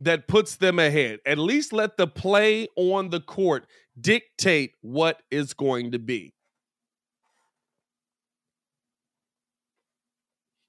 that 0.00 0.28
puts 0.28 0.56
them 0.56 0.78
ahead. 0.78 1.20
At 1.26 1.38
least 1.38 1.72
let 1.72 1.96
the 1.96 2.06
play 2.06 2.68
on 2.76 3.10
the 3.10 3.20
court 3.20 3.66
dictate 4.00 4.72
what 4.80 5.22
it's 5.30 5.54
going 5.54 5.92
to 5.92 5.98
be. 5.98 6.34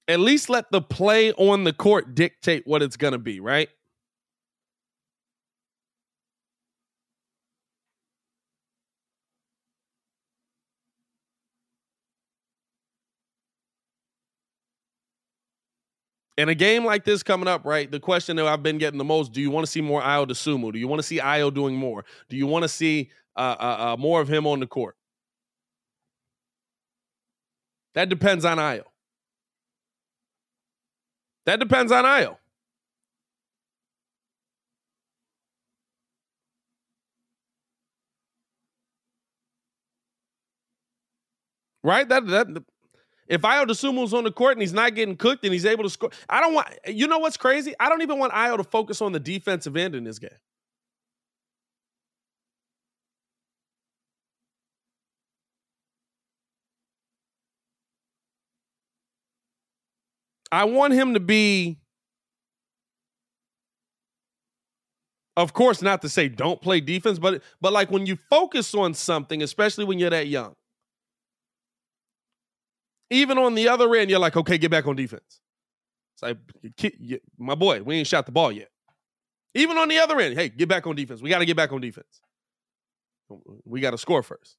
At 0.07 0.19
least 0.19 0.49
let 0.49 0.71
the 0.71 0.82
play 0.82 1.34
on 1.34 1.65
the 1.65 1.73
court 1.73 2.15
dictate 2.15 2.65
what 2.65 2.82
it's 2.82 2.97
going 2.97 3.13
to 3.13 3.19
be, 3.19 3.39
right? 3.39 3.69
In 16.39 16.47
a 16.47 16.55
game 16.55 16.85
like 16.85 17.03
this 17.03 17.21
coming 17.21 17.49
up, 17.49 17.65
right? 17.65 17.91
The 17.91 17.99
question 17.99 18.37
that 18.37 18.47
I've 18.47 18.63
been 18.63 18.77
getting 18.77 18.97
the 18.97 19.03
most: 19.03 19.33
Do 19.33 19.41
you 19.41 19.51
want 19.51 19.65
to 19.65 19.71
see 19.71 19.81
more 19.81 20.01
Ayo 20.01 20.25
Dosunmu? 20.25 20.71
Do 20.71 20.79
you 20.79 20.87
want 20.87 20.99
to 20.99 21.03
see 21.03 21.19
Ayo 21.19 21.53
doing 21.53 21.75
more? 21.75 22.05
Do 22.29 22.37
you 22.37 22.47
want 22.47 22.63
to 22.63 22.69
see 22.69 23.09
uh, 23.35 23.57
uh, 23.59 23.93
uh, 23.93 23.97
more 23.99 24.21
of 24.21 24.29
him 24.29 24.47
on 24.47 24.61
the 24.61 24.67
court? 24.67 24.95
That 27.93 28.07
depends 28.07 28.45
on 28.45 28.57
Ayo. 28.57 28.83
That 31.45 31.59
depends 31.59 31.91
on 31.91 32.05
Ayo. 32.05 32.37
Right? 41.83 42.07
That 42.07 42.25
that 42.27 42.63
if 43.30 43.41
Ayo 43.41 43.65
Dosunmu's 43.65 44.13
on 44.13 44.25
the 44.25 44.32
court 44.32 44.53
and 44.53 44.61
he's 44.61 44.73
not 44.73 44.95
getting 44.95 45.15
cooked 45.15 45.45
and 45.45 45.53
he's 45.53 45.65
able 45.65 45.84
to 45.84 45.89
score, 45.89 46.09
I 46.27 46.41
don't 46.41 46.53
want. 46.55 46.67
You 46.88 47.07
know 47.07 47.19
what's 47.19 47.38
crazy? 47.38 47.75
I 47.80 47.88
don't 47.88 48.01
even 48.01 48.19
want 48.19 48.34
Ayo 48.34 48.57
to 48.57 48.63
focus 48.63 49.01
on 49.01 49.13
the 49.13 49.19
defensive 49.19 49.77
end 49.77 49.95
in 49.95 50.03
this 50.03 50.19
game. 50.19 50.32
I 60.51 60.65
want 60.65 60.93
him 60.93 61.13
to 61.13 61.19
be, 61.19 61.77
of 65.38 65.53
course, 65.53 65.82
not 65.82 66.01
to 66.01 66.09
say 66.09 66.27
don't 66.30 66.61
play 66.61 66.82
defense, 66.82 67.19
but 67.19 67.43
but 67.61 67.73
like 67.73 67.91
when 67.91 68.05
you 68.07 68.17
focus 68.30 68.73
on 68.75 68.95
something, 68.95 69.43
especially 69.43 69.86
when 69.86 69.99
you're 69.99 70.09
that 70.09 70.27
young, 70.27 70.55
even 73.10 73.38
on 73.38 73.55
the 73.55 73.68
other 73.68 73.93
end, 73.95 74.10
you're 74.10 74.20
like, 74.20 74.38
okay, 74.38 74.57
get 74.57 74.72
back 74.72 74.88
on 74.88 74.95
defense. 74.95 75.41
It's 76.16 76.22
like, 76.22 76.38
my 77.38 77.55
boy, 77.55 77.82
we 77.82 77.95
ain't 77.95 78.07
shot 78.07 78.26
the 78.26 78.32
ball 78.32 78.51
yet. 78.51 78.70
Even 79.55 79.78
on 79.78 79.88
the 79.88 79.97
other 79.97 80.20
end, 80.20 80.38
hey, 80.38 80.49
get 80.49 80.70
back 80.70 80.86
on 80.86 80.95
defense. 80.95 81.22
We 81.22 81.30
got 81.30 81.39
to 81.39 81.45
get 81.45 81.57
back 81.57 81.72
on 81.72 81.82
defense. 81.82 82.22
We 83.66 83.82
got 83.82 83.91
to 83.91 83.97
score 83.97 84.22
first. 84.24 84.57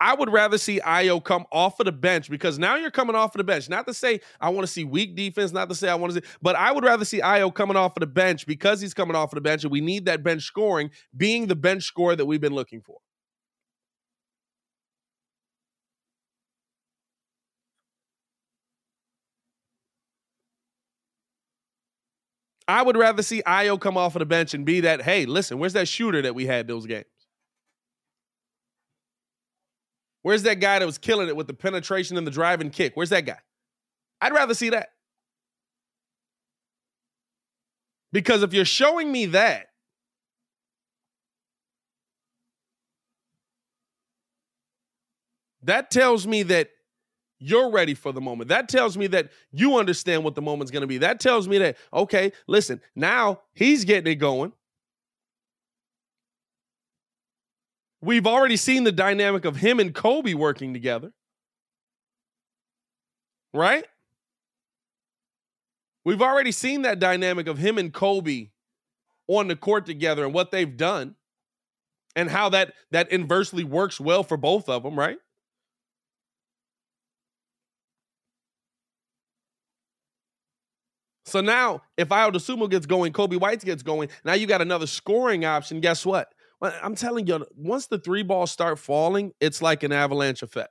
I 0.00 0.14
would 0.14 0.30
rather 0.30 0.58
see 0.58 0.80
Ayo 0.80 1.22
come 1.22 1.46
off 1.52 1.80
of 1.80 1.86
the 1.86 1.92
bench 1.92 2.28
because 2.28 2.58
now 2.58 2.76
you're 2.76 2.90
coming 2.90 3.14
off 3.14 3.34
of 3.34 3.38
the 3.38 3.44
bench. 3.44 3.68
Not 3.68 3.86
to 3.86 3.94
say 3.94 4.20
I 4.40 4.50
want 4.50 4.66
to 4.66 4.72
see 4.72 4.84
weak 4.84 5.14
defense, 5.14 5.52
not 5.52 5.68
to 5.68 5.74
say 5.74 5.88
I 5.88 5.94
want 5.94 6.12
to 6.12 6.20
see, 6.20 6.26
but 6.42 6.56
I 6.56 6.72
would 6.72 6.84
rather 6.84 7.04
see 7.04 7.20
Ayo 7.20 7.54
coming 7.54 7.76
off 7.76 7.96
of 7.96 8.00
the 8.00 8.06
bench 8.06 8.46
because 8.46 8.80
he's 8.80 8.92
coming 8.92 9.16
off 9.16 9.32
of 9.32 9.36
the 9.36 9.40
bench 9.40 9.64
and 9.64 9.70
we 9.70 9.80
need 9.80 10.04
that 10.06 10.22
bench 10.22 10.42
scoring 10.42 10.90
being 11.16 11.46
the 11.46 11.56
bench 11.56 11.84
score 11.84 12.16
that 12.16 12.26
we've 12.26 12.40
been 12.40 12.54
looking 12.54 12.82
for. 12.82 12.98
I 22.66 22.82
would 22.82 22.96
rather 22.96 23.22
see 23.22 23.42
Ayo 23.42 23.78
come 23.78 23.96
off 23.96 24.14
of 24.14 24.20
the 24.20 24.26
bench 24.26 24.54
and 24.54 24.64
be 24.64 24.80
that, 24.80 25.02
hey, 25.02 25.26
listen, 25.26 25.58
where's 25.58 25.74
that 25.74 25.86
shooter 25.86 26.22
that 26.22 26.34
we 26.34 26.46
had 26.46 26.66
those 26.66 26.86
games? 26.86 27.04
Where's 30.22 30.44
that 30.44 30.60
guy 30.60 30.78
that 30.78 30.86
was 30.86 30.96
killing 30.96 31.28
it 31.28 31.36
with 31.36 31.46
the 31.46 31.54
penetration 31.54 32.16
and 32.16 32.26
the 32.26 32.30
drive 32.30 32.62
and 32.62 32.72
kick? 32.72 32.92
Where's 32.94 33.10
that 33.10 33.26
guy? 33.26 33.38
I'd 34.22 34.32
rather 34.32 34.54
see 34.54 34.70
that. 34.70 34.88
Because 38.10 38.42
if 38.42 38.54
you're 38.54 38.64
showing 38.64 39.12
me 39.12 39.26
that, 39.26 39.66
that 45.64 45.90
tells 45.90 46.26
me 46.26 46.44
that 46.44 46.70
you're 47.44 47.70
ready 47.70 47.92
for 47.92 48.10
the 48.10 48.22
moment. 48.22 48.48
That 48.48 48.70
tells 48.70 48.96
me 48.96 49.06
that 49.08 49.30
you 49.52 49.76
understand 49.76 50.24
what 50.24 50.34
the 50.34 50.40
moment's 50.40 50.70
going 50.70 50.80
to 50.80 50.86
be. 50.86 50.98
That 50.98 51.20
tells 51.20 51.46
me 51.46 51.58
that, 51.58 51.76
okay, 51.92 52.32
listen, 52.46 52.80
now 52.96 53.42
he's 53.52 53.84
getting 53.84 54.10
it 54.10 54.16
going. 54.16 54.52
We've 58.00 58.26
already 58.26 58.56
seen 58.56 58.84
the 58.84 58.92
dynamic 58.92 59.44
of 59.44 59.56
him 59.56 59.78
and 59.78 59.94
Coby 59.94 60.34
working 60.34 60.72
together. 60.72 61.12
Right? 63.52 63.84
We've 66.04 66.22
already 66.22 66.52
seen 66.52 66.82
that 66.82 66.98
dynamic 66.98 67.46
of 67.46 67.58
him 67.58 67.76
and 67.78 67.92
Coby 67.92 68.50
on 69.26 69.48
the 69.48 69.56
court 69.56 69.84
together 69.86 70.24
and 70.24 70.32
what 70.32 70.50
they've 70.50 70.76
done 70.76 71.14
and 72.16 72.30
how 72.30 72.48
that 72.50 72.74
that 72.90 73.10
inversely 73.12 73.64
works 73.64 74.00
well 74.00 74.22
for 74.22 74.36
both 74.36 74.68
of 74.68 74.82
them, 74.82 74.98
right? 74.98 75.18
So 81.24 81.40
now, 81.40 81.82
if 81.96 82.08
Ayo 82.08 82.32
Dosunmu 82.32 82.70
gets 82.70 82.86
going, 82.86 83.12
Coby 83.12 83.40
White 83.40 83.60
gets 83.64 83.82
going, 83.82 84.10
now 84.24 84.34
you 84.34 84.46
got 84.46 84.60
another 84.60 84.86
scoring 84.86 85.44
option. 85.44 85.80
Guess 85.80 86.04
what? 86.04 86.32
I'm 86.60 86.94
telling 86.94 87.26
you, 87.26 87.44
once 87.56 87.86
the 87.86 87.98
three 87.98 88.22
balls 88.22 88.50
start 88.50 88.78
falling, 88.78 89.32
it's 89.40 89.60
like 89.60 89.82
an 89.82 89.92
avalanche 89.92 90.42
effect. 90.42 90.70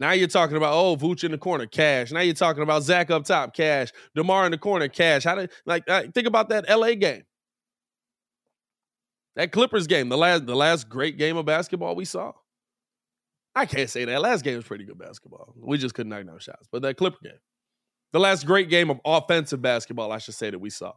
Now 0.00 0.12
you're 0.12 0.28
talking 0.28 0.56
about 0.56 0.74
oh 0.74 0.96
Vooch 0.96 1.24
in 1.24 1.32
the 1.32 1.38
corner, 1.38 1.66
cash. 1.66 2.12
Now 2.12 2.20
you're 2.20 2.34
talking 2.34 2.62
about 2.62 2.82
Zach 2.82 3.10
up 3.10 3.24
top, 3.24 3.54
cash. 3.54 3.92
DeMar 4.14 4.46
in 4.46 4.52
the 4.52 4.58
corner, 4.58 4.88
cash. 4.88 5.24
How 5.24 5.34
did 5.34 5.50
like 5.66 5.88
uh, 5.88 6.04
think 6.14 6.26
about 6.26 6.48
that 6.50 6.68
LA 6.68 6.94
game, 6.94 7.24
that 9.34 9.50
Clippers 9.50 9.86
game, 9.88 10.08
the 10.08 10.16
last 10.16 10.46
the 10.46 10.54
last 10.54 10.88
great 10.88 11.18
game 11.18 11.36
of 11.36 11.46
basketball 11.46 11.96
we 11.96 12.04
saw. 12.04 12.32
I 13.56 13.66
can't 13.66 13.90
say 13.90 14.04
that 14.04 14.20
last 14.20 14.44
game 14.44 14.54
was 14.54 14.64
pretty 14.64 14.84
good 14.84 14.98
basketball. 14.98 15.52
We 15.56 15.78
just 15.78 15.94
couldn't 15.94 16.10
knock 16.10 16.26
down 16.26 16.38
shots, 16.38 16.68
but 16.70 16.82
that 16.82 16.96
Clipper 16.96 17.18
game. 17.22 17.32
The 18.12 18.20
last 18.20 18.46
great 18.46 18.70
game 18.70 18.90
of 18.90 19.00
offensive 19.04 19.60
basketball, 19.60 20.12
I 20.12 20.18
should 20.18 20.34
say, 20.34 20.50
that 20.50 20.58
we 20.58 20.70
saw. 20.70 20.92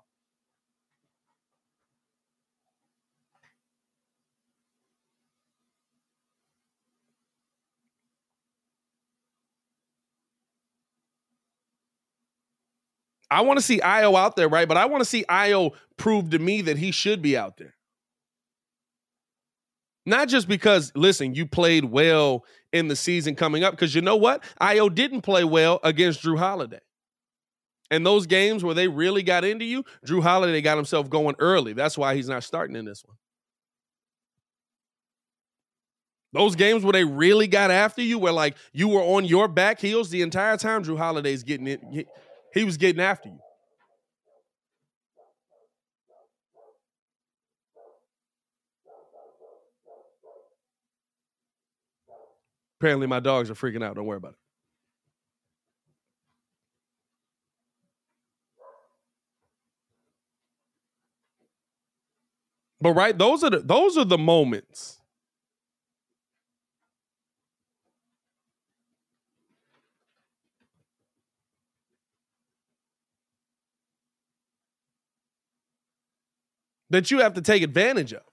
I 13.30 13.42
want 13.42 13.60
to 13.60 13.66
see 13.66 13.80
Ayo 13.80 14.18
out 14.18 14.36
there, 14.36 14.50
right? 14.50 14.68
But 14.68 14.76
I 14.76 14.86
want 14.86 15.02
to 15.02 15.10
see 15.10 15.24
Ayo 15.30 15.72
prove 15.96 16.32
to 16.32 16.40
me 16.40 16.62
that 16.64 16.78
he 16.78 16.92
should 16.92 17.22
be 17.22 17.38
out 17.38 17.58
there. 17.58 17.76
Not 20.06 20.28
just 20.28 20.48
because, 20.50 20.92
listen, 20.96 21.34
you 21.34 21.46
played 21.46 21.86
well 21.86 22.44
in 22.74 22.90
the 22.90 22.96
season 22.96 23.36
coming 23.36 23.64
up, 23.64 23.72
because 23.72 23.96
you 23.96 24.02
know 24.02 24.18
what? 24.18 24.44
Ayo 24.60 24.94
didn't 24.94 25.22
play 25.22 25.46
well 25.46 25.80
against 25.84 26.24
Jrue 26.24 26.38
Holiday. 26.38 26.80
And 27.92 28.06
those 28.06 28.26
games 28.26 28.64
where 28.64 28.74
they 28.74 28.88
really 28.88 29.22
got 29.22 29.44
into 29.44 29.66
you, 29.66 29.84
Jrue 30.08 30.24
Holiday 30.24 30.62
got 30.62 30.78
himself 30.78 31.10
going 31.10 31.36
early. 31.40 31.74
That's 31.74 31.98
why 31.98 32.16
he's 32.16 32.30
not 32.30 32.44
starting 32.44 32.78
in 32.78 32.86
this 32.86 33.04
one. 33.06 33.18
Those 36.34 36.56
games 36.56 36.84
where 36.84 36.94
they 36.94 37.04
really 37.04 37.48
got 37.48 37.70
after 37.70 38.02
you, 38.02 38.18
where 38.18 38.32
like 38.32 38.56
you 38.72 38.88
were 38.88 39.02
on 39.02 39.26
your 39.26 39.50
back 39.50 39.82
heels 39.82 40.10
the 40.10 40.22
entire 40.22 40.56
time, 40.56 40.86
Jrue 40.86 40.98
Holiday's 40.98 41.44
getting 41.44 41.68
it. 41.68 42.08
He 42.54 42.64
was 42.64 42.78
getting 42.78 43.02
after 43.02 43.28
you. 43.28 43.40
Apparently, 52.80 53.06
my 53.06 53.20
dogs 53.20 53.52
are 53.52 53.54
freaking 53.54 53.84
out. 53.84 53.96
Don't 53.96 54.06
worry 54.06 54.18
about 54.18 54.32
it. 54.32 54.41
But 62.82 62.94
right, 62.94 63.18
those 63.18 63.44
are 63.44 63.52
the 63.52 63.60
those 63.60 63.98
are 63.98 64.06
the 64.06 64.18
moments. 64.18 65.00
That 76.90 77.12
you 77.12 77.20
have 77.20 77.36
to 77.36 77.42
take 77.42 77.64
advantage 77.64 78.14
of. 78.14 78.31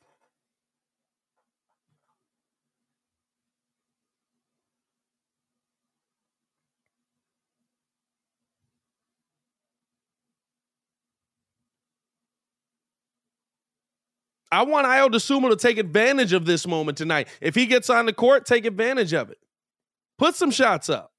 I 14.51 14.63
want 14.63 14.87
Ayo 14.87 15.11
Dosunmu 15.11 15.51
to 15.51 15.57
take 15.57 15.79
advantage 15.79 16.33
of 16.33 16.47
this 16.47 16.67
moment 16.67 16.97
tonight. 16.97 17.29
If 17.41 17.55
he 17.55 17.67
gets 17.67 17.91
on 17.91 18.07
the 18.07 18.13
court, 18.13 18.47
take 18.47 18.65
advantage 18.65 19.13
of 19.13 19.31
it. 19.31 19.39
Put 20.17 20.35
some 20.35 20.51
shots 20.51 20.89
up. 20.89 21.13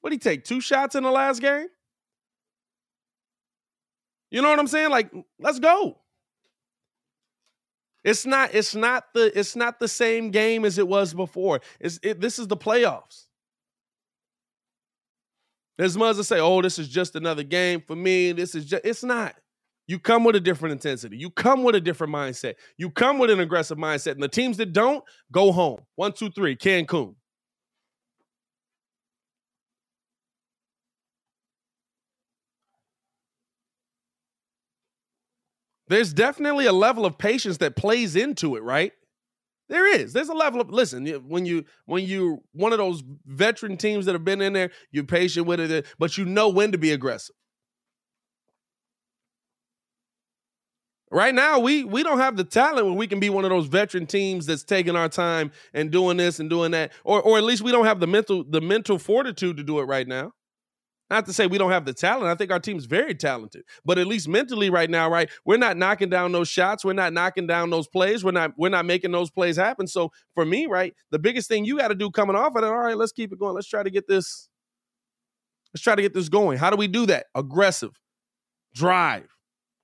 What 0.00 0.10
did 0.10 0.16
he 0.16 0.30
take? 0.30 0.44
Two 0.44 0.60
shots 0.60 0.94
in 0.94 1.02
the 1.02 1.10
last 1.10 1.40
game? 1.40 1.68
You 4.30 4.42
know 4.42 4.50
what 4.50 4.58
I'm 4.58 4.66
saying? 4.66 4.90
Like, 4.90 5.10
let's 5.38 5.58
go. 5.58 5.98
It's 8.04 8.26
not. 8.26 8.54
It's 8.54 8.74
not 8.74 9.04
the. 9.14 9.36
It's 9.38 9.56
not 9.56 9.80
the 9.80 9.88
same 9.88 10.30
game 10.30 10.64
as 10.64 10.78
it 10.78 10.86
was 10.86 11.14
before. 11.14 11.60
It's. 11.80 11.98
It, 12.02 12.20
this 12.20 12.38
is 12.38 12.46
the 12.46 12.56
playoffs. 12.56 13.24
As 15.78 15.96
much 15.96 16.16
as 16.16 16.28
say, 16.28 16.40
"Oh, 16.40 16.62
this 16.62 16.78
is 16.78 16.88
just 16.88 17.16
another 17.16 17.42
game 17.42 17.80
for 17.80 17.96
me," 17.96 18.32
this 18.32 18.54
is 18.54 18.64
just. 18.64 18.84
It's 18.84 19.02
not. 19.02 19.34
You 19.88 19.98
come 19.98 20.22
with 20.22 20.36
a 20.36 20.40
different 20.40 20.72
intensity. 20.74 21.16
You 21.16 21.30
come 21.30 21.64
with 21.64 21.74
a 21.74 21.80
different 21.80 22.12
mindset. 22.12 22.54
You 22.76 22.90
come 22.90 23.18
with 23.18 23.30
an 23.30 23.40
aggressive 23.40 23.78
mindset. 23.78 24.12
And 24.12 24.22
the 24.22 24.28
teams 24.28 24.58
that 24.58 24.74
don't, 24.74 25.02
go 25.32 25.50
home. 25.50 25.80
One, 25.96 26.12
two, 26.12 26.30
three, 26.30 26.56
Cancun. 26.56 27.14
There's 35.88 36.12
definitely 36.12 36.66
a 36.66 36.72
level 36.72 37.06
of 37.06 37.16
patience 37.16 37.56
that 37.58 37.74
plays 37.74 38.14
into 38.14 38.56
it, 38.56 38.62
right? 38.62 38.92
There 39.70 39.86
is. 39.86 40.12
There's 40.12 40.28
a 40.28 40.34
level 40.34 40.60
of 40.60 40.70
listen. 40.70 41.06
When 41.28 41.46
you 41.46 41.64
when 41.86 42.04
you 42.04 42.42
one 42.52 42.72
of 42.72 42.78
those 42.78 43.02
veteran 43.26 43.78
teams 43.78 44.06
that 44.06 44.14
have 44.14 44.24
been 44.24 44.42
in 44.42 44.52
there, 44.52 44.70
you're 44.92 45.04
patient 45.04 45.46
with 45.46 45.60
it, 45.60 45.86
but 45.98 46.18
you 46.18 46.26
know 46.26 46.50
when 46.50 46.72
to 46.72 46.78
be 46.78 46.92
aggressive. 46.92 47.34
Right 51.10 51.34
now, 51.34 51.58
we 51.58 51.84
we 51.84 52.02
don't 52.02 52.18
have 52.18 52.36
the 52.36 52.44
talent 52.44 52.86
where 52.86 52.94
we 52.94 53.06
can 53.06 53.18
be 53.18 53.30
one 53.30 53.44
of 53.44 53.50
those 53.50 53.66
veteran 53.66 54.06
teams 54.06 54.44
that's 54.44 54.62
taking 54.62 54.94
our 54.94 55.08
time 55.08 55.52
and 55.72 55.90
doing 55.90 56.18
this 56.18 56.38
and 56.38 56.50
doing 56.50 56.72
that, 56.72 56.92
or 57.02 57.22
or 57.22 57.38
at 57.38 57.44
least 57.44 57.62
we 57.62 57.72
don't 57.72 57.86
have 57.86 58.00
the 58.00 58.06
mental 58.06 58.44
the 58.44 58.60
mental 58.60 58.98
fortitude 58.98 59.56
to 59.56 59.62
do 59.62 59.78
it 59.78 59.84
right 59.84 60.06
now. 60.06 60.32
Not 61.08 61.24
to 61.24 61.32
say 61.32 61.46
we 61.46 61.56
don't 61.56 61.70
have 61.70 61.86
the 61.86 61.94
talent. 61.94 62.26
I 62.26 62.34
think 62.34 62.50
our 62.50 62.60
team's 62.60 62.84
very 62.84 63.14
talented, 63.14 63.62
but 63.86 63.96
at 63.96 64.06
least 64.06 64.28
mentally 64.28 64.68
right 64.68 64.90
now, 64.90 65.10
right, 65.10 65.30
we're 65.46 65.56
not 65.56 65.78
knocking 65.78 66.10
down 66.10 66.32
those 66.32 66.48
shots. 66.48 66.84
We're 66.84 66.92
not 66.92 67.14
knocking 67.14 67.46
down 67.46 67.70
those 67.70 67.88
plays. 67.88 68.22
We're 68.22 68.32
not 68.32 68.52
we're 68.58 68.68
not 68.68 68.84
making 68.84 69.12
those 69.12 69.30
plays 69.30 69.56
happen. 69.56 69.86
So 69.86 70.10
for 70.34 70.44
me, 70.44 70.66
right, 70.66 70.92
the 71.10 71.18
biggest 71.18 71.48
thing 71.48 71.64
you 71.64 71.78
got 71.78 71.88
to 71.88 71.94
do 71.94 72.10
coming 72.10 72.36
off 72.36 72.54
of 72.54 72.62
it. 72.62 72.66
All 72.66 72.76
right, 72.76 72.96
let's 72.98 73.12
keep 73.12 73.32
it 73.32 73.38
going. 73.38 73.54
Let's 73.54 73.68
try 73.68 73.82
to 73.82 73.90
get 73.90 74.06
this. 74.06 74.50
Let's 75.72 75.82
try 75.82 75.94
to 75.94 76.02
get 76.02 76.12
this 76.12 76.28
going. 76.28 76.58
How 76.58 76.68
do 76.68 76.76
we 76.76 76.88
do 76.88 77.06
that? 77.06 77.26
Aggressive, 77.34 77.98
drive 78.74 79.37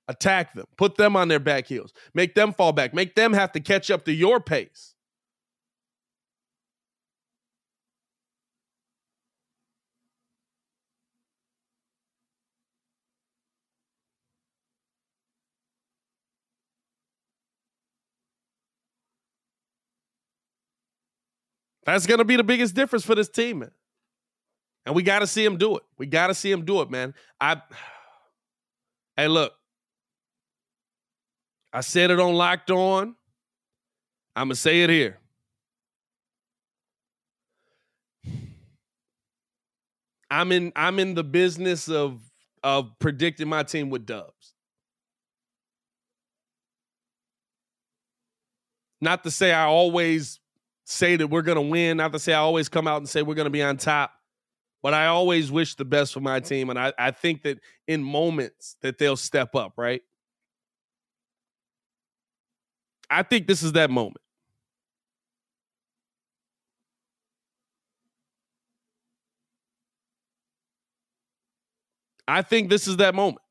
attack 0.07 0.53
them, 0.53 0.65
put 0.77 0.95
them 0.95 1.15
on 1.15 1.27
their 1.27 1.39
back 1.39 1.67
heels, 1.67 1.93
make 2.13 2.35
them 2.35 2.53
fall 2.53 2.71
back, 2.71 2.93
make 2.93 3.15
them 3.15 3.33
have 3.33 3.51
to 3.53 3.59
catch 3.59 3.89
up 3.89 4.05
to 4.05 4.13
your 4.13 4.39
pace. 4.39 4.95
That's 21.85 22.07
going 22.07 22.17
to 22.17 22.25
be 22.25 22.35
the 22.35 22.43
biggest 22.43 22.73
difference 22.73 23.05
for 23.05 23.13
this 23.13 23.29
team, 23.29 23.59
man. 23.59 23.71
And 24.85 24.95
we 24.95 25.03
got 25.03 25.19
to 25.19 25.27
see 25.27 25.45
him 25.45 25.57
do 25.57 25.77
it. 25.77 25.83
We 25.97 26.07
got 26.07 26.27
to 26.27 26.33
see 26.33 26.51
him 26.51 26.65
do 26.65 26.81
it, 26.81 26.89
man. 26.89 27.13
I 27.39 27.61
Hey, 29.17 29.29
look, 29.29 29.53
I 31.75 31.81
said 31.81 32.09
it 32.09 32.21
on 32.21 32.35
Locked 32.35 32.71
On. 32.71 33.13
I'm 34.33 34.47
gonna 34.47 34.55
say 34.55 34.83
it 34.83 34.89
here. 34.89 35.19
I'm 40.31 40.53
in 40.53 40.71
I'm 40.73 40.99
in 40.99 41.15
the 41.15 41.23
business 41.25 41.89
of 41.89 42.21
of 42.63 42.97
predicting 42.99 43.49
my 43.49 43.63
team 43.63 43.89
with 43.89 44.05
dubs. 44.05 44.53
Not 49.01 49.25
to 49.25 49.31
say 49.31 49.51
I 49.51 49.65
always 49.65 50.39
say 50.85 51.17
that 51.17 51.27
we're 51.27 51.41
going 51.41 51.57
to 51.57 51.61
win, 51.61 51.97
not 51.97 52.13
to 52.13 52.19
say 52.19 52.31
I 52.33 52.37
always 52.37 52.69
come 52.69 52.87
out 52.87 52.97
and 52.97 53.09
say 53.09 53.21
we're 53.21 53.35
going 53.35 53.47
to 53.47 53.51
be 53.51 53.61
on 53.61 53.75
top, 53.75 54.13
but 54.81 54.93
I 54.93 55.07
always 55.07 55.51
wish 55.51 55.75
the 55.75 55.83
best 55.83 56.13
for 56.13 56.21
my 56.21 56.39
team 56.39 56.69
and 56.69 56.79
I 56.79 56.93
I 56.97 57.11
think 57.11 57.43
that 57.43 57.59
in 57.85 58.01
moments 58.01 58.77
that 58.81 58.97
they'll 58.97 59.17
step 59.17 59.55
up, 59.55 59.73
right? 59.75 60.01
I 63.09 63.23
think 63.23 63.47
this 63.47 63.63
is 63.63 63.73
that 63.73 63.89
moment. 63.89 64.17
I 72.27 72.41
think 72.41 72.69
this 72.69 72.87
is 72.87 72.97
that 72.97 73.13
moment. 73.13 73.41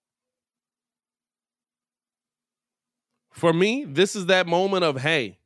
For 3.30 3.52
me, 3.52 3.84
this 3.84 4.16
is 4.16 4.26
that 4.26 4.46
moment 4.46 4.84
of, 4.84 5.00
hey, 5.00 5.38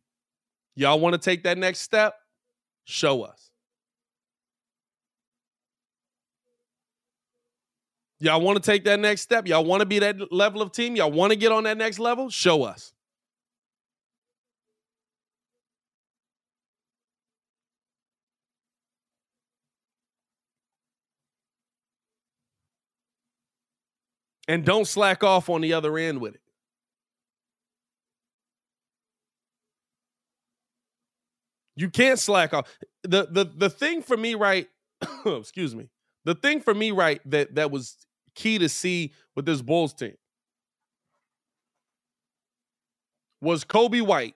y'all 0.74 1.00
want 1.00 1.14
to 1.14 1.18
take 1.18 1.44
that 1.44 1.58
next 1.58 1.80
step? 1.80 2.14
Show 2.84 3.22
us. 3.22 3.50
Y'all 8.20 8.40
want 8.40 8.62
to 8.62 8.70
take 8.70 8.84
that 8.84 8.98
next 8.98 9.22
step? 9.22 9.46
Y'all 9.46 9.64
want 9.64 9.80
to 9.80 9.86
be 9.86 10.00
that 10.00 10.32
level 10.32 10.60
of 10.60 10.72
team? 10.72 10.96
Y'all 10.96 11.10
want 11.10 11.32
to 11.32 11.38
get 11.38 11.52
on 11.52 11.64
that 11.64 11.78
next 11.78 11.98
level? 11.98 12.28
Show 12.30 12.64
us. 12.64 12.92
And 24.48 24.64
don't 24.64 24.86
slack 24.86 25.22
off 25.22 25.50
on 25.50 25.60
the 25.60 25.74
other 25.74 25.98
end 25.98 26.20
with 26.20 26.34
it. 26.34 26.40
You 31.76 31.90
can't 31.90 32.18
slack 32.18 32.52
off. 32.54 32.66
The 33.04 33.28
the 33.30 33.44
the 33.44 33.70
thing 33.70 34.02
for 34.02 34.16
me, 34.16 34.34
right? 34.34 34.66
excuse 35.26 35.76
me. 35.76 35.90
The 36.24 36.34
thing 36.34 36.60
for 36.60 36.74
me, 36.74 36.90
right, 36.90 37.20
that 37.30 37.54
that 37.54 37.70
was 37.70 37.96
key 38.34 38.58
to 38.58 38.68
see 38.68 39.12
with 39.36 39.46
this 39.46 39.62
Bulls 39.62 39.94
team 39.94 40.14
was 43.40 43.64
Coby 43.64 44.02
White. 44.02 44.34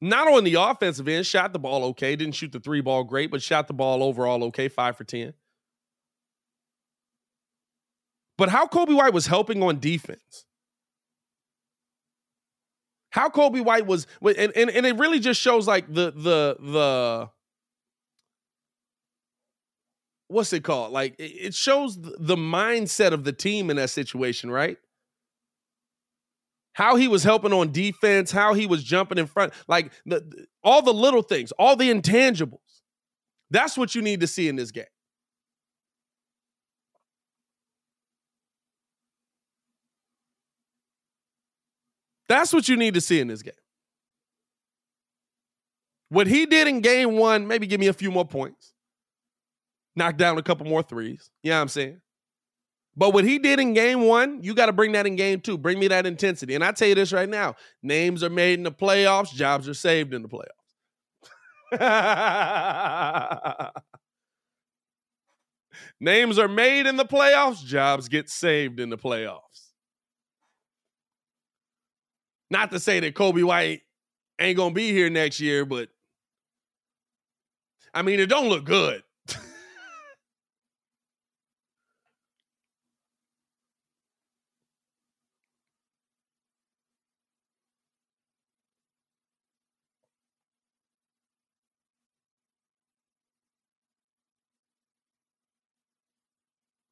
Not 0.00 0.28
on 0.28 0.44
the 0.44 0.54
offensive 0.54 1.06
end, 1.08 1.26
shot 1.26 1.52
the 1.52 1.58
ball 1.58 1.84
okay, 1.86 2.16
didn't 2.16 2.34
shoot 2.34 2.52
the 2.52 2.60
three 2.60 2.80
ball 2.80 3.04
great, 3.04 3.30
but 3.30 3.42
shot 3.42 3.68
the 3.68 3.74
ball 3.74 4.02
overall 4.02 4.42
okay, 4.44 4.68
five 4.68 4.96
for 4.96 5.04
10. 5.04 5.34
But 8.40 8.48
how 8.48 8.66
Coby 8.66 8.96
White 8.96 9.12
was 9.12 9.26
helping 9.26 9.62
on 9.62 9.80
defense. 9.80 10.46
How 13.10 13.28
Coby 13.28 13.62
White 13.62 13.84
was 13.84 14.06
and, 14.22 14.50
and, 14.56 14.70
and 14.70 14.86
it 14.86 14.96
really 14.96 15.18
just 15.18 15.38
shows 15.38 15.68
like 15.68 15.86
the 15.92 16.10
the 16.10 16.56
the 16.58 17.30
what's 20.28 20.54
it 20.54 20.64
called? 20.64 20.90
Like 20.90 21.16
it 21.18 21.52
shows 21.52 21.98
the 22.00 22.36
mindset 22.36 23.12
of 23.12 23.24
the 23.24 23.32
team 23.34 23.68
in 23.68 23.76
that 23.76 23.90
situation, 23.90 24.50
right? 24.50 24.78
How 26.72 26.96
he 26.96 27.08
was 27.08 27.22
helping 27.22 27.52
on 27.52 27.72
defense, 27.72 28.30
how 28.30 28.54
he 28.54 28.66
was 28.66 28.82
jumping 28.82 29.18
in 29.18 29.26
front, 29.26 29.52
like 29.68 29.92
the, 30.06 30.46
all 30.64 30.80
the 30.80 30.94
little 30.94 31.22
things, 31.22 31.52
all 31.58 31.76
the 31.76 31.90
intangibles. 31.90 32.80
That's 33.50 33.76
what 33.76 33.94
you 33.94 34.00
need 34.00 34.20
to 34.20 34.26
see 34.26 34.48
in 34.48 34.56
this 34.56 34.70
game. 34.70 34.86
That's 42.30 42.52
what 42.52 42.68
you 42.68 42.76
need 42.76 42.94
to 42.94 43.00
see 43.00 43.18
in 43.18 43.26
this 43.26 43.42
game. 43.42 43.54
What 46.10 46.28
he 46.28 46.46
did 46.46 46.68
in 46.68 46.80
game 46.80 47.16
one, 47.16 47.48
maybe 47.48 47.66
give 47.66 47.80
me 47.80 47.88
a 47.88 47.92
few 47.92 48.12
more 48.12 48.24
points. 48.24 48.72
Knock 49.96 50.16
down 50.16 50.38
a 50.38 50.42
couple 50.42 50.64
more 50.64 50.84
threes. 50.84 51.28
You 51.42 51.50
know 51.50 51.56
what 51.56 51.62
I'm 51.62 51.68
saying? 51.68 52.00
But 52.96 53.14
what 53.14 53.24
he 53.24 53.40
did 53.40 53.58
in 53.58 53.74
game 53.74 54.02
one, 54.02 54.44
you 54.44 54.54
got 54.54 54.66
to 54.66 54.72
bring 54.72 54.92
that 54.92 55.08
in 55.08 55.16
game 55.16 55.40
two. 55.40 55.58
Bring 55.58 55.80
me 55.80 55.88
that 55.88 56.06
intensity. 56.06 56.54
And 56.54 56.62
I 56.62 56.70
tell 56.70 56.86
you 56.86 56.94
this 56.94 57.12
right 57.12 57.28
now 57.28 57.56
names 57.82 58.22
are 58.22 58.30
made 58.30 58.60
in 58.60 58.62
the 58.62 58.70
playoffs, 58.70 59.34
jobs 59.34 59.68
are 59.68 59.74
saved 59.74 60.14
in 60.14 60.22
the 60.22 60.28
playoffs. 60.28 60.44
names 66.00 66.38
are 66.38 66.46
made 66.46 66.86
in 66.86 66.96
the 66.96 67.04
playoffs, 67.04 67.64
jobs 67.64 68.06
get 68.06 68.30
saved 68.30 68.78
in 68.78 68.88
the 68.88 68.98
playoffs. 68.98 69.69
Not 72.50 72.70
to 72.72 72.80
say 72.80 73.00
that 73.00 73.14
Coby 73.14 73.44
White 73.44 73.82
ain't 74.40 74.56
to 74.72 74.74
be 74.74 74.90
here 74.92 75.08
next 75.08 75.38
year, 75.40 75.64
but 75.64 75.88
I 77.94 78.02
mean, 78.02 78.18
it 78.20 78.26
don't 78.26 78.48
look 78.48 78.64
good. 78.64 79.02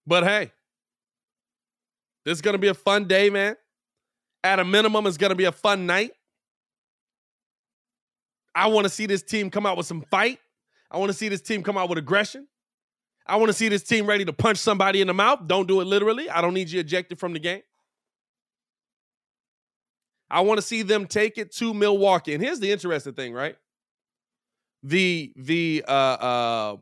But 0.09 0.25
hey, 0.25 0.51
this 2.25 2.39
is 2.39 2.41
going 2.41 2.55
to 2.55 2.59
be 2.59 2.69
a 2.69 2.75
fun 2.75 3.07
day, 3.07 3.29
man. 3.29 3.57
At 4.49 4.61
a 4.61 4.65
minimum, 4.65 5.07
it's 5.07 5.19
going 5.19 5.29
to 5.29 5.37
be 5.37 5.45
a 5.45 5.53
fun 5.53 5.85
night. 5.85 6.13
I 8.55 8.69
want 8.69 8.87
to 8.87 8.89
see 8.89 9.05
this 9.05 9.23
team 9.23 9.51
come 9.51 9.67
out 9.67 9.77
with 9.77 9.85
some 9.85 10.01
fight. 10.11 10.39
I 10.91 10.97
want 10.97 11.11
to 11.11 11.13
see 11.13 11.29
this 11.29 11.43
team 11.43 11.63
come 11.63 11.77
out 11.77 11.91
with 11.91 11.99
aggression. 11.99 12.49
I 13.27 13.37
want 13.37 13.51
to 13.51 13.53
see 13.53 13.69
this 13.69 13.83
team 13.83 14.07
ready 14.07 14.25
to 14.25 14.33
punch 14.33 14.57
somebody 14.57 15.03
in 15.03 15.07
the 15.07 15.13
mouth. 15.13 15.41
Don't 15.47 15.69
do 15.69 15.83
it 15.83 15.85
literally. 15.85 16.31
I 16.31 16.41
don't 16.41 16.55
need 16.55 16.71
you 16.71 16.81
ejected 16.81 17.19
from 17.19 17.35
the 17.35 17.39
game. 17.39 17.61
I 20.31 20.41
want 20.41 20.57
to 20.57 20.63
see 20.63 20.81
them 20.81 21.07
take 21.07 21.37
it 21.37 21.53
to 21.57 21.75
Milwaukee. 21.75 22.33
And 22.33 22.43
here's 22.43 22.59
the 22.59 22.73
interesting 22.73 23.13
thing, 23.13 23.35
right? 23.35 23.57
The 24.83 25.31
the 25.37 25.85
uh, 25.87 25.93
uh, 25.93 26.77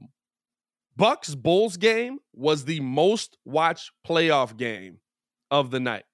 Bucks 0.97 1.35
Bulls 1.35 1.77
game 1.77 2.21
was 2.33 2.65
the 2.65 2.79
most 2.79 3.37
watched 3.45 3.91
playoff 4.07 4.57
game 4.57 4.99
of 5.51 5.73
the 5.73 5.81
night. 5.81 6.05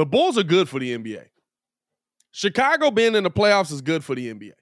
The 0.00 0.06
Bulls 0.06 0.38
are 0.38 0.42
good 0.42 0.66
for 0.66 0.80
the 0.80 0.96
NBA. 0.96 1.26
Chicago 2.30 2.90
being 2.90 3.14
in 3.14 3.22
the 3.22 3.30
playoffs 3.30 3.70
is 3.70 3.82
good 3.82 4.02
for 4.02 4.14
the 4.14 4.32
NBA. 4.32 4.52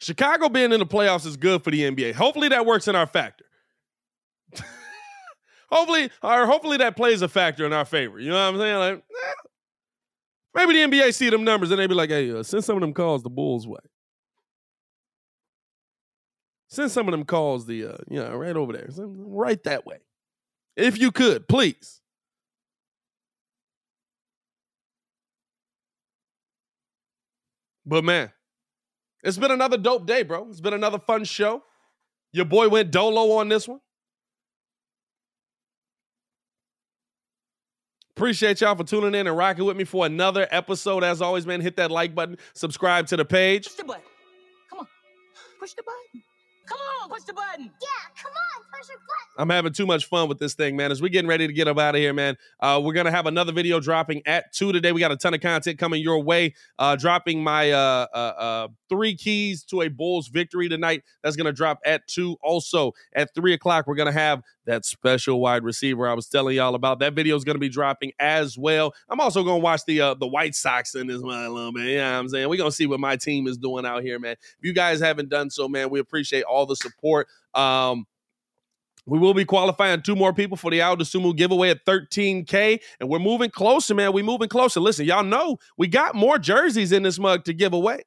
Chicago 0.00 0.48
being 0.48 0.72
in 0.72 0.80
the 0.80 0.84
playoffs 0.84 1.26
is 1.26 1.36
good 1.36 1.62
for 1.62 1.70
the 1.70 1.82
NBA. 1.82 2.14
Hopefully 2.14 2.48
that 2.48 2.66
works 2.66 2.88
in 2.88 2.96
our 2.96 3.06
factor. 3.06 3.44
hopefully, 5.70 6.10
or 6.20 6.44
hopefully 6.44 6.78
that 6.78 6.96
plays 6.96 7.22
a 7.22 7.28
factor 7.28 7.64
in 7.64 7.72
our 7.72 7.84
favor. 7.84 8.18
You 8.18 8.30
know 8.30 8.34
what 8.34 8.54
I'm 8.54 8.58
saying? 8.58 8.76
Like, 8.78 8.96
eh, 8.96 9.32
maybe 10.56 10.72
the 10.72 10.88
NBA 10.88 11.14
see 11.14 11.30
them 11.30 11.44
numbers 11.44 11.70
and 11.70 11.78
they 11.78 11.86
be 11.86 11.94
like, 11.94 12.10
"Hey, 12.10 12.32
uh, 12.32 12.42
send 12.42 12.64
some 12.64 12.74
of 12.74 12.80
them 12.80 12.94
calls 12.94 13.22
the 13.22 13.30
Bulls' 13.30 13.68
way. 13.68 13.78
Send 16.70 16.90
some 16.90 17.08
of 17.08 17.12
them 17.12 17.24
calls 17.24 17.66
the, 17.66 17.84
uh, 17.84 17.96
you 18.08 18.20
know, 18.20 18.34
right 18.36 18.56
over 18.56 18.72
there, 18.72 18.88
right 18.96 19.62
that 19.64 19.84
way, 19.84 19.98
if 20.76 20.98
you 20.98 21.10
could, 21.10 21.48
please." 21.48 22.00
But 27.84 28.04
man, 28.04 28.30
it's 29.24 29.36
been 29.36 29.50
another 29.50 29.76
dope 29.76 30.06
day, 30.06 30.22
bro. 30.22 30.48
It's 30.48 30.60
been 30.60 30.74
another 30.74 31.00
fun 31.00 31.24
show. 31.24 31.64
Your 32.32 32.44
boy 32.44 32.68
went 32.68 32.92
dolo 32.92 33.38
on 33.38 33.48
this 33.48 33.66
one. 33.66 33.80
Appreciate 38.16 38.60
y'all 38.60 38.76
for 38.76 38.84
tuning 38.84 39.18
in 39.18 39.26
and 39.26 39.36
rocking 39.36 39.64
with 39.64 39.76
me 39.76 39.84
for 39.84 40.06
another 40.06 40.46
episode. 40.50 41.02
As 41.02 41.20
always, 41.22 41.46
man, 41.46 41.60
hit 41.60 41.76
that 41.76 41.90
like 41.90 42.14
button, 42.14 42.36
subscribe 42.52 43.06
to 43.08 43.16
the 43.16 43.24
page. 43.24 43.64
Push 43.64 43.76
the 43.76 43.84
button. 43.84 44.02
Come 44.68 44.78
on. 44.80 44.88
Push 45.58 45.72
the 45.72 45.82
button. 45.82 46.22
Come 46.66 46.78
on, 47.02 47.08
push 47.08 47.22
the 47.24 47.32
button. 47.32 47.64
Yeah, 47.64 48.22
come 48.22 48.32
on, 48.32 48.64
push 48.72 48.86
the 48.86 48.94
button. 48.94 49.20
I'm 49.38 49.50
having 49.50 49.72
too 49.72 49.86
much 49.86 50.06
fun 50.06 50.28
with 50.28 50.38
this 50.38 50.54
thing, 50.54 50.76
man. 50.76 50.90
As 50.92 51.00
we're 51.00 51.08
getting 51.08 51.28
ready 51.28 51.46
to 51.46 51.52
get 51.52 51.66
up 51.66 51.78
out 51.78 51.94
of 51.94 52.00
here, 52.00 52.12
man, 52.12 52.36
uh, 52.60 52.80
we're 52.82 52.92
gonna 52.92 53.10
have 53.10 53.26
another 53.26 53.52
video 53.52 53.80
dropping 53.80 54.22
at 54.26 54.52
two 54.52 54.72
today. 54.72 54.92
We 54.92 55.00
got 55.00 55.12
a 55.12 55.16
ton 55.16 55.34
of 55.34 55.40
content 55.40 55.78
coming 55.78 56.02
your 56.02 56.22
way. 56.22 56.54
Uh, 56.78 56.96
dropping 56.96 57.42
my 57.42 57.72
uh, 57.72 58.06
uh, 58.12 58.16
uh, 58.16 58.68
three 58.88 59.16
keys 59.16 59.64
to 59.64 59.82
a 59.82 59.88
Bulls 59.88 60.28
victory 60.28 60.68
tonight. 60.68 61.02
That's 61.22 61.36
gonna 61.36 61.52
drop 61.52 61.78
at 61.84 62.06
two. 62.06 62.36
Also 62.42 62.92
at 63.14 63.34
three 63.34 63.54
o'clock, 63.54 63.86
we're 63.86 63.94
gonna 63.94 64.12
have 64.12 64.42
that 64.66 64.84
special 64.84 65.40
wide 65.40 65.64
receiver 65.64 66.08
I 66.08 66.14
was 66.14 66.28
telling 66.28 66.56
y'all 66.56 66.74
about. 66.74 67.00
That 67.00 67.14
video 67.14 67.36
is 67.36 67.44
gonna 67.44 67.58
be 67.58 67.68
dropping 67.68 68.12
as 68.20 68.58
well. 68.58 68.94
I'm 69.08 69.20
also 69.20 69.42
gonna 69.42 69.58
watch 69.58 69.84
the 69.86 70.00
uh, 70.00 70.14
the 70.14 70.26
White 70.26 70.54
Sox 70.54 70.94
in 70.94 71.06
this 71.06 71.20
one 71.22 71.42
a 71.44 71.48
little 71.48 71.72
bit. 71.72 71.86
You 71.86 71.96
know 71.96 72.12
what 72.12 72.18
I'm 72.18 72.28
saying? 72.28 72.48
We're 72.48 72.58
gonna 72.58 72.70
see 72.72 72.86
what 72.86 73.00
my 73.00 73.16
team 73.16 73.46
is 73.46 73.56
doing 73.56 73.86
out 73.86 74.02
here, 74.02 74.18
man. 74.18 74.32
If 74.32 74.58
you 74.62 74.72
guys 74.72 75.00
haven't 75.00 75.30
done 75.30 75.50
so, 75.50 75.68
man, 75.68 75.90
we 75.90 75.98
appreciate 75.98 76.44
all 76.44 76.59
the 76.66 76.76
support. 76.76 77.28
Um, 77.54 78.06
we 79.06 79.18
will 79.18 79.34
be 79.34 79.44
qualifying 79.44 80.02
two 80.02 80.14
more 80.14 80.32
people 80.32 80.56
for 80.56 80.70
the 80.70 80.78
Ayo 80.78 80.96
Dosunmu 80.96 81.36
giveaway 81.36 81.70
at 81.70 81.84
13K, 81.84 82.80
and 83.00 83.08
we're 83.08 83.18
moving 83.18 83.50
closer, 83.50 83.94
man. 83.94 84.12
We're 84.12 84.24
moving 84.24 84.48
closer. 84.48 84.78
Listen, 84.78 85.06
y'all 85.06 85.24
know 85.24 85.58
we 85.76 85.88
got 85.88 86.14
more 86.14 86.38
jerseys 86.38 86.92
in 86.92 87.02
this 87.02 87.18
mug 87.18 87.44
to 87.44 87.52
give 87.52 87.72
away. 87.72 88.04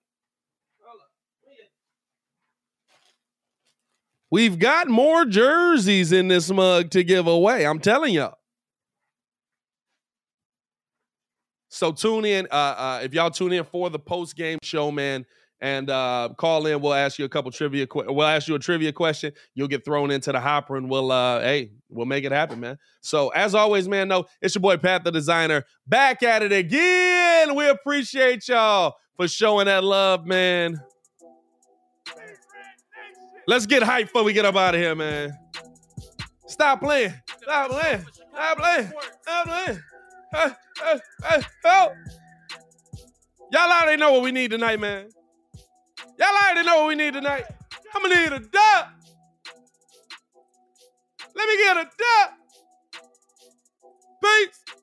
We've 4.31 4.57
got 4.57 4.87
more 4.87 5.25
jerseys 5.25 6.11
in 6.11 6.27
this 6.27 6.49
mug 6.49 6.89
to 6.91 7.03
give 7.03 7.27
away. 7.27 7.67
I'm 7.67 7.79
telling 7.79 8.15
y'all. 8.15 8.39
So 11.69 11.91
tune 11.91 12.25
in. 12.25 12.47
Uh, 12.51 12.55
uh, 12.55 12.99
if 13.03 13.13
y'all 13.13 13.29
tune 13.29 13.51
in 13.51 13.63
for 13.63 13.89
the 13.89 13.99
post 13.99 14.35
game 14.35 14.59
show, 14.63 14.89
man, 14.89 15.25
and 15.64 15.89
uh, 15.89 16.28
call 16.36 16.68
in. 16.68 16.82
We'll 16.82 16.93
ask 16.93 17.18
you 17.18 17.24
a 17.24 17.30
couple 17.30 17.49
trivia. 17.49 17.88
Que- 17.88 18.03
we'll 18.09 18.28
ask 18.28 18.49
you 18.49 18.55
a 18.55 18.59
trivia 18.59 18.91
question. 18.91 19.32
You'll 19.55 19.70
get 19.70 19.86
thrown 19.86 20.11
into 20.11 20.34
the 20.34 20.39
hopper, 20.41 20.76
and 20.76 20.89
we'll 20.89 21.09
uh, 21.09 21.39
hey, 21.39 21.72
we'll 21.89 22.05
make 22.05 22.26
it 22.26 22.34
happen, 22.34 22.59
man. 22.59 22.78
So 22.99 23.30
as 23.30 23.55
always, 23.55 23.88
man, 23.88 24.09
no, 24.09 24.26
it's 24.41 24.53
your 24.53 24.61
boy 24.61 24.76
Pat 24.76 25.05
the 25.05 25.11
Designer 25.11 25.64
back 25.88 26.22
at 26.22 26.43
it 26.43 26.51
again. 26.51 27.55
We 27.55 27.70
appreciate 27.70 28.45
y'all 28.49 28.97
for 29.16 29.26
showing 29.30 29.68
that 29.68 29.86
love, 29.86 30.26
man. 30.26 30.82
Let's 33.47 33.66
get 33.66 33.84
hyped 33.84 34.07
before 34.07 34.26
we 34.26 34.34
get 34.34 34.43
up 34.43 34.57
out 34.57 34.76
of 34.76 34.82
here, 34.82 34.95
man. 34.95 35.32
Stop 36.45 36.82
playing. 36.82 37.14
Stop 37.41 37.72
playing. 37.72 38.05
Stop 38.34 38.57
playing. 38.57 38.91
Stop 39.22 39.47
playing. 39.47 39.80
Uh, 40.34 40.49
uh, 40.84 40.99
uh, 41.30 41.41
help. 41.64 41.93
Y'all 43.51 43.72
already 43.72 43.97
know 43.97 44.11
what 44.11 44.24
we 44.24 44.32
need 44.34 44.51
tonight, 44.51 44.80
man. 44.80 45.07
Y'all 46.20 46.28
already 46.30 46.66
know 46.66 46.80
what 46.80 46.88
we 46.89 46.95
need 46.95 47.14
tonight. 47.14 47.45
I'm 47.93 48.01
gonna 48.03 48.16
need 48.16 48.34
a 48.34 48.39
dub. 48.39 48.88
Let 51.36 51.47
me 51.47 51.57
get 51.57 51.78
a 51.78 51.84
dub. 51.86 52.30
Peace. 54.24 54.82